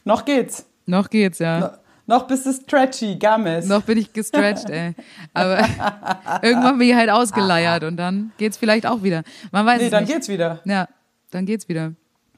[0.04, 0.66] noch geht's.
[0.86, 1.60] Noch geht's, ja.
[1.60, 1.70] No-
[2.06, 3.66] Noch bist du stretchy, Gammes.
[3.66, 4.94] Noch bin ich gestretched, ey.
[5.34, 5.58] Aber
[6.42, 9.22] irgendwann bin ich halt ausgeleiert und dann geht's vielleicht auch wieder.
[9.52, 10.12] Man weiß nee, dann nicht.
[10.12, 10.60] geht's wieder.
[10.64, 10.88] Ja,
[11.30, 11.92] dann geht's wieder.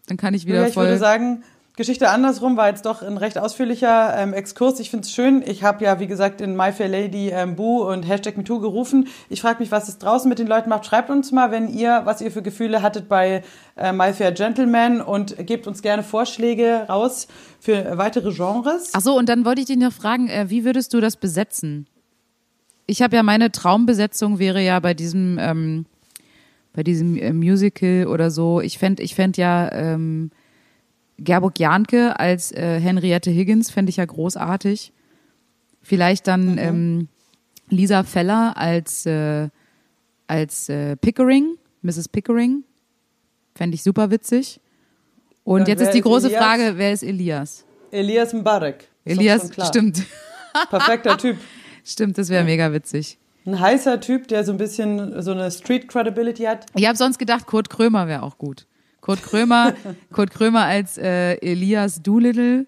[0.06, 0.86] Dann kann ich wieder Julia, ich voll.
[0.86, 1.44] würde sagen,
[1.74, 4.78] Geschichte andersrum war jetzt doch ein recht ausführlicher ähm, Exkurs.
[4.78, 5.42] Ich finde es schön.
[5.46, 9.08] Ich habe ja, wie gesagt, in My Fair Lady ähm, Boo und Hashtag MeToo gerufen.
[9.30, 10.84] Ich frage mich, was es draußen mit den Leuten macht.
[10.84, 13.42] Schreibt uns mal, wenn ihr, was ihr für Gefühle hattet bei
[13.76, 17.26] äh, My Fair Gentleman und gebt uns gerne Vorschläge raus
[17.58, 18.90] für weitere Genres.
[18.92, 21.86] Ach so, und dann wollte ich dich noch fragen, äh, wie würdest du das besetzen?
[22.86, 25.86] Ich habe ja meine Traumbesetzung wäre ja bei diesem ähm,
[26.74, 28.60] bei diesem äh, Musical oder so.
[28.60, 30.30] Ich fänd, ich fänd ja ähm,
[31.18, 34.92] Gerburg Jahnke als äh, Henriette Higgins fände ich ja großartig.
[35.82, 37.08] Vielleicht dann ähm,
[37.68, 39.48] Lisa Feller als äh,
[40.26, 42.08] als äh, Pickering, Mrs.
[42.08, 42.64] Pickering,
[43.54, 44.60] fände ich super witzig.
[45.44, 46.42] Und Und jetzt ist die ist große Elias?
[46.42, 47.64] Frage, wer ist Elias?
[47.90, 48.88] Elias Mbarek.
[49.04, 50.04] Elias, stimmt.
[50.70, 51.36] Perfekter Typ.
[51.84, 53.18] Stimmt, das wäre mega witzig.
[53.44, 56.66] Ein heißer Typ, der so ein bisschen so eine Street Credibility hat.
[56.76, 58.66] Ich habe sonst gedacht, Kurt Krömer wäre auch gut.
[59.02, 59.74] Kurt Krömer,
[60.12, 62.66] Kurt Krömer als äh, Elias Doolittle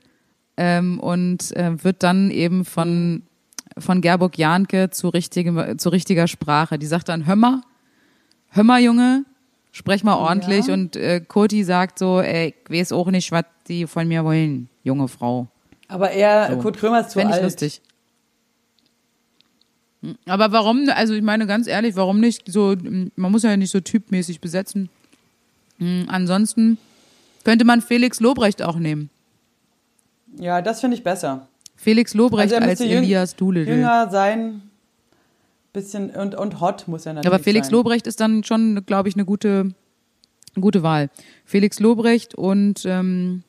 [0.59, 3.23] ähm, und äh, wird dann eben von
[3.79, 6.79] von Gerburg Jahnke zu richtigem zu richtiger Sprache.
[6.79, 9.25] Die sagt dann: hör mal, Junge,
[9.73, 10.67] sprech mal ordentlich.
[10.67, 10.75] Ja.
[10.75, 14.69] Und äh, Kurti sagt so: Ey, ich weiß auch nicht, was die von mir wollen,
[14.83, 15.49] junge Frau.
[15.89, 16.59] Aber er, So.
[16.59, 17.45] Kurt Krömer ist zu Fände ich alt.
[17.45, 17.81] lustig.
[20.03, 23.57] Hm, Aber warum, also ich meine ganz ehrlich, warum nicht so, hm, man muss ja
[23.57, 24.89] nicht so typmäßig besetzen.
[25.79, 26.79] Hm, Ansonsten
[27.45, 29.11] könnte man Felix Lobrecht auch nehmen.
[30.39, 31.47] Ja, das finde ich besser.
[31.77, 33.75] Felix Lobrecht Also als Elias Doolittle.
[33.75, 34.63] Jünger sein,
[35.73, 37.75] bisschen und, und hot muss er natürlich aber Felix sein.
[37.75, 39.73] Lobrecht ist dann schon, glaube ich, eine gute,
[40.55, 41.11] eine gute Wahl.
[41.45, 43.43] Felix Lobrecht und ähm,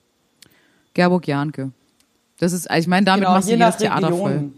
[0.93, 1.71] Gerburg Jahnke.
[2.39, 4.51] Das ist, also ich meine, damit genau, machst du nach Theater voll.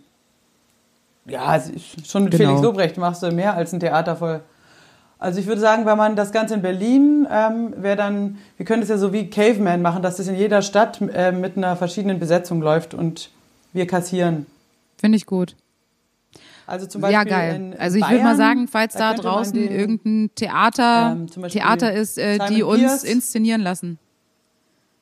[1.25, 1.61] Ja,
[2.05, 2.49] schon mit Genau.
[2.49, 4.41] Felix Lobrecht machst du mehr als ein Theater voll.
[5.19, 8.81] Also ich würde sagen, wenn man das Ganze in Berlin ähm, wäre dann, wir können
[8.81, 12.19] das ja so wie Caveman machen, dass das in jeder Stadt äh, mit einer verschiedenen
[12.19, 13.31] Besetzung läuft und
[13.73, 14.45] wir kassieren.
[14.97, 15.55] Finde ich gut.
[16.67, 17.75] Also zum Beispiel Ja, geil.
[17.79, 22.17] also ich würde mal sagen, falls da da draußen den- irgendein Theater, Ähm, Theater ist,
[22.17, 23.03] äh, die uns Pierce.
[23.03, 23.97] inszenieren lassen.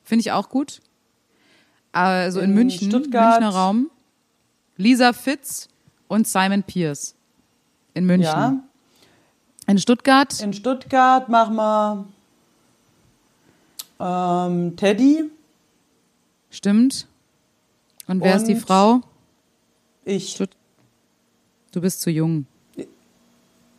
[0.04, 0.80] Finde ich auch gut.
[1.92, 3.40] Also in, In München, Stuttgart.
[3.40, 3.90] Münchner Raum.
[4.76, 5.68] Lisa Fitz
[6.08, 7.14] und Simon Pierce.
[7.94, 8.24] In München.
[8.24, 8.54] Ja,
[9.68, 10.40] In Stuttgart.
[10.40, 12.06] in Stuttgart machen wir
[14.00, 15.24] ähm, Teddy,
[16.50, 17.06] Stimmt.
[18.06, 19.00] Und wer ist die Und- Frau?
[20.04, 20.30] ich.
[20.30, 20.56] Stutt-
[21.72, 22.46] Du bist zu jung.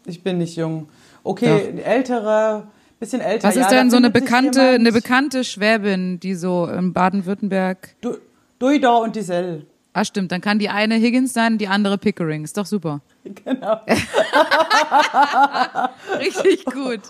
[0.06, 0.88] Ich bin nicht jung.
[1.24, 2.68] Okay, ältere,
[3.00, 3.48] bisschen älter.
[3.48, 8.18] Was ist denn so eine bekannte, eine bekannte Schwäbin, die so in Baden-Württemberg Du,
[8.60, 9.66] Duidor und Diesel.
[9.94, 10.32] Ah, stimmt.
[10.32, 12.44] Dann kann die eine Higgins sein, die andere Pickering.
[12.44, 13.02] Ist doch super.
[13.46, 13.80] Genau.
[16.20, 17.02] Richtig gut.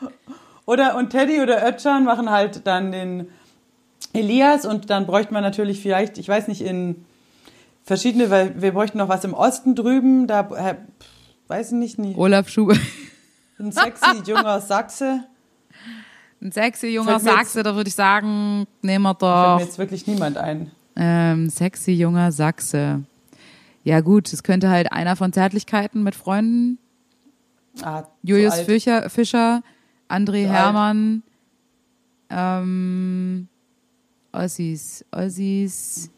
[0.66, 3.28] Oder und Teddy oder Ötchan machen halt dann den
[4.14, 7.06] Elias und dann bräuchte man natürlich vielleicht, ich weiß nicht, in
[7.84, 10.76] verschiedene, weil wir bräuchten noch was im Osten drüben, da äh,
[11.48, 12.16] weiß ich nicht, nie.
[12.16, 12.80] Olaf Schubert.
[13.60, 15.24] ein sexy junger Sachse.
[16.42, 19.58] Ein sexy junger Fällt Sachse, da würde ich sagen, nehmen wir Fällt doch.
[19.58, 20.72] mir jetzt wirklich niemand ein.
[20.96, 23.04] Ähm, sexy junger Sachse.
[23.88, 26.78] Ja gut, es könnte halt einer von Zärtlichkeiten mit Freunden.
[27.82, 28.60] Ah, Julius.
[28.60, 29.62] Fischer, Fischer
[30.10, 30.50] André Zu.
[30.50, 31.24] Hermann,
[32.30, 33.48] ähm,
[34.34, 36.10] Ossis, Ossis.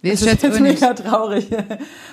[0.00, 1.48] Wer Das ist jetzt mega traurig.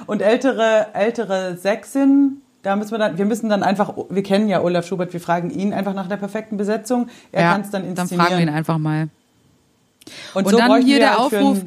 [0.07, 4.59] Und ältere, ältere Sächsin, da müssen wir dann, wir müssen dann einfach, wir kennen ja
[4.63, 7.09] Olaf Schubert, wir fragen ihn einfach nach der perfekten Besetzung.
[7.31, 8.25] Er Ja, kann es dann dann inszenieren.
[8.25, 9.09] fragen wir ihn einfach mal.
[10.33, 11.61] Und, Und so dann hier wir der halt Aufruf,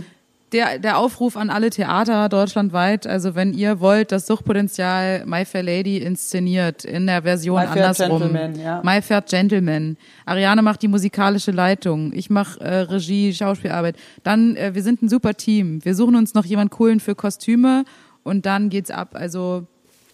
[0.53, 5.63] der, der Aufruf an alle Theater deutschlandweit, also wenn ihr wollt, das Suchtpotenzial My Fair
[5.63, 8.19] Lady inszeniert in der Version My Fair andersrum.
[8.21, 8.83] Gentleman, ja.
[8.85, 9.97] My Fair Gentleman.
[10.27, 12.13] Ariane macht die musikalische Leitung.
[12.13, 13.97] Ich mache äh, Regie, Schauspielarbeit.
[14.23, 15.85] Dann, äh, wir sind ein super Team.
[15.85, 17.85] Wir suchen uns noch jemand coolen für Kostüme
[18.23, 19.11] und dann geht's ab.
[19.15, 19.67] Also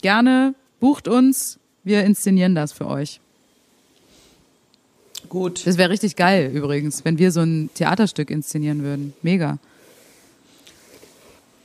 [0.03, 1.59] gerne bucht uns.
[1.85, 3.21] Wir inszenieren das für euch.
[5.29, 5.67] Gut.
[5.67, 9.15] Das wäre richtig geil übrigens, wenn wir so ein Theaterstück inszenieren würden.
[9.23, 9.59] Mega.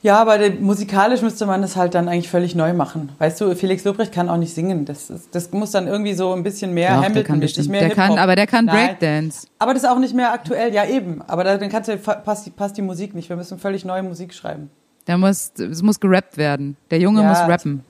[0.04, 3.08] Ja, aber musikalisch müsste man das halt dann eigentlich völlig neu machen.
[3.18, 4.84] Weißt du, Felix Lobrecht kann auch nicht singen.
[4.84, 7.70] Das, ist, das muss dann irgendwie so ein bisschen mehr Doch, Hamilton bestimmt.
[7.70, 8.66] mehr Der kann, aber der kann.
[8.66, 9.46] Breakdance.
[9.58, 10.74] Aber das ist auch nicht mehr aktuell.
[10.74, 11.22] Ja, eben.
[11.26, 13.30] Aber da, dann kannst du, passt, die- passt die Musik nicht.
[13.30, 14.68] Wir müssen völlig neue Musik schreiben.
[15.06, 16.76] Der muss, es muss gerappt werden.
[16.90, 17.82] Der Junge Ja, muss rappen.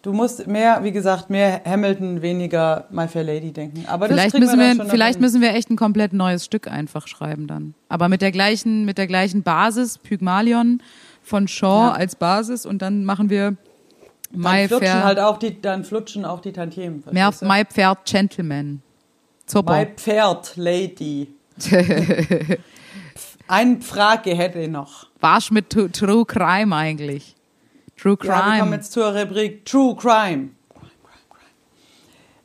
[0.00, 3.84] Du musst mehr, wie gesagt, mehr Hamilton, weniger My Fair Lady denken.
[3.86, 7.46] Aber Vielleicht müssen wir, wir, vielleicht müssen wir echt ein komplett neues Stück einfach schreiben
[7.46, 7.74] dann.
[7.90, 10.80] Aber mit der gleichen, mit der gleichen Basis, Pygmalion
[11.22, 11.92] von Shaw Ja.
[11.92, 13.56] als Basis und dann machen wir
[14.32, 17.02] dann My flutschen Fair, halt auch die, dann flutschen auch die Tantiemen.
[17.10, 17.32] mehr?
[17.42, 18.82] My Fair Gentleman.
[19.46, 19.72] Super.
[19.78, 21.34] My Pferd Lady.
[23.48, 25.08] Ein Frage hätte ich noch.
[25.20, 27.34] War's mit True, True Crime eigentlich?
[27.96, 28.76] True Ja, wir kommen Crime.
[28.76, 30.50] jetzt zur Rubrik True Crime.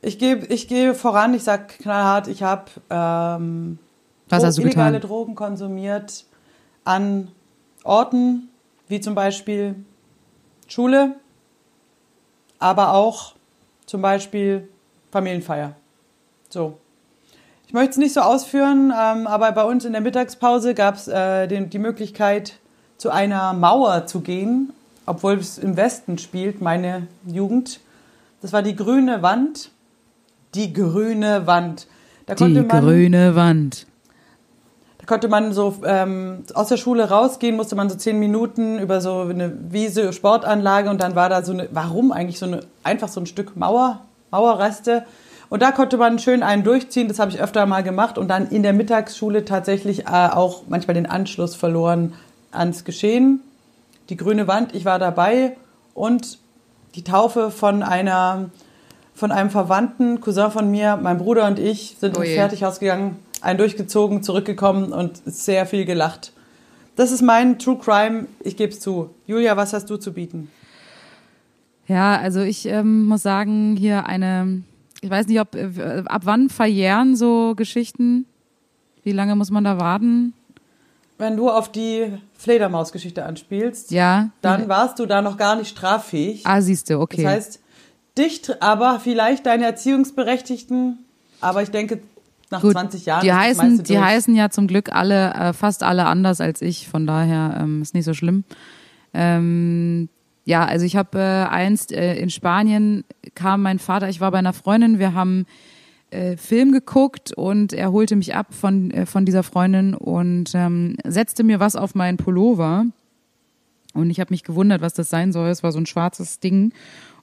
[0.02, 3.78] Ich gebe ich gehe voran, ich sag knallhart, ich habe ähm,
[4.28, 5.08] Was Dro- hast du illegale getan?
[5.08, 6.24] Drogen konsumiert
[6.84, 7.28] an
[7.84, 8.48] Orten
[8.88, 9.74] wie zum Beispiel
[10.68, 11.16] Schule,
[12.58, 13.34] aber auch
[13.86, 14.68] zum Beispiel
[15.10, 15.74] Familienfeier.
[16.48, 16.78] So.
[17.66, 21.08] Ich möchte es nicht so ausführen, ähm, aber bei uns in der Mittagspause gab es
[21.08, 22.58] äh, die Möglichkeit,
[22.96, 24.72] zu einer Mauer zu gehen,
[25.04, 27.80] obwohl es im Westen spielt, meine Jugend.
[28.40, 29.70] Das war die grüne Wand.
[30.54, 31.86] Die grüne Wand.
[32.26, 33.86] Da Die man, grüne Wand.
[35.06, 39.20] Konnte man so ähm, aus der Schule rausgehen, musste man so zehn Minuten über so
[39.20, 43.20] eine Wiese, Sportanlage und dann war da so eine, warum eigentlich so eine, einfach so
[43.20, 44.00] ein Stück Mauer,
[44.30, 45.04] Mauerreste.
[45.48, 48.48] Und da konnte man schön einen durchziehen, das habe ich öfter mal gemacht und dann
[48.48, 52.14] in der Mittagsschule tatsächlich äh, auch manchmal den Anschluss verloren
[52.50, 53.40] ans Geschehen.
[54.08, 55.56] Die grüne Wand, ich war dabei
[55.94, 56.38] und
[56.96, 58.50] die Taufe von einer
[59.14, 62.34] von einem Verwandten, Cousin von mir, mein Bruder und ich sind Oh ins.
[62.34, 66.32] Fertighaus gegangen, einen durchgezogen, zurückgekommen und sehr viel gelacht.
[66.96, 69.10] Das ist mein True Crime, ich gebe es zu.
[69.26, 70.50] Julia, was hast du zu bieten?
[71.86, 74.62] Ja, also ich ähm, muss sagen, hier eine,
[75.00, 78.26] ich weiß nicht, ob äh, ab wann verjähren so Geschichten?
[79.04, 80.32] Wie lange muss man da warten?
[81.18, 84.30] Wenn du auf die Fledermaus-Geschichte anspielst, Ja.
[84.42, 86.42] dann warst du da noch gar nicht straffähig.
[86.44, 87.22] Ah, siehst du, okay.
[87.22, 87.60] Das heißt,
[88.18, 90.98] dich, aber vielleicht deine Erziehungsberechtigten,
[91.40, 92.00] aber ich denke,
[92.50, 94.04] nach Gut, 20 Jahren die heißen, die durch.
[94.04, 97.94] heißen ja zum Glück alle, äh, fast alle anders als ich, von daher ähm, ist
[97.94, 98.44] nicht so schlimm.
[99.12, 100.08] Ähm,
[100.44, 104.38] ja, also ich habe äh, einst äh, in Spanien kam mein Vater, ich war bei
[104.38, 105.46] einer Freundin, wir haben
[106.10, 110.96] äh, Film geguckt und er holte mich ab von, äh, von dieser Freundin und ähm,
[111.04, 112.86] setzte mir was auf meinen Pullover.
[113.92, 115.48] Und ich habe mich gewundert, was das sein soll.
[115.48, 116.72] Es war so ein schwarzes Ding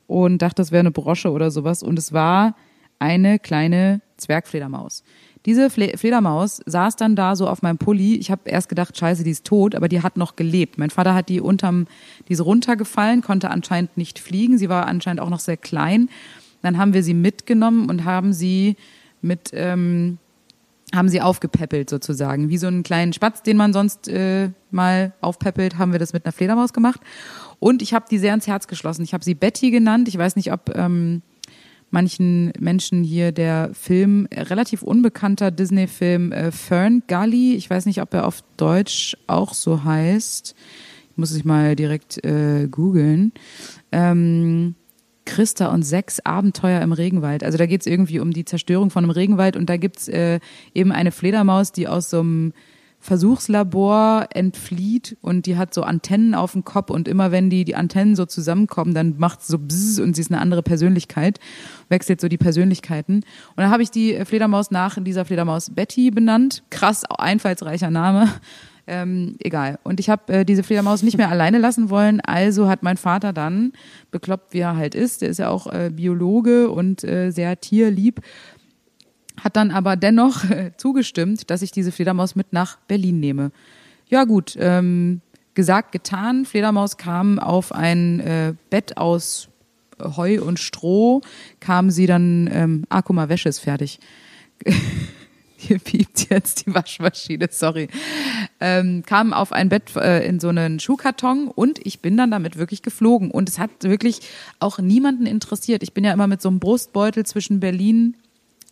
[0.08, 1.82] und dachte, das wäre eine Brosche oder sowas.
[1.82, 2.56] Und es war
[3.00, 5.04] eine kleine Zwergfledermaus.
[5.46, 8.16] Diese Fle Fledermaus saß dann da so auf meinem Pulli.
[8.16, 10.78] Ich habe erst gedacht, scheiße, die ist tot, aber die hat noch gelebt.
[10.78, 11.88] Mein Vater hat die unterm,
[12.28, 14.58] die ist runtergefallen, konnte anscheinend nicht fliegen.
[14.58, 16.10] Sie war anscheinend auch noch sehr klein.
[16.62, 18.78] Dann haben wir sie mitgenommen und haben sie
[19.22, 20.18] mit ähm,
[20.94, 22.50] haben sie aufgepäppelt sozusagen.
[22.50, 26.26] Wie so einen kleinen Spatz, den man sonst äh, mal aufpäppelt, haben wir das mit
[26.26, 27.02] einer Fledermaus gemacht.
[27.60, 29.04] Und ich habe die sehr ans Herz geschlossen.
[29.04, 30.08] Ich habe sie Betty genannt.
[30.08, 31.22] Ich weiß nicht, ob ähm,
[31.94, 38.02] manchen Menschen hier der Film, äh, relativ unbekannter Disney-Film äh, Fern Gully, ich weiß nicht,
[38.02, 40.56] ob er auf Deutsch auch so heißt.
[41.12, 43.32] Ich muss ich mal direkt äh, googeln.
[43.92, 44.74] Ähm,
[45.26, 47.44] Christa und sechs Abenteuer im Regenwald.
[47.44, 50.40] Also da geht es irgendwie um die Zerstörung von einem Regenwald und da gibt's äh,
[50.74, 52.54] eben eine Fledermaus, die aus so einem
[53.04, 57.76] Versuchslabor entflieht und die hat so Antennen auf dem Kopf und immer wenn die, die
[57.76, 61.42] Antennen so zusammenkommen, dann macht so bzzz und sie ist eine andere Persönlichkeit,
[61.90, 63.16] wechselt so die Persönlichkeiten.
[63.16, 66.64] Und dann habe ich die Fledermaus nach dieser Fledermaus Betty benannt.
[66.70, 68.30] Krass, einfallsreicher Name.
[68.86, 69.80] Ähm, egal.
[69.84, 73.32] Und ich habe äh, diese Fledermaus nicht mehr alleine lassen wollen, also hat mein Vater
[73.32, 73.72] dann,
[74.12, 78.20] bekloppt wie er halt ist, der ist ja auch äh, Biologe und äh, sehr tierlieb,
[79.44, 83.52] hat dann aber dennoch äh, zugestimmt, dass ich diese Fledermaus mit nach Berlin nehme.
[84.08, 85.22] Ja gut, ähm,
[85.54, 86.46] gesagt, getan.
[86.46, 89.50] Fledermaus kam auf ein äh, Bett aus
[90.02, 91.22] Heu und Stroh,
[91.60, 94.00] kam sie dann, ähm, ah, guck mal, Wäsche ist fertig.
[95.58, 97.88] Hier piept jetzt die Waschmaschine, sorry.
[98.60, 102.58] ähm, kam auf ein Bett äh, in so einen Schuhkarton und ich bin dann damit
[102.58, 103.32] wirklich geflogen.
[103.32, 104.20] Und es hat wirklich
[104.60, 105.84] auch niemanden interessiert.
[105.84, 108.16] Ich bin ja immer mit so einem Brustbeutel zwischen Berlin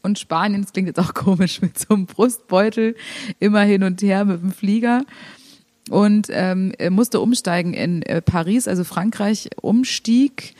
[0.03, 2.95] und Spanien, das klingt jetzt auch komisch, mit so einem Brustbeutel
[3.39, 5.03] immer hin und her mit dem Flieger
[5.89, 10.55] und ähm, musste umsteigen in äh, Paris, also Frankreich, umstieg.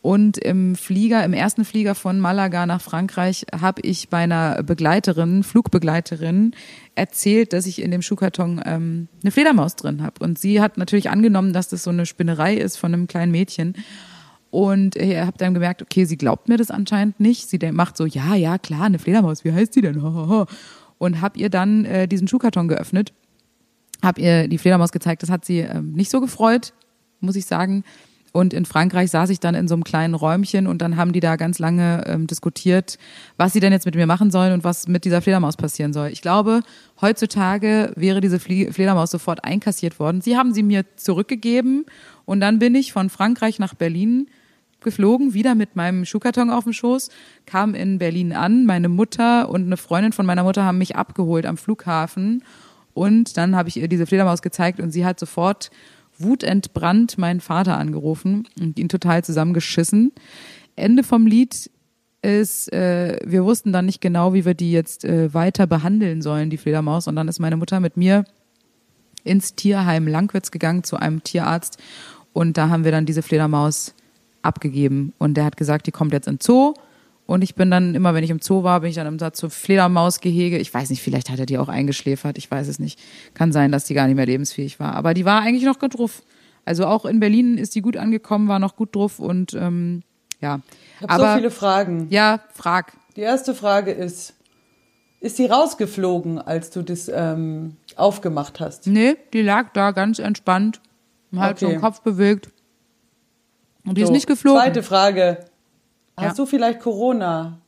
[0.00, 5.42] Und im Flieger, im ersten Flieger von Malaga nach Frankreich, habe ich bei einer Begleiterin,
[5.42, 6.52] Flugbegleiterin,
[6.94, 10.24] erzählt, dass ich in dem Schuhkarton ähm, eine Fledermaus drin habe.
[10.24, 13.74] Und sie hat natürlich angenommen, dass das so eine Spinnerei ist von einem kleinen Mädchen.
[14.50, 17.48] Und ich habe dann gemerkt, okay, sie glaubt mir das anscheinend nicht.
[17.48, 20.00] Sie macht so, ja, ja, klar, eine Fledermaus, wie heißt die denn?
[20.98, 23.12] Und habe ihr dann äh, diesen Schuhkarton geöffnet
[24.02, 25.22] habe ihr die Fledermaus gezeigt.
[25.22, 26.72] Das hat sie ähm, nicht so gefreut,
[27.20, 27.84] muss ich sagen.
[28.30, 31.20] Und in Frankreich saß ich dann in so einem kleinen Räumchen und dann haben die
[31.20, 32.98] da ganz lange ähm, diskutiert,
[33.38, 36.08] was sie denn jetzt mit mir machen sollen und was mit dieser Fledermaus passieren soll.
[36.08, 36.60] Ich glaube,
[37.00, 40.20] heutzutage wäre diese Flie Fledermaus sofort einkassiert worden.
[40.20, 41.86] Sie haben sie mir zurückgegeben
[42.26, 44.28] und dann bin ich von Frankreich nach Berlin
[44.80, 47.10] geflogen, wieder mit meinem Schuhkarton auf dem Schoß,
[47.46, 48.66] kam in Berlin an.
[48.66, 52.42] Meine Mutter und eine Freundin von meiner Mutter haben mich abgeholt am Flughafen
[52.94, 55.70] und dann habe ich ihr diese Fledermaus gezeigt und sie hat sofort
[56.18, 60.12] wutentbrannt meinen Vater angerufen und ihn total zusammengeschissen.
[60.74, 61.70] Ende vom Lied
[62.22, 66.50] ist, äh, wir wussten dann nicht genau, wie wir die jetzt äh, weiter behandeln sollen,
[66.50, 67.06] die Fledermaus.
[67.06, 68.24] Und dann ist meine Mutter mit mir
[69.22, 71.78] ins Tierheim Langwitz gegangen zu einem Tierarzt.
[72.32, 73.94] Und da haben wir dann diese Fledermaus
[74.42, 75.12] abgegeben.
[75.18, 76.74] Und der hat gesagt, die kommt jetzt in Zoo.
[77.26, 79.38] Und ich bin dann immer, wenn ich im Zoo war, bin ich dann im Satz
[79.38, 80.56] zur Fledermausgehege.
[80.58, 82.38] Ich weiß nicht, vielleicht hat er die auch eingeschläfert.
[82.38, 82.98] Ich weiß es nicht.
[83.34, 84.94] Kann sein, dass die gar nicht mehr lebensfähig war.
[84.94, 86.22] Aber die war eigentlich noch gut drauf.
[86.64, 90.02] Also auch in Berlin ist die gut angekommen, war noch gut drauf und ähm,
[90.40, 90.60] ja.
[90.96, 92.06] Ich habe Aber so viele Fragen.
[92.10, 92.92] ja, frag.
[93.16, 94.34] Die erste Frage ist,
[95.20, 98.86] ist sie rausgeflogen, als du das ähm, aufgemacht hast?
[98.86, 100.80] Nee, die lag da ganz entspannt,
[101.34, 101.74] hat so Okay.
[101.76, 102.50] den Kopf bewegt.
[103.88, 104.60] Und die ist So, nicht geflogen.
[104.60, 105.38] Zweite Frage.
[106.18, 106.26] Ja.
[106.28, 107.58] Hast du vielleicht Corona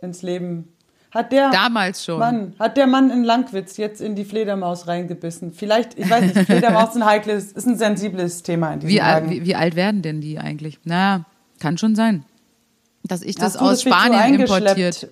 [0.00, 0.68] ins Leben?
[1.10, 2.20] Hat der Damals schon.
[2.20, 5.52] Mann, hat der Mann in Langwitz jetzt in die Fledermaus reingebissen?
[5.52, 8.98] Vielleicht, ich weiß nicht, Fledermaus ist ein heikles, ist ein sensibles Thema in diesen Wie,
[8.98, 9.30] Tagen.
[9.30, 10.78] wie, wie alt werden denn die eigentlich?
[10.84, 11.24] Na,
[11.58, 12.24] kann schon sein.
[13.02, 15.08] Dass ich das Hast aus so Spanien importiert.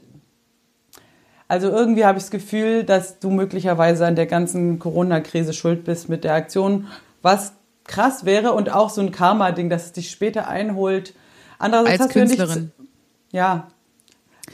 [1.48, 6.08] Also irgendwie habe ich das Gefühl, dass du möglicherweise an der ganzen Corona-Krise schuld bist
[6.08, 6.86] mit der Aktion,
[7.22, 7.54] was
[7.88, 11.14] krass wäre und auch so ein Karma-Ding, dass es dich später einholt.
[11.58, 12.62] Andererseits Als hast du ja Künstlerin.
[12.62, 12.92] nichts,
[13.32, 13.66] ja.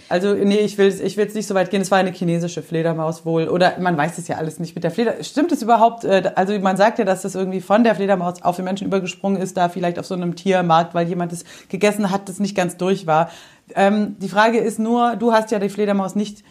[0.08, 1.80] Also, nee, ich will, ich will jetzt nicht so weit gehen.
[1.80, 3.48] Es war eine chinesische Fledermaus wohl.
[3.48, 5.28] Oder man weiß es ja alles nicht mit der Fledermaus.
[5.28, 6.04] Stimmt es überhaupt?
[6.04, 9.40] Äh, Also, man sagt ja, dass das irgendwie von der Fledermaus auf den Menschen übergesprungen
[9.40, 12.76] ist, da vielleicht auf so einem Tiermarkt, weil jemand es gegessen hat, das nicht ganz
[12.76, 13.30] durch war.
[13.74, 16.42] Ähm, die Frage ist nur, du hast ja die Fledermaus nicht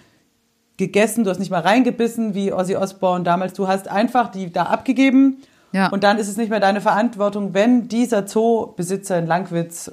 [0.77, 3.53] gegessen, du hast nicht mal reingebissen, wie Ozzy Osbourne damals.
[3.53, 5.37] Du hast einfach die da abgegeben.
[5.73, 5.87] Ja.
[5.89, 9.91] Und dann ist es nicht mehr deine Verantwortung, wenn dieser Zoobesitzer in Langwitz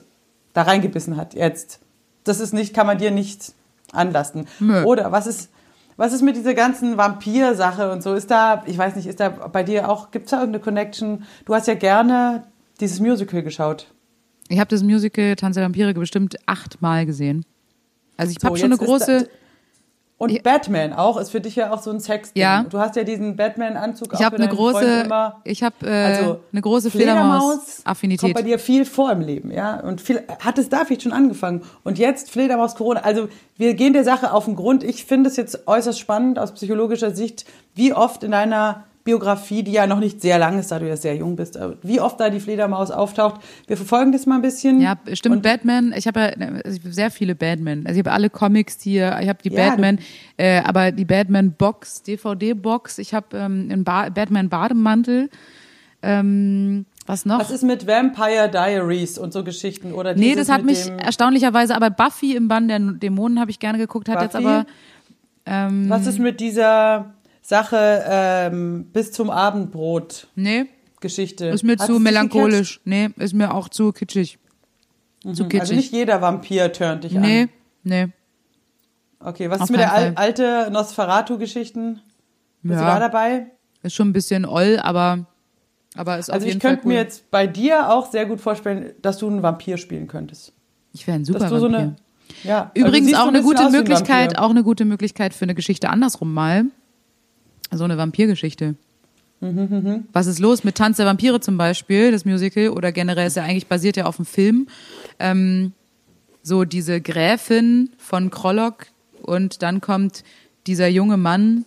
[0.52, 1.80] da reingebissen hat jetzt.
[2.24, 3.54] Das ist nicht, kann man dir nicht
[3.92, 4.46] anlasten.
[4.60, 4.84] Nö.
[4.84, 5.50] Oder was ist,
[5.96, 8.14] was ist mit dieser ganzen Vampir-Sache und so?
[8.14, 11.24] Ist da, ich weiß nicht, ist da bei dir auch, gibt es da irgendeine Connection?
[11.46, 12.44] Du hast ja gerne
[12.80, 13.86] dieses Musical geschaut.
[14.48, 17.44] Ich habe das Musical Tanz der Vampire bestimmt achtmal gesehen.
[18.16, 19.28] Also ich So, habe schon eine große.
[20.20, 20.42] Und Ja.
[20.42, 22.32] Batman auch ist für dich ja auch so ein Sex.
[22.34, 22.64] Ja.
[22.68, 24.08] Du hast ja diesen Batman-Anzug.
[24.12, 25.40] Ich auch habe für eine deinen Freund große, Immer.
[25.44, 28.34] ich habe äh, Also, eine große Fledermaus kommt Fledermaus-Affinität.
[28.34, 29.80] bei dir viel vor im Leben, ja.
[29.80, 31.62] Und viel, hat es da vielleicht schon angefangen.
[31.84, 33.00] Und jetzt Fledermaus Corona.
[33.00, 34.84] Also wir gehen der Sache auf den Grund.
[34.84, 39.72] Ich finde es jetzt äußerst spannend aus psychologischer Sicht, wie oft in deiner Biografie, die
[39.72, 42.20] ja noch nicht sehr lang ist, da du ja sehr jung bist, aber wie oft
[42.20, 43.40] da die Fledermaus auftaucht.
[43.66, 44.80] Wir verfolgen das mal ein bisschen.
[44.80, 45.36] Ja, stimmt.
[45.36, 45.94] Und Batman.
[45.96, 47.86] Ich habe ja also sehr viele Batman.
[47.86, 49.18] Also ich habe alle Comics hier.
[49.22, 49.98] Ich habe die Ja, Batman,
[50.36, 52.98] äh, aber die Batman Box, DVD Box.
[52.98, 55.30] Ich habe ähm, einen ba Batman Bademantel.
[56.02, 57.40] Ähm, was noch?
[57.40, 59.92] was ist mit Vampire Diaries und so Geschichten?
[59.92, 61.74] Oder nee, das hat mich erstaunlicherweise.
[61.74, 64.08] Aber Buffy im Bann der Dämonen habe ich gerne geguckt.
[64.08, 64.46] Hat jetzt Buffy?
[64.46, 64.66] aber
[65.46, 67.14] ähm, Was ist mit dieser
[67.50, 70.66] Sache ähm, bis zum Abendbrot nee,
[71.00, 71.46] Geschichte?
[71.46, 72.80] ist mir Hat zu melancholisch.
[72.84, 74.38] Nee, ist mir auch zu kitschig.
[75.22, 75.50] Zu gecatcht?
[75.50, 75.60] kitschig.
[75.60, 77.48] Also nicht jeder Vampir turnt dich nee, an.
[77.82, 78.06] nee.
[79.18, 82.00] Okay, was Auf ist mit der al alte Nosferatu-Geschichten?
[82.62, 82.94] Bist Ja.
[82.94, 83.46] du da dabei?
[83.82, 85.26] Ist schon ein bisschen oll, aber
[85.96, 86.92] aber ist Also ich könnte cool.
[86.92, 90.52] mir jetzt bei dir auch sehr gut vorstellen, dass du einen Vampir spielen könntest.
[90.92, 91.78] ich wäre ein super Dass du so Vampir.
[91.80, 91.96] eine
[92.44, 95.56] ja, also Übrigens auch ein eine gute ein Möglichkeit, auch eine gute Möglichkeit für eine
[95.56, 96.66] Geschichte andersrum mal.
[97.72, 98.74] So eine Vampirgeschichte.
[99.40, 103.36] Mhm, Was ist los mit Tanz der Vampire zum Beispiel, das Musical, oder generell ist
[103.36, 104.66] ja eigentlich basiert ja auf dem Film.
[105.18, 105.72] Ähm,
[106.42, 108.86] so diese Gräfin von Krollock
[109.22, 110.24] und dann kommt
[110.66, 111.64] dieser junge Mann,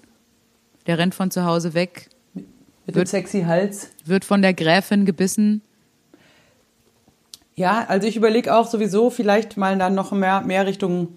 [0.86, 2.46] der rennt von zu Hause weg Mit
[2.88, 3.90] dem Wird- sexy Hals.
[4.06, 5.62] Wird von der Gräfin gebissen.
[7.56, 11.10] Ja, also ich überlege auch sowieso vielleicht mal dann noch mehr, mehr Richtung.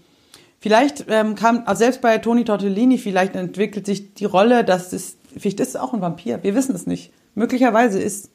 [0.67, 5.17] Vielleicht ähm, kam, also selbst bei Toni Tortellini, vielleicht entwickelt sich die Rolle, dass es,
[5.37, 6.43] vielleicht ist es auch ein Vampir.
[6.43, 7.13] Wir wissen es nicht.
[7.37, 8.31] Möglicherweise ist,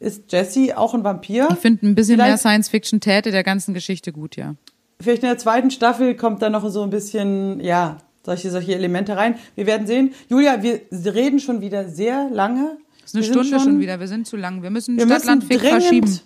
[0.00, 1.46] ist Jesse auch ein Vampir.
[1.52, 4.54] Ich finde ein bisschen mehr Vielleicht- Science Fiction täte der ganzen Geschichte gut, ja.
[4.98, 9.16] Vielleicht in der zweiten Staffel kommt da noch so ein bisschen, ja, solche, solche Elemente
[9.18, 9.34] rein.
[9.54, 10.14] Wir werden sehen.
[10.30, 12.78] Julia, wir reden schon wieder sehr lange.
[13.02, 14.00] Das ist eine Wir Stunde schon, wieder.
[14.00, 14.62] Wir sind zu lang.
[14.62, 16.20] Wir müssen Wir Stadtland müssen Fick dringend, verschieben.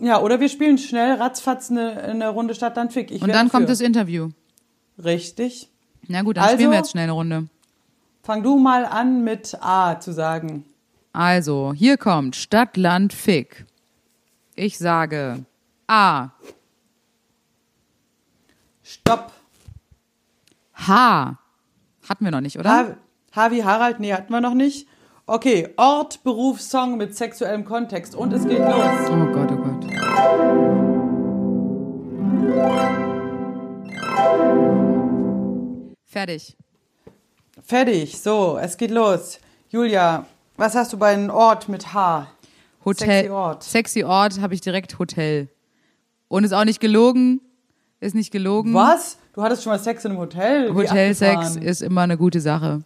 [0.00, 3.12] Ja, oder wir spielen schnell ratzfatz eine, eine Runde Stadtland Fick.
[3.12, 3.66] Ich Und dann kommt dafür.
[3.68, 4.30] das Interview.
[5.02, 5.68] Richtig.
[6.08, 7.48] Na gut, dann Also- spielen wir jetzt schnell eine Runde.
[8.22, 10.64] Fang du mal an mit A zu sagen.
[11.12, 13.64] Also, hier kommt Stadt, Land, Fick.
[14.54, 15.44] Ich sage
[15.86, 16.30] A.
[18.82, 19.32] Stopp.
[20.74, 21.38] H.
[22.08, 22.70] Hatten wir noch nicht, oder?
[22.70, 22.96] H,
[23.34, 24.86] H wie Harald, nee, hatten wir noch nicht.
[25.26, 28.14] Okay, Ort, Beruf, Song mit sexuellem Kontext.
[28.14, 29.10] Und es geht los.
[29.10, 30.96] Oh Gott, oh Gott.
[36.16, 36.56] Fertig.
[37.62, 38.18] Fertig.
[38.18, 39.38] So, es geht los.
[39.68, 40.24] Julia,
[40.56, 42.26] was hast du bei einem Ort mit H?
[42.86, 43.06] Hotel.
[43.24, 43.62] Sexy Ort.
[43.62, 45.48] Sexy Ort habe ich direkt Hotel.
[46.28, 47.42] Und ist auch nicht gelogen.
[48.00, 48.72] Ist nicht gelogen.
[48.72, 49.18] Was?
[49.34, 50.72] Du hattest schon mal Sex in einem Hotel?
[50.74, 52.80] Hotelsex ist immer eine gute Sache.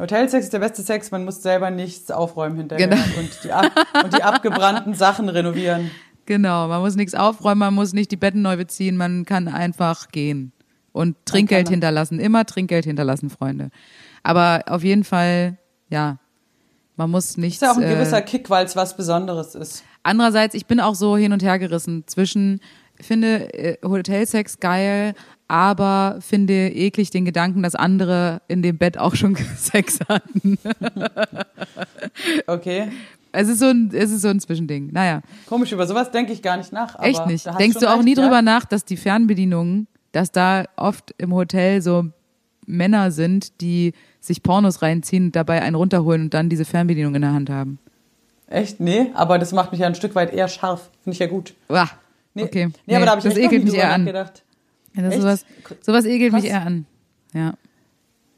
[0.00, 1.12] Hotelsex ist der beste Sex.
[1.12, 3.00] Man muss selber nichts aufräumen hinterher Genau.
[3.16, 5.92] und, die, ab- und die abgebrannten Sachen renovieren.
[6.24, 10.08] Genau, man muss nichts aufräumen, man muss nicht die Betten neu beziehen, man kann einfach
[10.08, 10.50] gehen
[10.96, 12.18] und Trinkgeld hinterlassen.
[12.18, 13.68] Immer Trinkgeld hinterlassen, Freunde.
[14.22, 15.58] Aber auf jeden Fall,
[15.90, 16.18] ja,
[16.96, 17.56] man muss nichts.
[17.56, 19.84] Ist ja auch ein gewisser äh, Kick, weil es was Besonderes ist.
[20.02, 22.60] andererseits, ich bin auch so hin und her gerissen zwischen,
[22.98, 25.12] finde äh, Hotelsex geil,
[25.48, 30.58] aber finde eklig den Gedanken, dass andere in dem Bett auch schon Sex hatten.
[32.46, 32.88] Okay.
[33.32, 34.90] Es ist so ein, es ist so ein Zwischending.
[34.92, 35.20] Naja.
[35.46, 36.94] Komisch, über sowas denke ich gar nicht nach.
[36.94, 37.46] Aber Echt nicht.
[37.58, 38.22] Denkst du auch recht, nie ja?
[38.22, 42.06] drüber nach, dass die Fernbedienungen, dass da oft im Hotel so
[42.64, 47.32] Männer sind, die sich Pornos reinziehen, dabei einen runterholen und dann diese Fernbedienung in der
[47.34, 47.78] Hand haben?
[48.48, 48.80] Echt?
[48.80, 50.90] Nee, aber das macht mich ja ein Stück weit eher scharf.
[51.04, 51.54] Finde ich ja gut.
[51.68, 51.90] Uah.
[52.32, 52.68] Nee, Okay.
[52.86, 54.06] Nee, aber da habe ich das ekelt mich eher an.
[54.06, 55.20] Ja, das Echt?
[55.22, 55.44] sowas,
[55.82, 56.50] sowas ekelt mich Krass.
[56.50, 56.86] eher an.
[57.34, 57.52] Ja.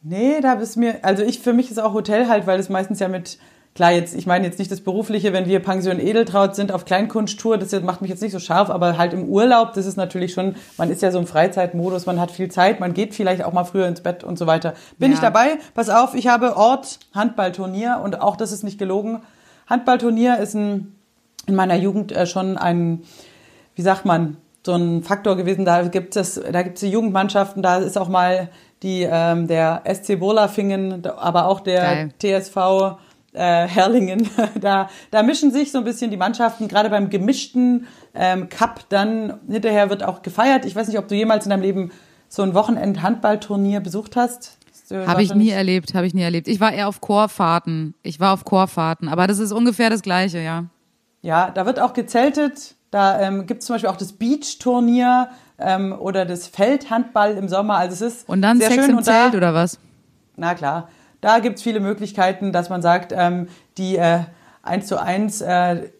[0.02, 2.98] Nee, da ist mir, also ich, für mich ist auch Hotel halt, weil es meistens
[2.98, 3.38] ja mit,
[3.78, 7.58] klar, jetzt, ich meine jetzt nicht das Berufliche, wenn wir Pension Edeltraut sind auf Kleinkunsttour,
[7.58, 10.56] das macht mich jetzt nicht so scharf, aber halt im Urlaub, das ist natürlich schon,
[10.78, 13.62] man ist ja so im Freizeitmodus, man hat viel Zeit, man geht vielleicht auch mal
[13.62, 14.74] früher ins Bett und so weiter.
[14.98, 15.14] Bin Ja.
[15.14, 15.58] ich dabei?
[15.74, 19.20] Pass auf, ich habe Ort Handballturnier und auch das ist nicht gelogen.
[19.68, 20.96] Handballturnier ist ein,
[21.46, 23.02] in meiner Jugend äh, schon ein,
[23.76, 25.64] wie sagt man, so ein Faktor gewesen.
[25.64, 28.48] Da gibt es, da gibt es die Jugendmannschaften, da ist auch mal
[28.82, 32.40] die, ähm, der SC Bolafingen, aber auch der Geil.
[32.40, 32.98] TSV
[33.32, 34.28] äh, Herlingen.
[34.60, 39.38] Da, da mischen sich so ein bisschen die Mannschaften, gerade beim gemischten ähm, Cup dann
[39.48, 40.64] hinterher wird auch gefeiert.
[40.64, 41.92] Ich weiß nicht, ob du jemals in deinem Leben
[42.28, 44.58] so ein Wochenend-Handballturnier besucht hast.
[44.90, 46.48] Habe ich nie erlebt, habe ich nie erlebt.
[46.48, 47.94] Ich war eher auf Chorfahrten.
[48.02, 50.64] Ich war auf Chorfahrten, aber das ist ungefähr das Gleiche, ja.
[51.20, 52.74] Ja, da wird auch gezeltet.
[52.90, 57.76] Da ähm, gibt es zum Beispiel auch das Beach-Turnier ähm, oder das Feldhandball im Sommer.
[57.76, 59.78] Also es ist Und dann sehr Sex schön im und Zelt da, oder was?
[60.36, 60.88] Na klar,
[61.20, 64.20] da gibt's viele Möglichkeiten, dass man sagt, ähm, die äh,
[64.62, 65.90] 1 zu 1 äh,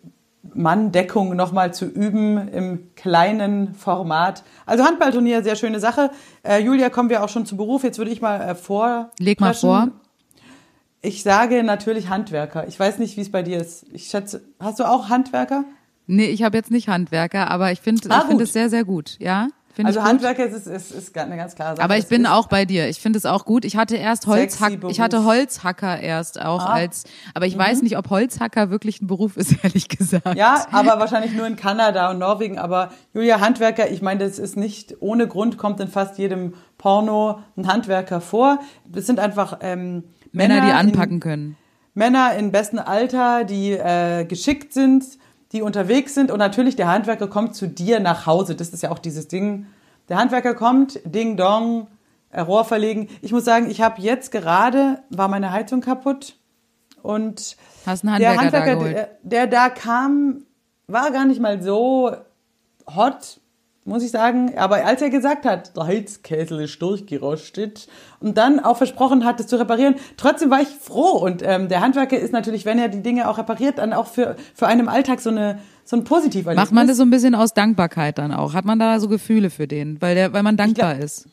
[0.55, 4.45] Manndeckung nochmal zu üben im kleinen Format.
[4.67, 6.11] Also Handballturnier, sehr schöne Sache.
[6.43, 7.83] Äh, Julia, kommen wir auch schon zum Beruf.
[7.85, 9.11] Jetzt würde ich mal äh, vor.
[9.19, 9.89] Leg mal vor.
[11.03, 12.67] Ich sage natürlich Handwerker.
[12.67, 13.85] Ich weiß nicht, wie es bei dir ist.
[13.93, 15.65] Ich schätze, hast du auch Handwerker?
[16.07, 18.41] Nee, ich habe jetzt nicht Handwerker, aber ich finde Ah, ich gut.
[18.41, 19.17] es sehr, sehr gut.
[19.21, 19.49] Ja,
[19.79, 20.03] finde Also.
[20.03, 21.85] Handwerker ist, ist, ist, eine ganz klare Sache.
[21.85, 22.89] Aber ich bin auch bei dir.
[22.89, 23.65] Ich finde es auch gut.
[23.65, 24.93] Ich hatte erst Sexy Holzhack, Beruf.
[24.93, 26.73] ich hatte Holzhacker erst auch Ah.
[26.73, 30.35] als, aber ich weiß nicht, ob Holzhacker wirklich ein Beruf ist, ehrlich gesagt.
[30.37, 32.59] Ja, aber wahrscheinlich nur in Kanada und Norwegen.
[32.59, 37.39] Aber Julia, Handwerker, ich meine, das ist nicht ohne Grund, kommt in fast jedem Porno
[37.57, 38.59] ein Handwerker vor.
[38.93, 40.03] Es sind einfach ähm,
[40.33, 41.57] Männer, die in- anpacken können.
[41.95, 45.05] Männer in bestem Alter, die äh, geschickt sind,
[45.53, 48.55] die unterwegs sind und natürlich der Handwerker kommt zu dir nach Hause.
[48.55, 49.67] Das ist ja auch dieses Ding.
[50.09, 51.89] Der Handwerker kommt, Ding Dong,
[52.31, 53.09] äh, Rohr verlegen.
[53.23, 56.37] Ich muss sagen, ich habe jetzt gerade war meine Heizung kaputt
[57.03, 60.45] und einen der Handwerker, da Handwerker, der, der da kam,
[60.87, 62.13] war gar nicht mal so
[62.87, 63.41] hot,
[63.89, 64.57] muss ich sagen.
[64.57, 67.89] Aber als er gesagt hat, der Heizkessel ist durchgerostet
[68.21, 71.19] und dann auch versprochen hat, es zu reparieren, trotzdem war ich froh.
[71.19, 74.37] Und ähm, der Handwerker ist natürlich, wenn er die Dinge auch repariert, dann auch für,
[74.55, 76.67] für einen im Alltag so, eine, so ein Positiverlebnis.
[76.67, 78.55] Macht man das so ein bisschen aus Dankbarkeit dann auch?
[78.55, 81.27] Hat man da so Gefühle für den, weil der, weil man dankbar ist?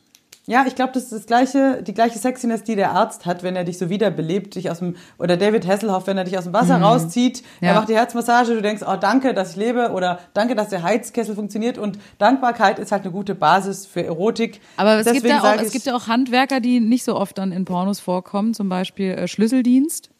[0.48, 3.56] Ja, ich glaube, das ist das gleiche, die gleiche Sexiness, die der Arzt hat, wenn
[3.56, 6.52] er dich so wiederbelebt, dich aus dem, oder David Hasselhoff, wenn er dich aus dem
[6.52, 7.80] Wasser rauszieht, er Ja.
[7.80, 11.34] macht die Herzmassage, du denkst, oh, danke, dass ich lebe, oder danke, dass der Heizkessel
[11.34, 14.60] funktioniert, und Dankbarkeit ist halt eine gute Basis für Erotik.
[14.76, 17.50] Aber es gibt, ja auch, es gibt ja auch Handwerker, die nicht so oft dann
[17.50, 20.10] in Pornos vorkommen, zum Beispiel äh, Schlüsseldienst.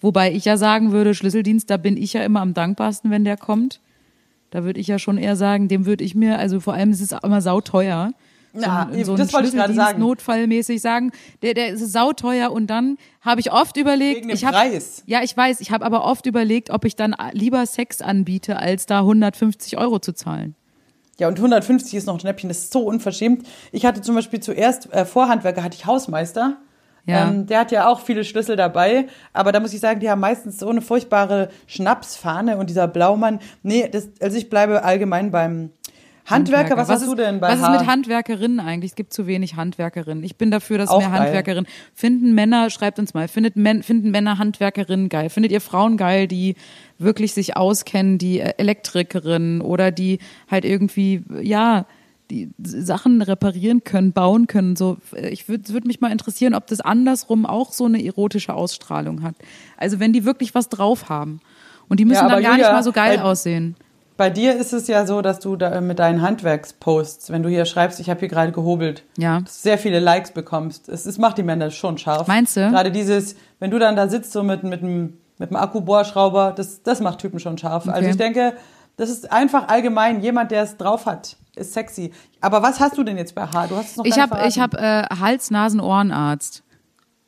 [0.00, 3.36] Wobei ich ja sagen würde, Schlüsseldienst, da bin ich ja immer am dankbarsten, wenn der
[3.36, 3.80] kommt.
[4.50, 7.00] Da würde ich ja schon eher sagen, dem würde ich mir, also vor allem ist
[7.00, 8.10] es immer sauteuer.
[8.54, 9.98] So Na, ein, so ein das wollte ich gerade sagen.
[9.98, 14.44] notfallmäßig sagen, der, der ist sauteuer und dann habe ich oft überlegt, Wegen dem ich
[14.44, 15.02] hab, Preis.
[15.06, 18.84] ja, ich weiß, ich habe aber oft überlegt, ob ich dann lieber Sex anbiete, als
[18.86, 20.54] da 150 Euro zu zahlen.
[21.18, 23.46] Ja, und 150 ist noch ein Schnäppchen, das ist so unverschämt.
[23.70, 26.58] Ich hatte zum Beispiel zuerst, äh, Vorhandwerker hatte ich Hausmeister.
[27.06, 27.28] Ja.
[27.28, 30.20] Ähm, der hat ja auch viele Schlüssel dabei, aber da muss ich sagen, die haben
[30.20, 33.40] meistens so eine furchtbare Schnapsfahne und dieser Blaumann.
[33.62, 35.70] Nee, das, also ich bleibe allgemein beim
[36.26, 36.76] Handwerker.
[36.76, 38.92] Was, hast ist, du denn bei Was ist mit Handwerkerinnen eigentlich?
[38.92, 40.22] Es gibt zu wenig Handwerkerinnen.
[40.22, 41.10] Ich bin dafür, dass Auch mehr.
[41.10, 45.30] Handwerkerinnen finden Männer, schreibt uns mal, findet Men, finden Männer Handwerkerinnen geil?
[45.30, 46.54] Findet ihr Frauen geil, die
[46.98, 50.18] wirklich sich auskennen, die äh, Elektrikerinnen oder die
[50.48, 51.86] halt irgendwie, ja,
[52.30, 54.74] die Sachen reparieren können, bauen können.
[54.76, 59.22] So, ich würde würd mich mal interessieren, ob das andersrum auch so eine erotische Ausstrahlung
[59.22, 59.34] hat.
[59.76, 61.40] Also wenn die wirklich was drauf haben.
[61.88, 63.76] Und die müssen aber dann gar nicht Julia, mal so geil aussehen.
[64.22, 67.64] Bei dir ist es ja so, dass du da mit deinen Handwerksposts, wenn du hier
[67.64, 69.42] schreibst, ich habe hier gerade gehobelt, Ja.
[69.48, 70.88] sehr viele Likes bekommst.
[70.88, 72.28] Es, es macht die Männer schon scharf.
[72.28, 72.60] Meinst du?
[72.70, 76.84] Gerade dieses, wenn du dann da sitzt so mit, mit einem mit einem Akkubohrschrauber, das,
[76.84, 77.88] das macht Typen schon scharf.
[77.88, 78.10] Also Okay.
[78.10, 78.52] ich denke,
[78.96, 82.12] das ist einfach allgemein, jemand, der es drauf hat, ist sexy.
[82.40, 83.66] Aber was hast du denn jetzt bei Haar?
[83.66, 84.78] Du hast es noch Ich habe ich verraten.
[84.78, 86.62] hab, äh, Hals-Nasen-Ohrenarzt.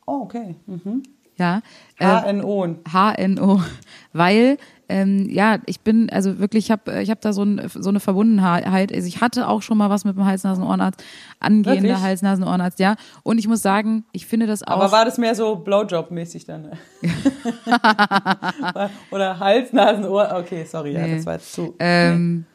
[0.05, 0.55] Oh, okay.
[0.65, 1.03] Mhm.
[1.37, 1.59] Ja.
[1.99, 2.75] Äh, HNO.
[2.89, 3.61] HNO,
[4.13, 4.57] weil
[4.89, 7.99] ähm, ja, ich bin also wirklich, ich habe ich hab da so, ein, so eine
[7.99, 8.93] Verbundenheit.
[8.93, 11.03] Also ich hatte auch schon mal was mit dem Hals-Nasen-Ohrenarzt,
[11.39, 12.01] angehender?
[12.01, 12.95] Hals-Nasen-Ohrenarzt, ja.
[13.23, 14.77] Und ich muss sagen, ich finde das auch.
[14.77, 16.71] Aber war das mehr so Blowjob-mäßig dann?
[19.11, 20.29] Oder Hals, Nasen, Ohr?
[20.35, 21.15] Okay, sorry, ja, Nee.
[21.17, 21.75] das war jetzt zu.
[21.79, 22.45] ähm,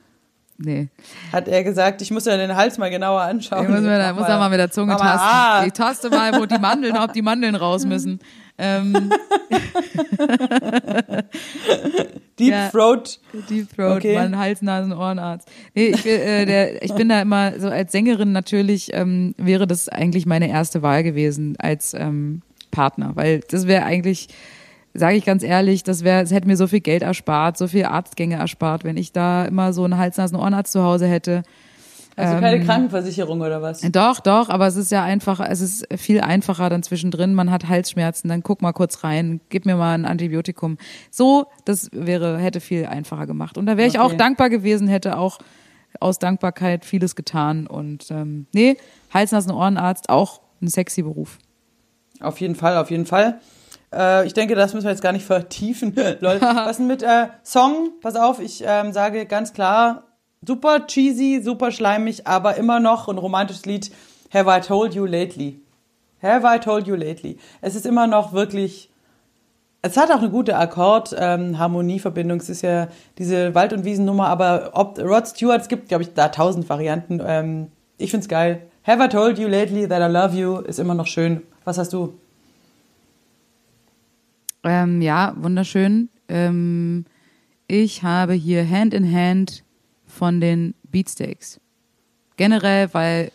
[0.58, 0.88] nee.
[1.32, 3.64] Hat er gesagt, ich muss ja den Hals mal genauer anschauen.
[3.64, 5.18] Ich muss, mir da, muss da mal mit der Zunge tasten.
[5.20, 5.64] ah.
[5.66, 8.20] Ich taste mal, wo die Mandeln, ob die Mandeln raus müssen.
[8.61, 9.11] Ähm,
[12.38, 12.68] Deep Ja.
[12.70, 13.18] Throat.
[13.48, 14.14] Deep Throat, Okay.
[14.14, 15.48] mein Hals, Nasen, Ohrenarzt.
[15.74, 19.88] Nee, ich, äh, der, ich bin da immer so als Sängerin natürlich ähm, wäre das
[19.88, 24.28] eigentlich meine erste Wahl gewesen als ähm, Partner, weil das wäre eigentlich,
[24.94, 27.84] sage ich ganz ehrlich, das wäre, es hätte mir so viel Geld erspart, so viel
[27.84, 31.42] Arztgänge erspart, wenn ich da immer so einen Hals, Nasen, Ohrenarzt zu Hause hätte.
[32.20, 33.80] Also Ähm, keine Krankenversicherung oder was?
[33.80, 37.34] Doch, doch, aber es ist ja einfach, es ist viel einfacher dann zwischendrin.
[37.34, 40.76] Man hat Halsschmerzen, dann guck mal kurz rein, gib mir mal ein Antibiotikum.
[41.10, 43.56] So, das wäre, hätte viel einfacher gemacht.
[43.58, 44.06] Und da wäre ich Okay.
[44.06, 45.38] auch dankbar gewesen, hätte auch
[45.98, 47.66] aus Dankbarkeit vieles getan.
[47.66, 48.76] Und ähm, nee,
[49.12, 51.38] Hals, Nasen, Ohrenarzt, auch ein sexy Beruf.
[52.20, 53.40] Auf jeden Fall, auf jeden Fall.
[53.92, 55.94] Äh, ich denke, das müssen wir jetzt gar nicht vertiefen.
[56.20, 56.38] Lol.
[56.40, 57.90] Was denn mit äh, Song?
[58.02, 60.04] Pass auf, ich ähm, sage ganz klar,
[60.47, 63.91] super cheesy, super schleimig, aber immer noch ein romantisches Lied.
[64.32, 65.61] Have I told you lately?
[66.22, 67.38] Have I told you lately?
[67.61, 68.88] Es ist immer noch wirklich.
[69.82, 72.38] Es hat auch eine gute Akkord-Harmonieverbindung.
[72.38, 76.12] es ist ja diese Wald- und Wiesennummer, aber ob Rod Stewart, es gibt, glaube ich,
[76.12, 77.18] da tausend Varianten.
[77.24, 78.62] Ähm, ich find's geil.
[78.86, 81.43] Have I told you lately that I love you ist immer noch schön.
[81.64, 82.18] Was hast du?
[84.64, 86.11] Ähm, ja, wunderschön.
[86.28, 87.07] Ähm,
[87.66, 89.64] ich habe hier Hand in Hand
[90.20, 91.58] von den Beatsteaks.
[92.36, 93.32] Generell, weil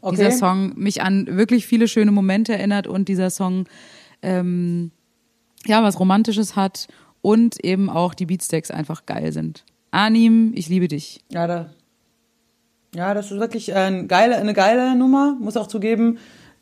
[0.00, 0.16] Okay.
[0.16, 3.66] dieser Song mich an wirklich viele schöne Momente erinnert und dieser Song
[4.22, 4.92] ähm,
[5.66, 6.86] ja was Romantisches hat
[7.20, 9.64] und eben auch die Beatsteaks einfach geil sind.
[9.90, 11.20] Anim, ich liebe dich.
[11.30, 11.70] Ja, da,
[12.94, 16.18] ja, das ist wirklich ein geile, eine geile Nummer, muss auch zugeben.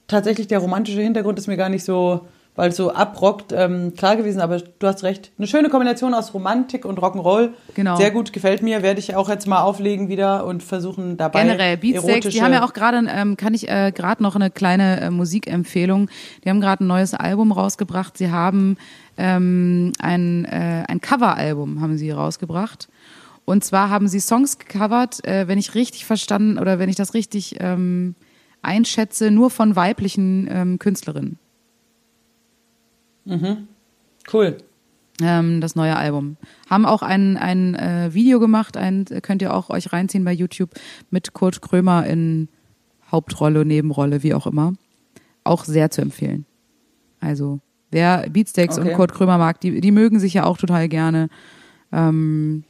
[0.08, 2.26] Tatsächlich der romantische Hintergrund ist mir gar nicht so,
[2.58, 5.30] weil es so abrockt, ähm, klar gewesen, aber du hast recht.
[5.38, 7.50] Eine schöne Kombination aus Romantik und Rock'n'Roll.
[7.74, 7.94] Genau.
[7.94, 8.82] Sehr gut, gefällt mir.
[8.82, 12.64] Werde ich auch jetzt mal auflegen wieder und versuchen dabei Generell, Beatsteaks, die haben ja
[12.64, 16.10] auch gerade, ähm, kann ich äh, gerade noch eine kleine äh, Musikempfehlung.
[16.44, 18.18] Die haben gerade ein neues Album rausgebracht.
[18.18, 18.76] Sie haben
[19.16, 22.88] ähm, ein, äh, ein Coveralbum haben sie rausgebracht.
[23.44, 27.14] Und zwar haben sie Songs gecovert, äh, wenn ich richtig verstanden oder wenn ich das
[27.14, 28.16] richtig ähm,
[28.62, 31.38] einschätze, nur von weiblichen ähm, Künstlerinnen.
[34.32, 34.58] Cool.
[35.22, 36.36] ähm, das neue Album.
[36.70, 40.70] Haben auch ein, ein äh, Video gemacht, ein, könnt ihr auch euch reinziehen bei YouTube,
[41.10, 42.48] mit Kurt Krömer in
[43.10, 44.74] Hauptrolle, Nebenrolle, wie auch immer.
[45.44, 46.44] Auch sehr zu empfehlen.
[47.20, 47.60] Also,
[47.90, 48.90] wer Beatsteaks Okay.
[48.90, 51.28] und Kurt Krömer mag, die, die mögen sich ja auch total gerne.
[51.90, 52.64] Ähm,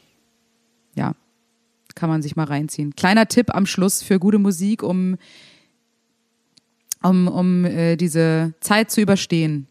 [0.94, 1.14] ja,
[1.94, 2.94] kann man sich mal reinziehen.
[2.97, 5.16] Kleiner Tipp am Schluss für gute Musik, um
[7.02, 9.68] um, um äh, diese Zeit zu überstehen.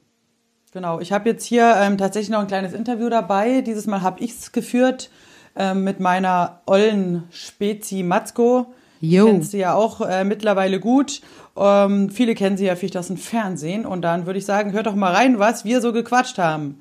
[0.77, 3.61] Genau, ich habe jetzt hier ähm, tatsächlich noch ein kleines Interview dabei.
[3.61, 5.09] Dieses Mal habe ich es geführt
[5.55, 8.67] ähm, mit meiner ollen Spezi Matzko.
[9.01, 9.25] Jo.
[9.25, 11.21] Kennst du ja auch äh, mittlerweile gut.
[11.57, 13.87] Ähm, viele kennen sie ja vielleicht aus dem Fernsehen.
[13.87, 16.79] Und dann würde ich sagen, hört doch mal rein, was wir so gequatscht haben.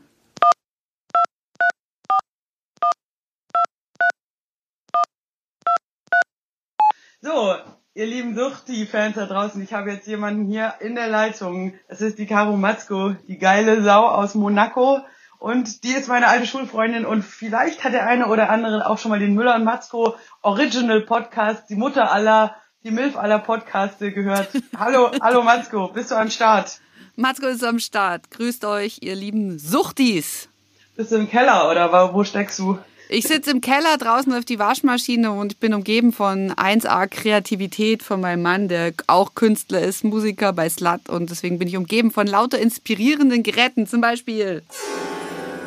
[7.96, 11.72] Ihr lieben Suchti-Fans da draußen, ich habe jetzt jemanden hier in der Leitung.
[11.88, 15.00] Es ist die Caro Matzko, die geile Sau aus Monaco.
[15.38, 19.10] Und die ist meine alte Schulfreundin und vielleicht hat der eine oder andere auch schon
[19.10, 22.54] mal den Müller und Matzko Original Podcast, die Mutter aller,
[22.84, 24.48] die Milf aller Podcaste gehört.
[24.78, 26.80] Hallo, hallo Matzko, bist du am Start?
[27.16, 28.30] Matzko ist am Start.
[28.30, 30.48] Grüßt euch, ihr lieben Suchtis.
[30.96, 32.78] Bist du im Keller oder wo- wo steckst du?
[33.08, 38.02] Ich sitze im Keller, draußen läuft die Waschmaschine und ich bin umgeben von 1A Kreativität
[38.02, 42.10] von meinem Mann, der auch Künstler ist, Musiker bei Slut und deswegen bin ich umgeben
[42.10, 44.62] von lauter inspirierenden Geräten, zum Beispiel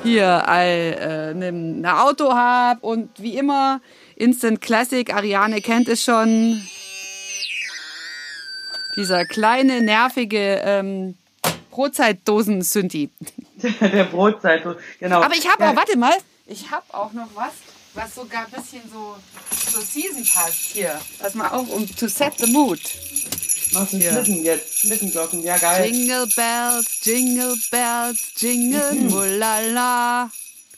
[0.03, 3.79] hier äh, ein Auto hab und wie immer
[4.15, 6.61] Instant Classic, Ariane kennt es schon.
[8.97, 11.15] Dieser kleine, nervige ähm,
[11.71, 13.09] Brotzeitdosen-Synthi.
[13.79, 14.63] der Brotzeit,
[14.99, 15.21] genau.
[15.21, 16.13] Aber ich habe auch, warte mal,
[16.49, 17.53] ich habe auch noch was,
[17.93, 19.15] was sogar ein bisschen so
[19.71, 20.99] zur Season passt hier.
[21.19, 22.79] Pass mal auf, um to set the mood.
[23.71, 24.01] Machst du.
[24.01, 24.79] Schlitten jetzt?
[24.79, 25.85] Schlittenglocken, ja geil.
[25.91, 30.29] Jingle bells, jingle bells, jingle mulala.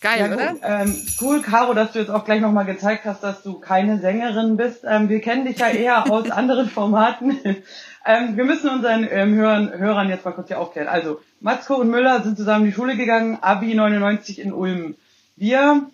[0.01, 0.47] Geil, Ja, oder?
[0.53, 0.59] gut.
[0.63, 4.57] Ähm, cool, Caro, dass du jetzt auch gleich nochmal gezeigt hast, dass du keine Sängerin
[4.57, 4.79] bist.
[4.83, 7.37] Ähm, wir kennen dich ja eher aus anderen Formaten.
[8.05, 10.87] ähm, wir müssen unseren ähm, Hörern, Hörern jetzt mal kurz hier aufklären.
[10.87, 14.95] Also, Matzko und Müller sind zusammen in die Schule gegangen, Abi 99 in Ulm.
[15.41, 15.87] Wir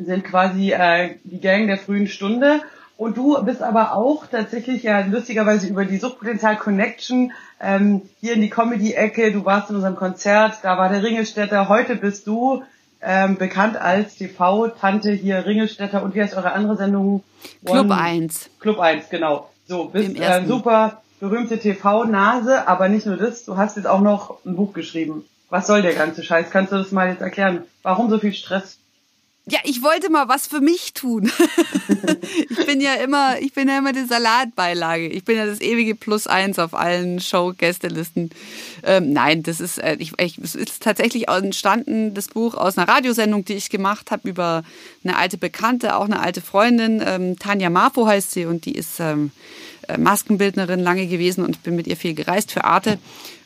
[0.00, 2.62] sind quasi äh, die Gang der frühen Stunde.
[2.96, 7.30] Und du bist aber auch tatsächlich ja lustigerweise über die Suchtpotenzial Connection
[7.60, 9.30] ähm, hier in die Comedy-Ecke.
[9.30, 11.68] Du warst in unserem Konzert, da war der Ringelstädter.
[11.68, 12.64] Heute bist du
[13.00, 16.02] ähm, bekannt als TV-Tante hier Ringelstädter.
[16.02, 17.22] Und wie heißt eure andere Sendung?
[17.64, 18.50] Club One- 1.
[18.58, 19.48] Club 1, genau.
[19.68, 24.44] So, bist äh, super berühmte TV-Nase, aber nicht nur das, du hast jetzt auch noch
[24.44, 25.24] ein Buch geschrieben.
[25.50, 26.50] Was soll der ganze Scheiß?
[26.50, 27.62] Kannst du das mal jetzt erklären?
[27.84, 28.77] Warum so viel Stress?
[29.50, 31.30] Ja, ich wollte mal was für mich tun.
[32.50, 35.08] ich bin ja immer, ich bin ja immer die Salatbeilage.
[35.08, 38.30] Ich bin ja das ewige Plus eins auf allen Show-Gästelisten.
[38.84, 42.88] Ähm, nein, das ist, äh, ich, ich, es ist tatsächlich entstanden, das Buch aus einer
[42.88, 44.64] Radiosendung, die ich gemacht habe über
[45.02, 47.02] eine alte Bekannte, auch eine alte Freundin.
[47.04, 49.30] Ähm, Tanja Marfo heißt sie und die ist ähm,
[49.88, 52.98] äh, Maskenbildnerin lange gewesen und bin mit ihr viel gereist für Arte.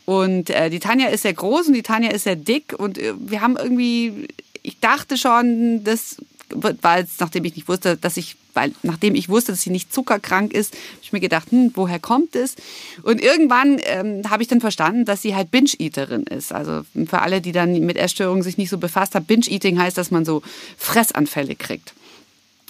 [0.04, 3.14] Und äh, die Tanja ist sehr groß und die Tanja ist sehr dick und äh,
[3.16, 4.28] wir haben irgendwie,
[4.62, 6.16] ich dachte schon, das
[6.54, 9.92] war jetzt, nachdem ich nicht wusste, dass ich, weil nachdem ich wusste, dass sie nicht
[9.92, 12.56] zuckerkrank ist, habe ich mir gedacht, hm, woher kommt es?
[13.02, 16.52] Und irgendwann ähm, habe ich dann verstanden, dass sie halt Binge-Eaterin ist.
[16.52, 20.10] Also für alle, die dann mit Essstörungen sich nicht so befasst haben, Binge-Eating heißt, dass
[20.10, 20.42] man so
[20.76, 21.94] Fressanfälle kriegt.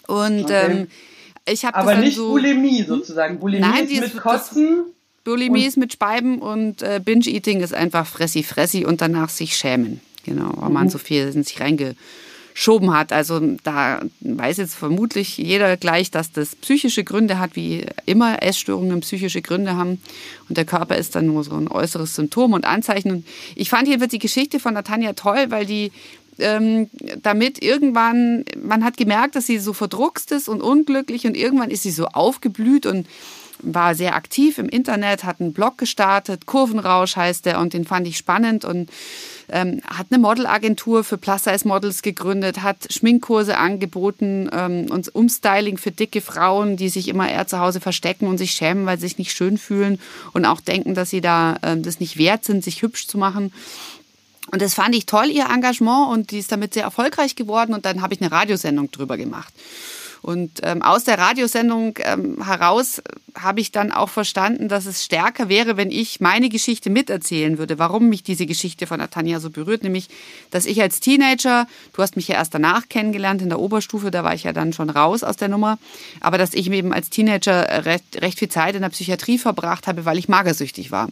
[0.06, 0.66] Und Okay.
[0.70, 0.86] ähm,
[1.44, 3.40] ich habe das Aber nicht so, Bulimie sozusagen.
[3.40, 4.84] Bulimie Nein, ist die mit Kotzen.
[5.24, 10.00] Bulimie ist mit Speiben und äh, Binge-Eating ist einfach fressi fressi und danach sich schämen.
[10.24, 13.12] Genau, weil man so viel in sich reingeschoben hat.
[13.12, 19.00] Also da weiß jetzt vermutlich jeder gleich, dass das psychische Gründe hat, wie immer Essstörungen
[19.00, 20.00] psychische Gründe haben.
[20.48, 23.10] Und der Körper ist dann nur so ein äußeres Symptom und Anzeichen.
[23.10, 23.26] Und
[23.56, 25.90] ich fand jedenfalls die Geschichte von Natanja toll, weil die
[26.38, 26.88] ähm,
[27.22, 31.82] damit irgendwann, man hat gemerkt, dass sie so verdruckst ist und unglücklich und irgendwann ist
[31.82, 33.06] sie so aufgeblüht und
[33.62, 38.06] war sehr aktiv im Internet, hat einen Blog gestartet, Kurvenrausch heißt der und den fand
[38.06, 38.90] ich spannend und
[39.48, 46.20] ähm, hat eine Modelagentur für Plus-Size-Models gegründet, hat Schminkkurse angeboten ähm, und Umstyling für dicke
[46.20, 49.32] Frauen, die sich immer eher zu Hause verstecken und sich schämen, weil sie sich nicht
[49.32, 50.00] schön fühlen
[50.32, 53.52] und auch denken, dass sie da ähm, das nicht wert sind, sich hübsch zu machen.
[54.50, 57.74] Und das fand ich toll, ihr Engagement, und die ist damit sehr erfolgreich geworden.
[57.74, 59.52] Und dann habe ich eine Radiosendung drüber gemacht.
[60.22, 63.02] Und ähm, aus der Radiosendung ähm, heraus
[63.34, 67.80] habe ich dann auch verstanden, dass es stärker wäre, wenn ich meine Geschichte miterzählen würde,
[67.80, 70.08] warum mich diese Geschichte von Natanja so berührt, nämlich,
[70.50, 74.22] dass ich als Teenager, du hast mich ja erst danach kennengelernt in der Oberstufe, da
[74.22, 75.78] war ich ja dann schon raus aus der Nummer,
[76.20, 80.04] aber dass ich eben als Teenager recht, recht viel Zeit in der Psychiatrie verbracht habe,
[80.04, 81.08] weil ich magersüchtig war.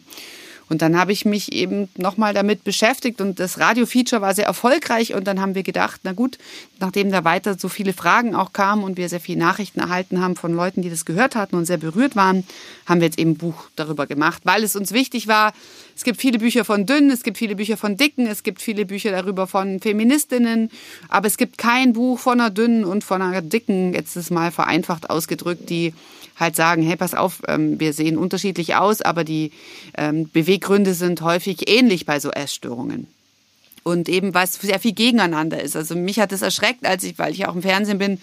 [0.71, 5.13] Und dann habe ich mich eben nochmal damit beschäftigt und das Radio-Feature war sehr erfolgreich
[5.13, 6.37] und dann haben wir gedacht, na gut,
[6.79, 10.37] nachdem da weiter so viele Fragen auch kamen und wir sehr viele Nachrichten erhalten haben
[10.37, 12.45] von Leuten, die das gehört hatten und sehr berührt waren,
[12.85, 15.51] haben wir jetzt eben ein Buch darüber gemacht, weil es uns wichtig war.
[15.93, 18.85] Es gibt viele Bücher von Dünnen, es gibt viele Bücher von Dicken, es gibt viele
[18.85, 20.71] Bücher darüber von Feministinnen,
[21.09, 24.51] aber es gibt kein Buch von einer Dünnen und von einer Dicken, jetzt ist mal
[24.51, 25.93] vereinfacht ausgedrückt, die
[26.41, 29.51] halt sagen, hey, pass auf, ähm, wir sehen unterschiedlich aus, aber die
[29.97, 33.07] ähm, Beweggründe sind häufig ähnlich bei so Essstörungen.
[33.83, 35.75] Und eben, was sehr viel gegeneinander ist.
[35.75, 38.19] Also mich hat es erschreckt, als ich, weil ich auch im Fernsehen bin,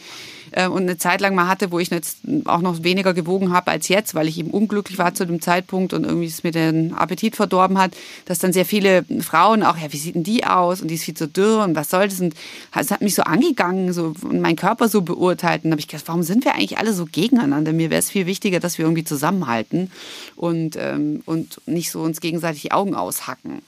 [0.53, 3.71] äh, und eine Zeit lang mal hatte, wo ich jetzt auch noch weniger gewogen habe
[3.71, 6.95] als jetzt, weil ich eben unglücklich war zu dem Zeitpunkt und irgendwie es mir den
[6.95, 7.93] Appetit verdorben hat,
[8.27, 10.81] dass dann sehr viele Frauen auch, ja, wie sieht denn die aus?
[10.81, 12.21] Und die ist viel zu dürr und was soll das?
[12.21, 12.35] Und
[12.75, 15.65] es hat mich so angegangen so, und meinen Körper so beurteilt.
[15.65, 17.73] Und habe ich gedacht, warum sind wir eigentlich alle so gegeneinander?
[17.73, 19.91] Mir wäre es viel wichtiger, dass wir irgendwie zusammenhalten
[20.37, 23.63] und, ähm, und nicht so uns gegenseitig die Augen aushacken.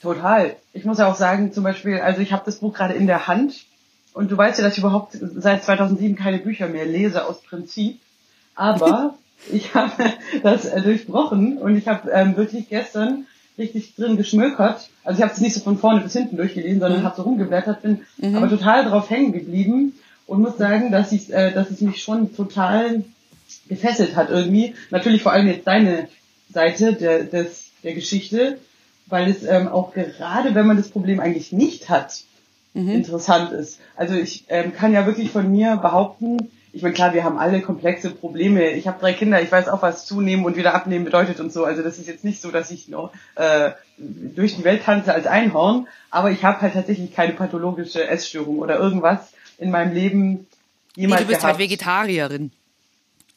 [0.00, 0.54] Total.
[0.74, 3.26] Ich muss ja auch sagen, zum Beispiel, also ich habe das Buch gerade in der
[3.26, 3.64] Hand
[4.14, 7.98] und du weißt ja, dass ich überhaupt seit 2007 keine Bücher mehr lese aus Prinzip.
[8.54, 9.14] Aber
[9.52, 9.92] ich habe
[10.42, 13.26] das äh, durchbrochen und ich habe ähm, wirklich gestern
[13.58, 14.88] richtig drin geschmökert.
[15.04, 17.04] Also ich habe es nicht so von vorne bis hinten durchgelesen, sondern Mhm.
[17.04, 18.00] habe so rumgeblättert, bin
[18.36, 19.94] aber total drauf hängen geblieben
[20.26, 23.04] und muss sagen, dass ich, äh, dass es mich schon total
[23.68, 24.74] gefesselt hat irgendwie.
[24.90, 26.08] Natürlich vor allem jetzt deine
[26.52, 28.58] Seite der, des, der Geschichte,
[29.06, 32.22] weil es ähm, auch gerade, wenn man das Problem eigentlich nicht hat,
[32.74, 33.78] interessant ist.
[33.96, 37.60] Also ich ähm, kann ja wirklich von mir behaupten, ich meine, klar, wir haben alle
[37.60, 38.70] komplexe Probleme.
[38.72, 41.64] Ich habe drei Kinder, ich weiß auch, was zunehmen und wieder abnehmen bedeutet und so.
[41.64, 45.26] Also das ist jetzt nicht so, dass ich noch äh, durch die Welt tanze als
[45.28, 50.46] Einhorn, aber ich habe halt tatsächlich keine pathologische Essstörung oder irgendwas in meinem Leben
[50.96, 51.58] Nee, jemals du bist gehabt.
[51.58, 52.50] halt Vegetarierin.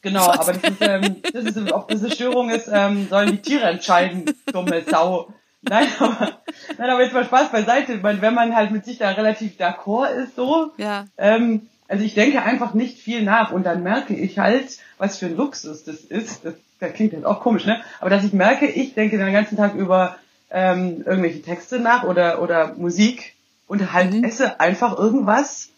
[0.02, 3.38] Genau, aber das ist, ähm, das ist, ob das eine Störung ist, ähm, sollen die
[3.38, 5.32] Tiere entscheiden, dumme Sau.
[5.62, 6.38] Nein, aber,
[6.78, 7.94] nein, aber jetzt mal Spaß beiseite.
[7.94, 11.06] Ich meine, wenn man halt mit sich da relativ d'accord ist, so, Ja.
[11.16, 15.26] ähm, also ich denke einfach nicht viel nach und dann merke ich halt, was für
[15.26, 16.44] ein Luxus das ist.
[16.44, 17.80] Das, das klingt jetzt auch komisch, ne?
[18.00, 20.16] Aber dass ich merke, ich denke den ganzen Tag über
[20.50, 23.34] ähm, irgendwelche Texte nach oder oder Musik
[23.66, 25.70] und halt esse einfach irgendwas,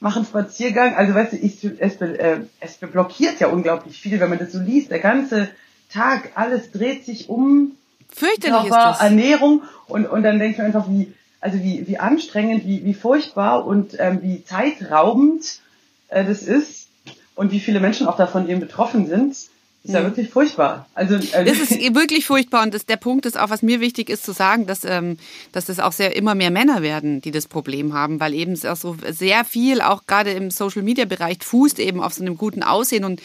[0.00, 0.96] mache einen Spaziergang.
[0.96, 4.58] Also weißt du, ich, es, äh, es blockiert ja unglaublich viel, wenn man das so
[4.60, 4.90] liest.
[4.90, 5.48] Der ganze
[5.92, 7.72] Tag, alles dreht sich um
[8.14, 9.00] Fürchterlich ist Körper, das.
[9.00, 12.94] Ernährung und, und dann denke ich mir einfach, wie, also wie, wie anstrengend, wie, wie
[12.94, 15.60] furchtbar und ähm, wie zeitraubend
[16.08, 16.88] äh, das ist
[17.34, 19.36] und wie viele Menschen auch davon eben betroffen sind,
[19.84, 20.86] ist ja wirklich furchtbar.
[20.94, 24.08] Also, also Das ist wirklich furchtbar und das, der Punkt ist auch, was mir wichtig
[24.08, 25.18] ist zu sagen, dass, ähm,
[25.52, 28.76] dass das auch sehr immer mehr Männer werden, die das Problem haben, weil eben auch
[28.76, 33.20] so sehr viel, auch gerade im Social-Media-Bereich, fußt eben auf so einem guten Aussehen und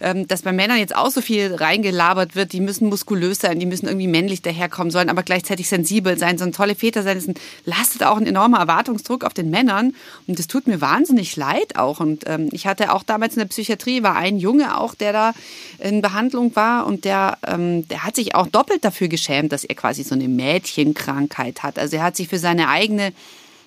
[0.00, 3.86] dass bei Männern jetzt auch so viel reingelabert wird, die müssen muskulös sein, die müssen
[3.86, 7.18] irgendwie männlich daherkommen, sollen aber gleichzeitig sensibel sein, sollen tolle Väter sein.
[7.18, 7.34] Ein,
[7.66, 9.94] lastet auch ein enormer Erwartungsdruck auf den Männern
[10.26, 12.00] und das tut mir wahnsinnig leid auch.
[12.00, 15.32] Und ähm, ich hatte auch damals in der Psychiatrie, war ein Junge auch, der da
[15.78, 19.74] in Behandlung war und der, ähm, der hat sich auch doppelt dafür geschämt, dass er
[19.74, 21.78] quasi so eine Mädchenkrankheit hat.
[21.78, 23.12] Also er hat sich für seine eigene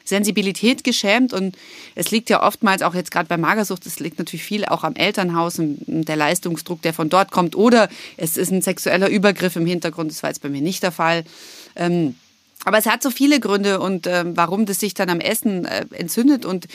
[0.04, 1.58] Sensibilität geschämt und
[1.96, 4.96] es liegt ja oftmals auch jetzt gerade bei Magersucht, es liegt natürlich viel auch am
[4.96, 9.66] Elternhaus und der Leistungsdruck, der von dort kommt oder es ist ein sexueller Übergriff im
[9.66, 11.24] Hintergrund, das war jetzt bei mir nicht der Fall.
[11.76, 12.16] Ähm,
[12.66, 15.86] aber es hat so viele Gründe und ähm, warum das sich dann am Essen äh,
[15.92, 16.46] entzündet.
[16.46, 16.68] Und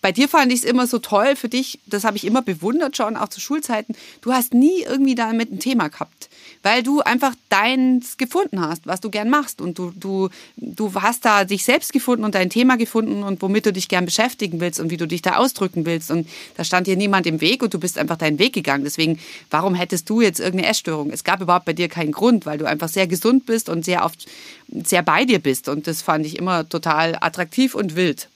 [0.00, 2.96] bei dir fand ich es immer so toll für dich, das habe ich immer bewundert
[2.96, 3.94] schon, auch zu Schulzeiten.
[4.22, 6.30] Du hast nie irgendwie damit ein Thema gehabt,
[6.64, 9.60] weil du einfach deins gefunden hast, was du gern machst.
[9.60, 13.66] Und du, du, du hast da dich selbst gefunden und dein Thema gefunden und womit
[13.66, 16.10] du dich gern beschäftigen willst und wie du dich da ausdrücken willst.
[16.10, 16.26] Und
[16.56, 18.82] da stand dir niemand im Weg und du bist einfach deinen Weg gegangen.
[18.82, 19.18] Deswegen,
[19.50, 21.10] warum hättest du jetzt irgendeine Essstörung?
[21.10, 24.02] Es gab überhaupt bei dir keinen Grund, weil du einfach sehr gesund bist und sehr
[24.02, 24.26] oft
[24.68, 25.68] sehr bei dir bist.
[25.68, 28.30] Und das fand ich immer total attraktiv und wild.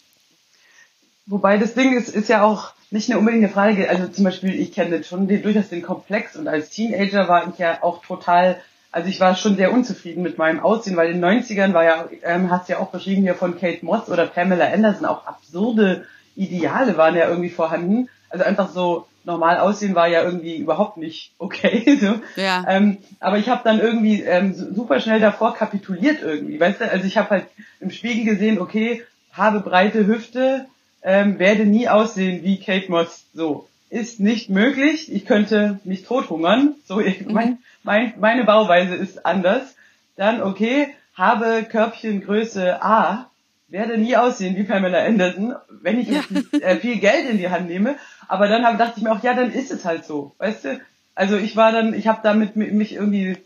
[1.25, 4.55] Wobei das Ding ist, ist ja auch nicht eine unbedingt eine Frage, also zum Beispiel,
[4.59, 8.57] ich kenne schon den, durchaus den Komplex und als Teenager war ich ja auch total,
[8.93, 12.09] also ich war schon sehr unzufrieden mit meinem Aussehen, weil in den 90ern war ja,
[12.23, 16.07] ähm, hast ja auch beschrieben hier von Kate Moss oder Pamela Anderson, auch absurde
[16.37, 18.09] Ideale waren ja irgendwie vorhanden.
[18.31, 21.99] Also einfach so normal aussehen war ja irgendwie überhaupt nicht okay.
[22.01, 22.15] So.
[22.41, 22.65] Ja.
[22.69, 26.91] Ähm, aber ich habe dann irgendwie ähm, su- super schnell davor kapituliert irgendwie, weißt du?
[26.91, 27.45] Also ich habe halt
[27.81, 30.67] im Spiegel gesehen, okay, habe breite Hüfte,
[31.03, 33.25] ähm, werde nie aussehen wie Kate Moss.
[33.35, 35.13] So ist nicht möglich.
[35.13, 36.75] Ich könnte mich tothungern.
[36.87, 39.75] So ich, mein, mein, meine Bauweise ist anders.
[40.17, 43.31] Dann okay, habe Körbchengröße A,
[43.69, 47.51] werde nie aussehen wie Pamela Anderson, wenn ich jetzt nicht, äh, viel Geld in die
[47.51, 47.97] Hand nehme.
[48.27, 50.81] Aber dann hab, dachte ich mir auch, ja, dann ist es halt so, weißt du?
[51.15, 53.39] Also ich war dann, ich habe damit mi- mich irgendwie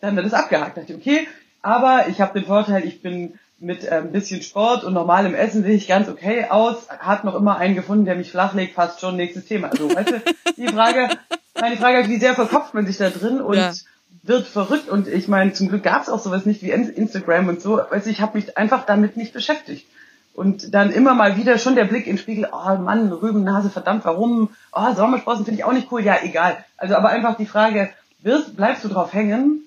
[0.00, 0.76] dann es abgehakt.
[0.76, 1.26] Da dachte okay,
[1.62, 5.62] aber ich habe den Vorteil, ich bin mit äh, ein bisschen Sport und normalem Essen
[5.62, 6.88] sehe ich ganz okay aus.
[6.88, 9.68] Hat noch immer einen gefunden, der mich flachlegt, passt schon, nächstes Thema.
[9.70, 10.22] Also, weißt du,
[10.56, 11.08] die Frage,
[11.60, 13.72] meine Frage ist, wie sehr verkopft man sich da drin und Ja.
[14.22, 14.88] wird verrückt.
[14.88, 17.80] Und ich meine, zum Glück gab es auch sowas nicht wie In- Instagram und so.
[17.90, 19.86] Weißt du, ich habe mich einfach damit nicht beschäftigt.
[20.34, 24.04] Und dann immer mal wieder schon der Blick in den Spiegel, oh Mann, Rübennase, verdammt,
[24.04, 24.50] warum?
[24.72, 26.02] Oh, Sommersprossen finde ich auch nicht cool.
[26.02, 26.56] Ja, egal.
[26.76, 27.90] Also aber einfach die Frage,
[28.20, 29.60] wirst, bleibst du drauf hängen,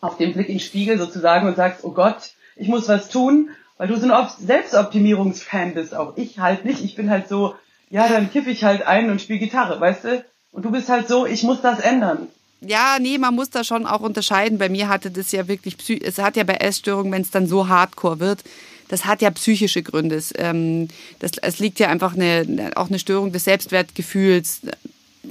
[0.00, 3.50] auf den Blick in den Spiegel sozusagen und sagst, oh Gott, ich muss was tun,
[3.78, 5.94] weil du so ein Op- Selbstoptimierungsfan bist.
[5.94, 6.82] Auch ich halt nicht.
[6.82, 7.54] Ich bin halt so,
[7.90, 10.24] ja, dann kiff ich halt ein und spiele Gitarre, weißt du?
[10.52, 12.28] Und du bist halt so, ich muss das ändern.
[12.62, 14.58] Ja, nee, man muss da schon auch unterscheiden.
[14.58, 17.68] Bei mir hatte das ja wirklich, es hat ja bei Essstörungen, wenn es dann so
[17.68, 18.42] hardcore wird,
[18.88, 20.14] das hat ja psychische Gründe.
[20.16, 20.88] Es, ähm,
[21.18, 24.62] das, es liegt ja einfach eine, auch eine Störung des Selbstwertgefühls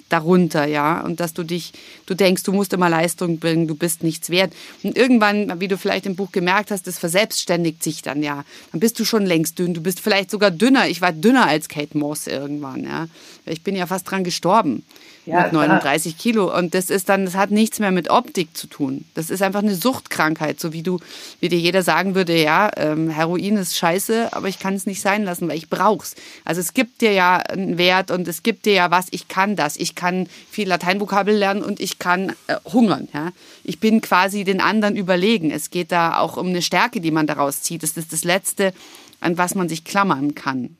[0.10, 1.02] darunter, ja.
[1.02, 1.74] Und dass du dich,
[2.06, 4.54] du denkst, du musst immer Leistung bringen, du bist nichts wert.
[4.84, 8.46] Und irgendwann, wie du vielleicht im Buch gemerkt hast, das verselbstständigt sich dann ja.
[8.72, 9.74] Dann bist du schon längst dünn.
[9.74, 10.88] Du bist vielleicht sogar dünner.
[10.88, 13.08] Ich war dünner als Kate Moss irgendwann, ja.
[13.46, 14.84] Ich bin ja fast dran gestorben.
[15.26, 15.68] Ja, mit klar.
[15.68, 16.56] 39 Kilo.
[16.56, 19.06] Und das ist dann, das hat nichts mehr mit Optik zu tun.
[19.14, 21.00] Das ist einfach eine Suchtkrankheit, so wie du,
[21.40, 25.02] wie dir jeder sagen würde, ja, ähm, Heroin ist scheiße, aber ich kann es nicht
[25.02, 26.16] sein lassen, weil ich brauch's.
[26.44, 29.56] Also es gibt dir ja einen Wert und es gibt dir ja was, ich kann
[29.56, 29.78] das.
[29.78, 33.08] Ich kann viel Lateinvokabel lernen und ich kann äh, hungern.
[33.14, 33.32] Ja?
[33.64, 35.52] Ich bin quasi den anderen überlegen.
[35.52, 37.84] Es geht da auch um eine Stärke, die man daraus zieht.
[37.84, 38.74] Das ist das Letzte,
[39.20, 40.78] an was man sich klammern kann.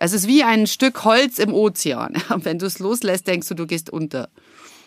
[0.00, 2.14] Es ist wie ein Stück Holz im Ozean.
[2.36, 4.28] Wenn du es loslässt, denkst du, du gehst unter.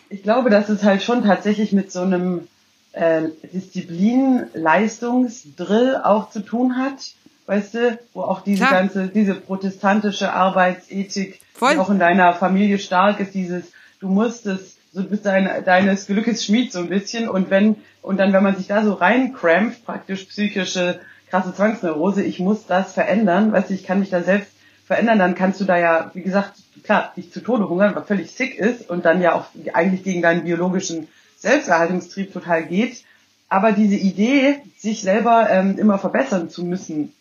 [0.08, 2.48] Ich glaube, dass es halt schon tatsächlich mit so einem
[2.92, 3.22] äh,
[3.52, 7.14] Disziplin-Leistungsdrill auch zu tun hat,
[7.46, 8.80] weißt du, wo auch diese Klar.
[8.80, 11.74] ganze, diese protestantische Arbeitsethik, Voll.
[11.74, 13.64] die auch in deiner Familie stark ist, dieses,
[14.00, 17.76] du musst es, so du bist dein, deines Glückes Schmied so ein bisschen und wenn,
[18.02, 22.92] und dann, wenn man sich da so reinkrämpft, praktisch psychische, krasse Zwangsneurose, ich muss das
[22.92, 24.50] verändern, weißt du, ich kann mich da selbst
[24.84, 28.30] verändern, dann kannst du da ja, wie gesagt, klar, dich zu Tode hungern, was völlig
[28.32, 33.04] sick ist und dann ja auch eigentlich gegen deinen biologischen Selbsterhaltungstrieb total geht.
[33.48, 37.12] Aber diese Idee, sich selber ähm, immer verbessern zu müssen,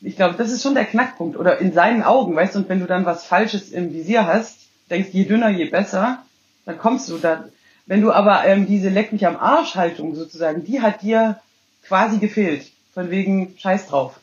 [0.00, 1.36] ich glaube, das ist schon der Knackpunkt.
[1.36, 4.58] Oder in seinen Augen, weißt du, und wenn du dann was Falsches im Visier hast,
[4.90, 6.24] denkst, je dünner, je besser,
[6.64, 7.44] dann kommst du da.
[7.86, 11.40] Wenn du aber ähm, diese Leck mich am Arsch Haltung sozusagen, die hat dir
[11.84, 12.70] quasi gefehlt.
[12.94, 14.18] Von wegen Scheiß drauf.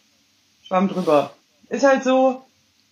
[0.64, 1.34] Schwamm drüber.
[1.69, 2.44] Ist halt so,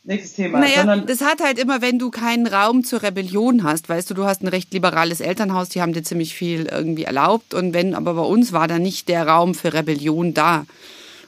[0.07, 0.59] nächstes Thema.
[0.59, 4.13] Naja, Sondern, das hat halt immer, wenn du keinen Raum zur Rebellion hast, weißt du,
[4.13, 7.93] du hast ein recht liberales Elternhaus, die haben dir ziemlich viel irgendwie erlaubt und wenn,
[7.93, 10.65] aber bei uns war da nicht der Raum für Rebellion da.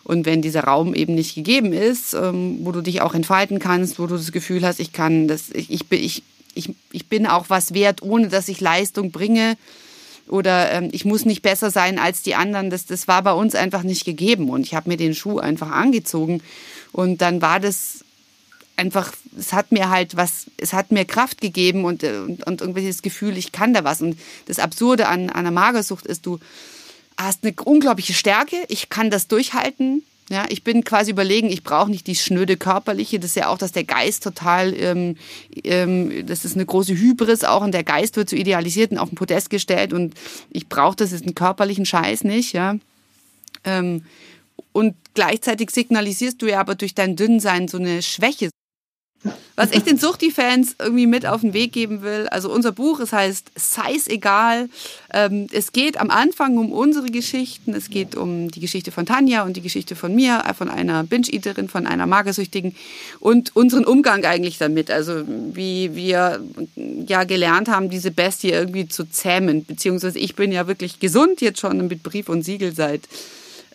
[0.06, 4.00] Und wenn dieser Raum eben nicht gegeben ist, ähm, wo du dich auch entfalten kannst,
[4.00, 6.24] wo du das Gefühl hast, ich kann das, ich, ich, bin- ich,
[6.56, 9.56] ich, ich bin auch was wert, ohne dass ich Leistung bringe,
[10.28, 12.70] oder ähm, ich muss nicht besser sein als die anderen.
[12.70, 14.50] Das, das war bei uns einfach nicht gegeben.
[14.50, 16.42] Und ich habe mir den Schuh einfach angezogen.
[16.92, 18.06] Und dann war das
[18.80, 22.62] einfach, es hat mir halt was, es hat mir Kraft gegeben und, äh, und, und
[22.62, 24.02] irgendwie das Gefühl, ich kann da was.
[24.02, 26.40] Und das Absurde an, an der Magersucht ist, du
[27.18, 30.04] hast eine unglaubliche Stärke, ich kann das durchhalten.
[30.32, 33.20] Ja, ich bin quasi überlegen, ich brauche nicht die schnöde körperliche.
[33.20, 35.18] Das ist ja auch, dass der Geist total, ähm,
[35.64, 39.10] ähm, das ist eine große Hybris auch und der Geist wird so idealisiert und auf
[39.10, 40.14] den Podest gestellt und
[40.52, 42.76] ich brauche das ist einen körperlichen Scheiß nicht, ja.
[43.64, 44.04] Ähm,
[44.72, 48.52] und gleichzeitig signalisierst du ja aber durch dein Dünnsein so eine Schwäche.
[49.56, 53.12] Was ich den Suchti-Fans irgendwie mit auf den Weg geben will, also unser Buch, es
[53.12, 54.70] heißt Size egal.
[55.14, 57.74] Ähm, es geht am Anfang um unsere Geschichten.
[57.74, 61.04] Es geht um die Geschichte von Tanja und die Geschichte von mir, äh, von einer
[61.04, 62.74] Binge-Eaterin, von einer Magersüchtigen
[63.20, 64.90] und unseren Umgang eigentlich damit.
[64.90, 66.40] Also wie wir
[66.76, 69.66] ja gelernt haben, diese Bestie irgendwie zu zähmen.
[69.66, 73.02] Beziehungsweise ich bin ja wirklich gesund, jetzt schon mit Brief und Siegel seit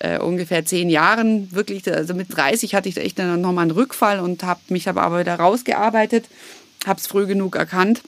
[0.01, 4.21] äh, ungefähr zehn Jahren wirklich, also mit 30 hatte ich da echt nochmal einen Rückfall
[4.21, 6.27] und habe mich aber, aber wieder rausgearbeitet,
[6.87, 8.03] habe es früh genug erkannt.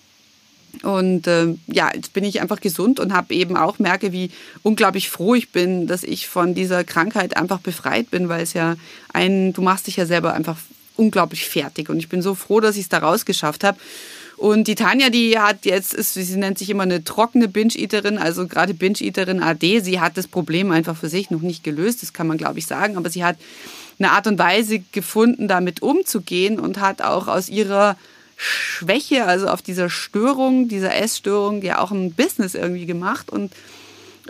[0.83, 4.31] Und äh, ja, jetzt bin ich einfach gesund und habe eben auch merke, wie
[4.63, 8.77] unglaublich froh ich bin, dass ich von dieser Krankheit einfach befreit bin, weil es ja
[9.13, 10.59] ein, du machst dich ja selber einfach
[10.97, 11.89] unglaublich fertig.
[11.89, 13.79] Und ich bin so froh, dass ich es da rausgeschafft habe.
[14.37, 18.47] Und die Tanja, die hat jetzt, ist, sie nennt sich immer eine trockene Binge-Eaterin, also
[18.47, 19.81] gerade Binge-Eaterin AD.
[19.81, 22.67] Sie hat das Problem einfach für sich noch nicht gelöst, das kann man glaube ich
[22.67, 22.97] sagen.
[22.97, 23.37] Aber sie hat
[23.99, 27.97] eine Art und Weise gefunden, damit umzugehen und hat auch aus ihrer
[28.37, 33.53] Schwäche, also auf dieser Störung, dieser Essstörung, ja auch ein Business irgendwie gemacht und,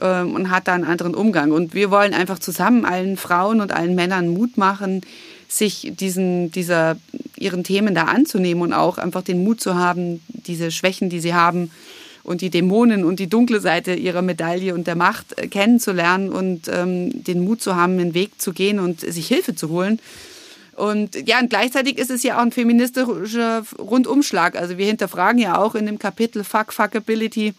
[0.00, 1.50] ähm, und hat da einen anderen Umgang.
[1.50, 5.00] Und wir wollen einfach zusammen allen Frauen und allen Männern Mut machen,
[5.48, 6.96] sich diesen, dieser,
[7.36, 11.34] ihren Themen da anzunehmen und auch einfach den Mut zu haben, diese Schwächen, die sie
[11.34, 11.70] haben,
[12.26, 16.68] und die Dämonen und die dunkle Seite ihrer Medaille und der Macht äh, kennenzulernen und
[16.68, 20.00] ähm, den Mut zu haben, einen Weg zu gehen und sich Hilfe zu holen.
[20.74, 24.56] Und ja, und gleichzeitig ist es ja auch ein feministischer Rundumschlag.
[24.56, 27.54] Also wir hinterfragen ja auch in dem Kapitel Fuck Fuckability,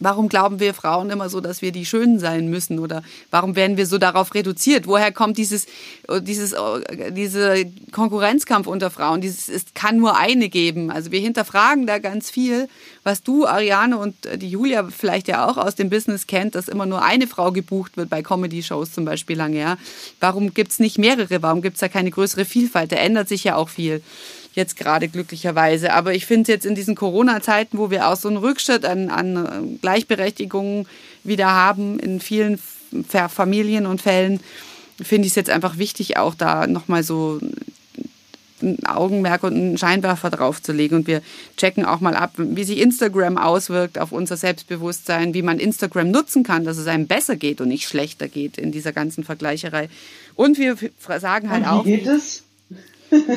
[0.00, 2.80] Warum glauben wir Frauen immer so, dass wir die Schönen sein müssen?
[2.80, 4.88] Oder warum werden wir so darauf reduziert?
[4.88, 5.66] Woher kommt dieses,
[6.20, 6.52] dieses,
[7.10, 9.20] diese Konkurrenzkampf unter Frauen?
[9.20, 10.90] Dieses, es kann nur eine geben.
[10.90, 12.68] Also wir hinterfragen da ganz viel,
[13.04, 16.86] was du, Ariane und die Julia vielleicht ja auch aus dem Business kennt, dass immer
[16.86, 19.78] nur eine Frau gebucht wird bei Comedy-Shows zum Beispiel lange, ja.
[20.18, 21.40] Warum gibt's nicht mehrere?
[21.40, 22.90] Warum gibt's da keine größere Vielfalt?
[22.90, 24.02] Da ändert sich ja auch viel
[24.54, 25.92] jetzt gerade glücklicherweise.
[25.92, 29.78] Aber ich finde jetzt in diesen Corona-Zeiten, wo wir auch so einen Rückschritt an, an
[29.80, 30.86] Gleichberechtigung
[31.24, 32.58] wieder haben in vielen
[33.28, 34.40] Familien und Fällen,
[35.02, 37.40] finde ich es jetzt einfach wichtig, auch da nochmal so
[38.62, 40.96] ein Augenmerk und einen Scheinwerfer drauf zu legen.
[40.96, 41.22] Und wir
[41.56, 46.44] checken auch mal ab, wie sich Instagram auswirkt auf unser Selbstbewusstsein, wie man Instagram nutzen
[46.44, 49.88] kann, dass es einem besser geht und nicht schlechter geht in dieser ganzen Vergleicherei.
[50.36, 50.76] Und wir
[51.18, 51.84] sagen halt Und auch.
[51.84, 52.43] wie geht es?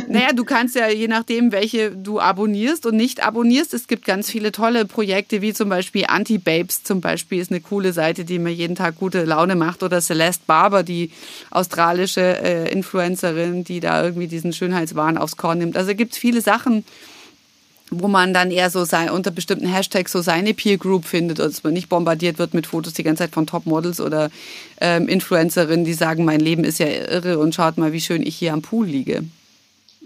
[0.07, 3.73] Naja, du kannst ja je nachdem, welche du abonnierst und nicht abonnierst.
[3.73, 7.93] Es gibt ganz viele tolle Projekte, wie zum Beispiel Anti-Babes zum Beispiel ist eine coole
[7.93, 9.83] Seite, die mir jeden Tag gute Laune macht.
[9.83, 11.11] Oder Celeste Barber, die
[11.51, 15.77] australische äh, Influencerin, die da irgendwie diesen Schönheitswahn aufs Korn nimmt.
[15.77, 16.83] Also gibt es viele Sachen,
[17.89, 21.63] wo man dann eher so sei, unter bestimmten Hashtags so seine Peer Group findet, dass
[21.63, 24.29] man nicht bombardiert wird mit Fotos die ganze Zeit von Topmodels oder
[24.81, 28.35] ähm, Influencerinnen, die sagen, mein Leben ist ja irre und schaut mal, wie schön ich
[28.35, 29.23] hier am Pool liege.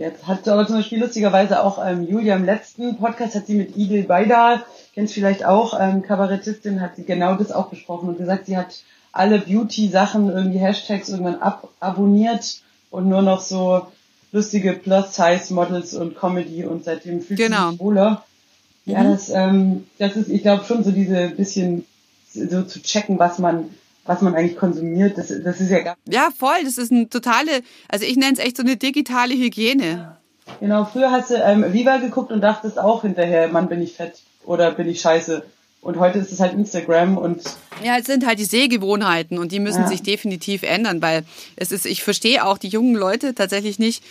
[0.01, 3.77] Jetzt hat aber zum Beispiel lustigerweise auch ähm, Julia im letzten Podcast hat sie mit
[3.77, 4.63] Idil Beidal,
[4.95, 8.81] kennst vielleicht auch, ähm, Kabarettistin, hat sie genau das auch besprochen und gesagt, sie hat
[9.11, 13.85] alle Beauty-Sachen, irgendwie Hashtags irgendwann ab abonniert und nur noch so
[14.31, 17.65] lustige Plus-Size-Models und Comedy und seitdem fühlt Genau.
[17.67, 18.23] sie sich wohler.
[18.85, 21.85] Ja, das, ähm, das ist, ich glaube schon so diese bisschen
[22.33, 23.69] so zu checken, was man,
[24.05, 25.17] was man eigentlich konsumiert.
[25.17, 26.63] Das, das ist ja gar Ja, voll.
[26.63, 30.17] Das ist eine totale, also ich nenne es echt so eine digitale Hygiene.
[30.59, 34.19] Genau, früher hast du ähm, Viva geguckt und dachtest auch hinterher, Mann, bin ich fett
[34.45, 35.43] oder bin ich scheiße.
[35.81, 37.41] Und heute ist es halt Instagram und
[37.83, 39.87] Ja, es sind halt die Sehgewohnheiten und die müssen Ja.
[39.87, 41.23] sich definitiv ändern, weil
[41.55, 44.03] es ist, ich verstehe auch die jungen Leute tatsächlich nicht,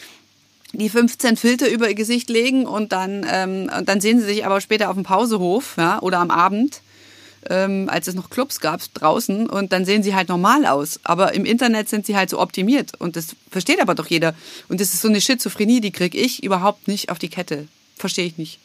[0.72, 4.46] die 15 Filter über ihr Gesicht legen und dann, ähm, und dann sehen sie sich
[4.46, 6.80] aber später auf dem Pausehof ja, oder am Abend,
[7.48, 11.00] ähm, als es noch Clubs gab draußen und dann sehen sie halt normal aus.
[11.04, 14.34] Aber im Internet sind sie halt so optimiert und das versteht aber doch jeder.
[14.68, 17.66] Und das ist so eine Schizophrenie, die kriege ich überhaupt nicht auf die Kette.
[17.96, 18.58] Verstehe ich nicht.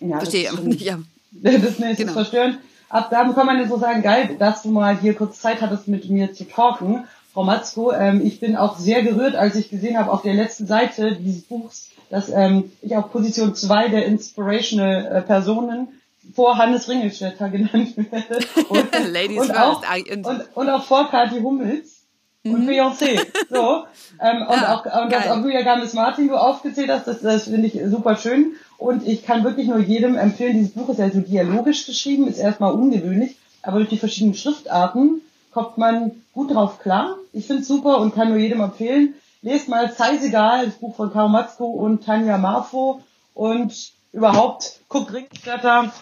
[0.00, 0.80] ja, Verstehe ich einfach nicht.
[0.82, 0.98] Ja.
[1.32, 2.12] Das ist nicht Genau.
[2.12, 2.58] verstörend.
[2.88, 6.10] Ab da kann man so sagen, geil, dass du mal hier kurz Zeit hattest, mit
[6.10, 7.04] mir zu talken.
[7.32, 10.66] Frau Matzko, ähm, ich bin auch sehr gerührt, als ich gesehen habe auf der letzten
[10.66, 15.86] Seite dieses Buchs, dass ähm, ich auf Position zwei der Inspirational äh, Personen
[16.34, 18.38] vor Hannes Ringelstetter genannt werde.
[18.68, 19.56] Und, Ladies und.
[19.56, 21.96] Auch, und- und, auch vor Kathi Hummels.
[22.44, 23.20] Und Beyoncé.
[23.50, 23.84] So.
[24.20, 24.62] Ähm, und Mhm.
[24.62, 27.78] Ja, auch, und dass auch Julia Games Martin du aufgezählt hast, das, das finde ich
[27.90, 28.52] super schön.
[28.78, 32.38] Und ich kann wirklich nur jedem empfehlen, dieses Buch ist ja so dialogisch geschrieben, ist
[32.38, 35.20] erstmal ungewöhnlich, aber durch die verschiedenen Schriftarten
[35.52, 37.16] kommt man gut drauf klar.
[37.34, 39.14] Ich finde es super und kann nur jedem empfehlen.
[39.42, 43.02] Lest mal Zeisegal, das Buch von Caro Matzko und Tanja Marfo
[43.34, 43.74] und
[44.12, 45.92] überhaupt guckt Ringstatter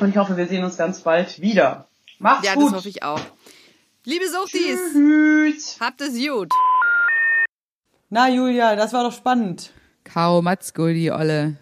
[0.00, 1.88] und ich hoffe, wir sehen uns ganz bald wieder.
[2.18, 2.66] Macht's ja, gut.
[2.66, 3.20] das hoffe ich auch.
[4.04, 5.78] Liebe Suchtis, Tschüss.
[5.80, 6.48] habt es gut.
[8.10, 9.72] Na, Julia, das war doch spannend.
[10.04, 11.56] Kau Matzko, die Olle.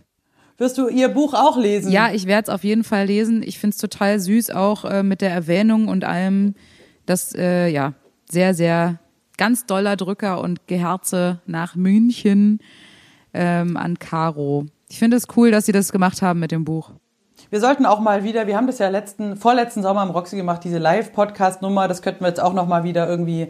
[0.57, 1.91] Wirst du ihr Buch auch lesen?
[1.91, 3.43] Ja, ich werde es auf jeden Fall lesen.
[3.43, 6.55] Ich find's total süß, auch äh, mit der Erwähnung und allem.
[7.07, 7.95] Das, äh, ja,
[8.31, 9.01] sehr, sehr
[9.39, 12.61] ganz doller Drücker und Geherze nach München
[13.33, 14.67] ähm, an Caro.
[14.89, 16.93] Ich finde es cool, dass sie das gemacht haben mit dem Buch.
[17.51, 20.63] Wir sollten auch mal wieder, wir haben das ja letzten, vorletzten Sommer im Roxy gemacht,
[20.63, 23.49] diese Live-Podcast-Nummer, das könnten wir jetzt auch noch mal wieder irgendwie,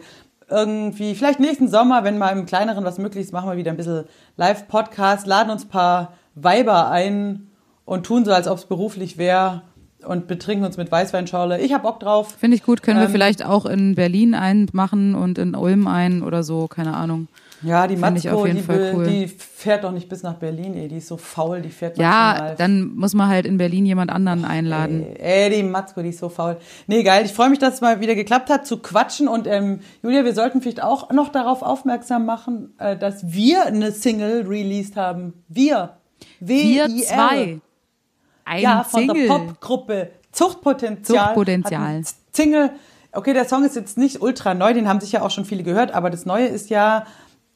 [0.49, 3.77] irgendwie, vielleicht nächsten Sommer, wenn mal im Kleineren was möglich ist, machen wir wieder ein
[3.77, 4.05] bisschen
[4.37, 7.51] Live-Podcast, laden uns ein paar Weiber ein
[7.85, 9.61] und tun so, als ob es beruflich wäre
[10.03, 11.59] und betrinken uns mit Weißweinschorle.
[11.59, 12.33] Ich hab Bock drauf.
[12.39, 12.81] Finde ich gut.
[12.81, 16.67] Können wir Ähm, vielleicht auch in Berlin einen machen und in Ulm einen oder so,
[16.67, 17.27] keine Ahnung.
[17.63, 19.03] Ja, die ich Matzko, die, will- cool.
[19.07, 22.09] die fährt doch nicht bis nach Berlin, ey, die ist so faul, die fährt Ja,
[22.29, 25.05] maximal dann muss man halt in Berlin jemand anderen einladen.
[25.17, 26.57] Ey, die Matzko, die ist so faul.
[26.87, 27.23] Nee, geil.
[27.25, 29.27] Ich freue mich, dass es mal wieder geklappt hat, zu quatschen.
[29.27, 33.91] Und ähm, Julia, wir sollten vielleicht auch noch darauf aufmerksam machen, äh, dass wir eine
[33.91, 35.33] Single released haben.
[35.47, 35.97] Wir.
[36.39, 37.05] Wir W-I-R.
[37.05, 37.59] zwei.
[38.45, 39.27] Ein Ja, von Single.
[39.27, 41.25] der Popgruppe Zuchtpotenzial.
[41.25, 42.01] Zuchtpotenzial.
[42.31, 42.71] Single.
[43.13, 45.63] Okay, der Song ist jetzt nicht ultra neu, den haben sich ja auch schon viele
[45.63, 47.05] gehört, aber das Neue ist ja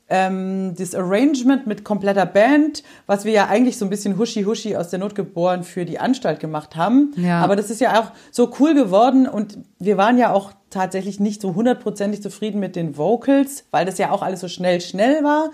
[0.07, 4.89] ähm, das Arrangement mit kompletter Band, was wir ja eigentlich so ein bisschen huschi-huschi aus
[4.89, 7.13] der Not geboren für die Anstalt gemacht haben.
[7.15, 7.41] Ja.
[7.41, 11.41] Aber das ist ja auch so cool geworden und wir waren ja auch tatsächlich nicht
[11.41, 15.51] so hundertprozentig zufrieden mit den Vocals, weil das ja auch alles so schnell, schnell war.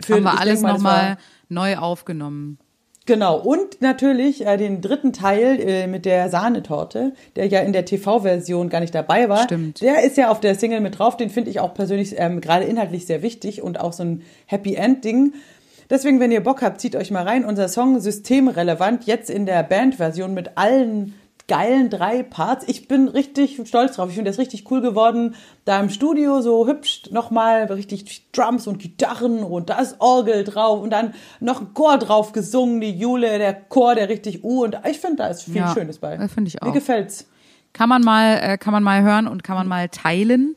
[0.00, 1.16] Für, Haben wir alles nochmal
[1.48, 2.58] neu aufgenommen.
[3.06, 7.84] Genau, und natürlich äh, den dritten Teil äh, mit der Sahnetorte, der ja in der
[7.84, 9.44] TV-Version gar nicht dabei war.
[9.44, 9.80] Stimmt.
[9.80, 12.64] Der ist ja auf der Single mit drauf, den finde ich auch persönlich ähm, gerade
[12.64, 15.34] inhaltlich sehr wichtig und auch so ein Happy End-Ding.
[15.88, 17.44] Deswegen, wenn ihr Bock habt, zieht euch mal rein.
[17.44, 21.14] Unser Song systemrelevant, jetzt in der Band-Version mit allen
[21.48, 22.64] geilen drei Parts.
[22.68, 24.08] Ich bin richtig stolz drauf.
[24.08, 25.34] Ich finde das richtig cool geworden.
[25.64, 30.80] Da im Studio so hübsch nochmal richtig Drums und Gitarren und da ist Orgel drauf
[30.80, 34.76] und dann noch ein Chor drauf gesungen, die Jule, der Chor, der richtig U und
[34.88, 36.14] ich finde, da ist viel Ja, Schönes bei.
[36.14, 36.72] äh, finde ich Mir auch.
[36.72, 37.28] gefällt's.
[37.72, 40.56] Kann man mal, äh, kann man mal hören und kann man mal teilen.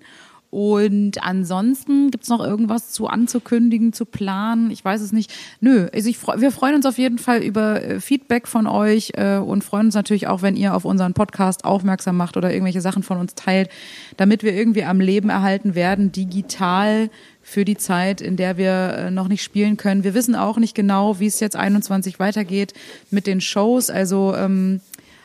[0.52, 4.72] Und ansonsten gibt's noch irgendwas zu anzukündigen, zu planen?
[4.72, 5.32] Ich weiß es nicht.
[5.60, 9.38] Nö, also ich wir freuen uns auf jeden Fall über äh, Feedback von euch äh,
[9.38, 13.04] und freuen uns natürlich auch, wenn ihr auf unseren Podcast aufmerksam macht oder irgendwelche Sachen
[13.04, 13.70] von uns teilt,
[14.18, 17.12] damit wir irgendwie am Leben erhalten werden, digital
[17.44, 20.04] für die Zeit, in der wir äh, noch nicht spielen können.
[20.04, 22.74] Wir wissen auch nicht genau, wie es jetzt 21 weitergeht
[23.12, 23.92] mit den Shows.
[23.92, 24.82] Also ähm,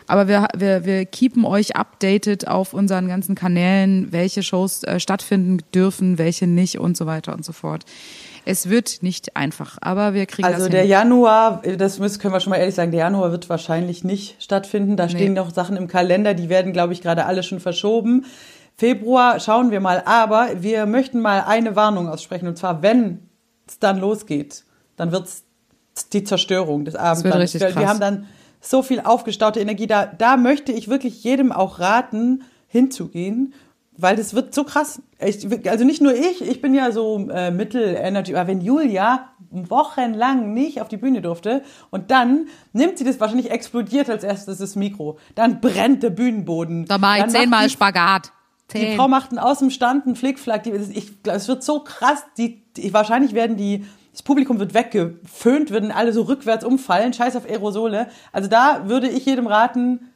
[0.06, 5.58] aber wir, wir, wir keepen euch updated auf unseren ganzen Kanälen, welche Shows äh, stattfinden
[5.74, 7.84] dürfen, welche nicht und so weiter und so fort.
[8.46, 10.90] Es wird nicht einfach, aber wir kriegen Also das der hin.
[10.90, 14.96] Januar, das müssen, können wir schon mal ehrlich sagen, der Januar wird wahrscheinlich nicht stattfinden.
[14.98, 18.26] Da stehen noch Sachen im Kalender, die werden, glaube ich, gerade alle schon verschoben.
[18.76, 22.46] Februar schauen wir mal, aber wir möchten mal eine Warnung aussprechen.
[22.48, 23.20] Und zwar, wenn
[23.66, 24.64] es dann losgeht,
[24.96, 25.44] dann wird's
[26.12, 27.24] die Zerstörung des Abends.
[27.24, 27.76] wird Dann- richtig krass.
[27.76, 28.26] wir haben dann
[28.66, 29.86] so viel aufgestaute Energie.
[29.86, 33.54] Da, da möchte ich wirklich jedem auch raten, hinzugehen.
[33.96, 35.00] Weil das wird so krass.
[35.20, 39.28] Ich, also nicht nur ich, ich bin ja so äh, Mittel-Energy, aber wenn Julia
[39.68, 44.58] wochenlang nicht auf die Bühne durfte und dann nimmt sie das wahrscheinlich explodiert als erstes
[44.58, 45.18] das Mikro.
[45.36, 46.86] Dann brennt der Bühnenboden.
[46.86, 48.32] Da mach ich zehnmal die- Spagat.
[48.72, 48.96] die Zehn.
[48.96, 50.64] Frau macht einen aus dem Stand, einen Flickflack.
[50.64, 52.24] Die, ich, es wird so krass.
[52.36, 53.84] Die, die, wahrscheinlich werden die,
[54.14, 57.12] das Publikum wird weggeföhnt, würden alle so rückwärts umfallen.
[57.12, 58.06] Scheiß auf Aerosole.
[58.30, 60.12] Also da würde ich jedem raten,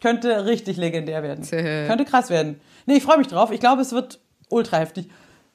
[0.00, 1.44] könnte richtig legendär werden.
[1.86, 2.58] Könnte krass werden.
[2.86, 3.50] Nee, ich freue mich drauf.
[3.52, 5.10] Ich glaube, es wird ultra heftig.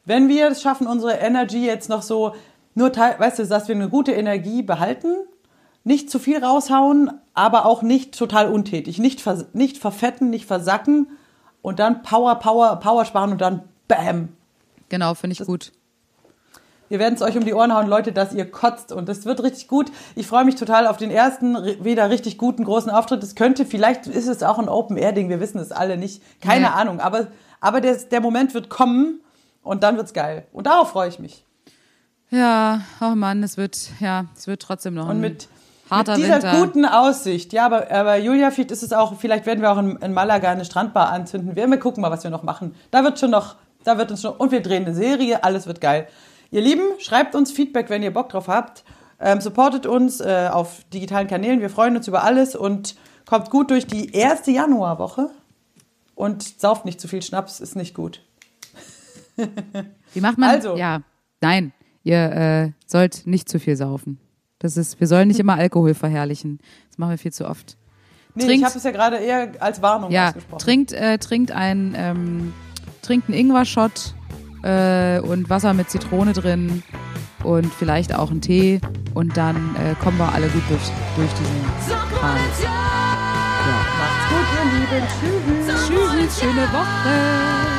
[0.05, 2.35] Wenn wir es schaffen, unsere Energy jetzt noch so,
[2.75, 5.15] nur, teil- weißt du, dass wir eine gute Energie behalten,
[5.83, 8.99] nicht zu viel raushauen, aber auch nicht total untätig.
[8.99, 11.07] Nicht, vers nicht verfetten, nicht versacken
[11.63, 14.29] und dann Power, Power, Power sparen und dann Bam.
[14.89, 15.71] Genau, finde ich gut.
[16.89, 18.91] Wir werden es euch um die Ohren hauen, Leute, dass ihr kotzt.
[18.91, 19.91] Und das wird richtig gut.
[20.15, 23.21] Ich freue mich total auf den ersten, wieder richtig guten, großen Auftritt.
[23.23, 25.29] Es könnte, vielleicht ist es auch ein Open-Air-Ding.
[25.29, 26.21] Wir wissen es alle nicht.
[26.41, 26.73] Keine Nee.
[26.73, 26.99] Ahnung.
[26.99, 27.27] Aber,
[27.59, 29.19] aber der, der Moment wird kommen
[29.63, 30.45] und dann wird's geil.
[30.53, 31.43] Und darauf freue ich mich.
[32.29, 35.47] Ja, oh Mann, es wird, ja, es wird trotzdem noch Und mit,
[35.89, 36.59] harter mit dieser Winter.
[36.59, 37.53] guten Aussicht.
[37.53, 40.49] Ja, aber, aber Julia, vielleicht ist es auch, vielleicht werden wir auch in, in Malaga
[40.51, 41.55] eine Strandbar anzünden.
[41.55, 42.75] Wir, wir gucken mal, was wir noch machen.
[42.91, 43.55] Da wird schon noch,
[43.85, 45.43] da wird uns schon, und wir drehen eine Serie.
[45.43, 46.07] Alles wird geil.
[46.51, 48.83] Ihr Lieben, schreibt uns Feedback, wenn ihr Bock drauf habt.
[49.19, 51.59] Ähm, supportet uns äh, auf digitalen Kanälen.
[51.61, 52.95] Wir freuen uns über alles und
[53.25, 55.29] kommt gut durch die erste Januarwoche.
[56.15, 58.21] Und sauft nicht zu viel Schnaps, ist nicht gut.
[60.13, 60.49] Wie macht man?
[60.49, 60.75] Also.
[60.75, 61.01] Ja,
[61.41, 64.19] nein, ihr äh, sollt nicht zu viel saufen.
[64.59, 66.59] Das ist, wir sollen nicht immer Alkohol verherrlichen.
[66.89, 67.77] Das machen wir viel zu oft.
[68.33, 70.59] Nee, Trinkt- ich habe es ja gerade eher als Warnung Ja, ausgesprochen.
[70.59, 72.53] trinkt, äh, trinkt ein, ähm,
[73.01, 74.13] trinkt einen Ingwer-Shot
[74.63, 76.83] äh, und Wasser mit Zitrone drin
[77.43, 78.81] und vielleicht auch einen Tee
[79.13, 80.81] und dann äh, kommen wir alle gut durch,
[81.15, 82.35] durch diesen Kram.
[83.99, 85.07] Macht's gut, ihr Lieben.
[85.67, 85.87] Tschüss.
[85.87, 87.76] Tschüss, schöne Woche.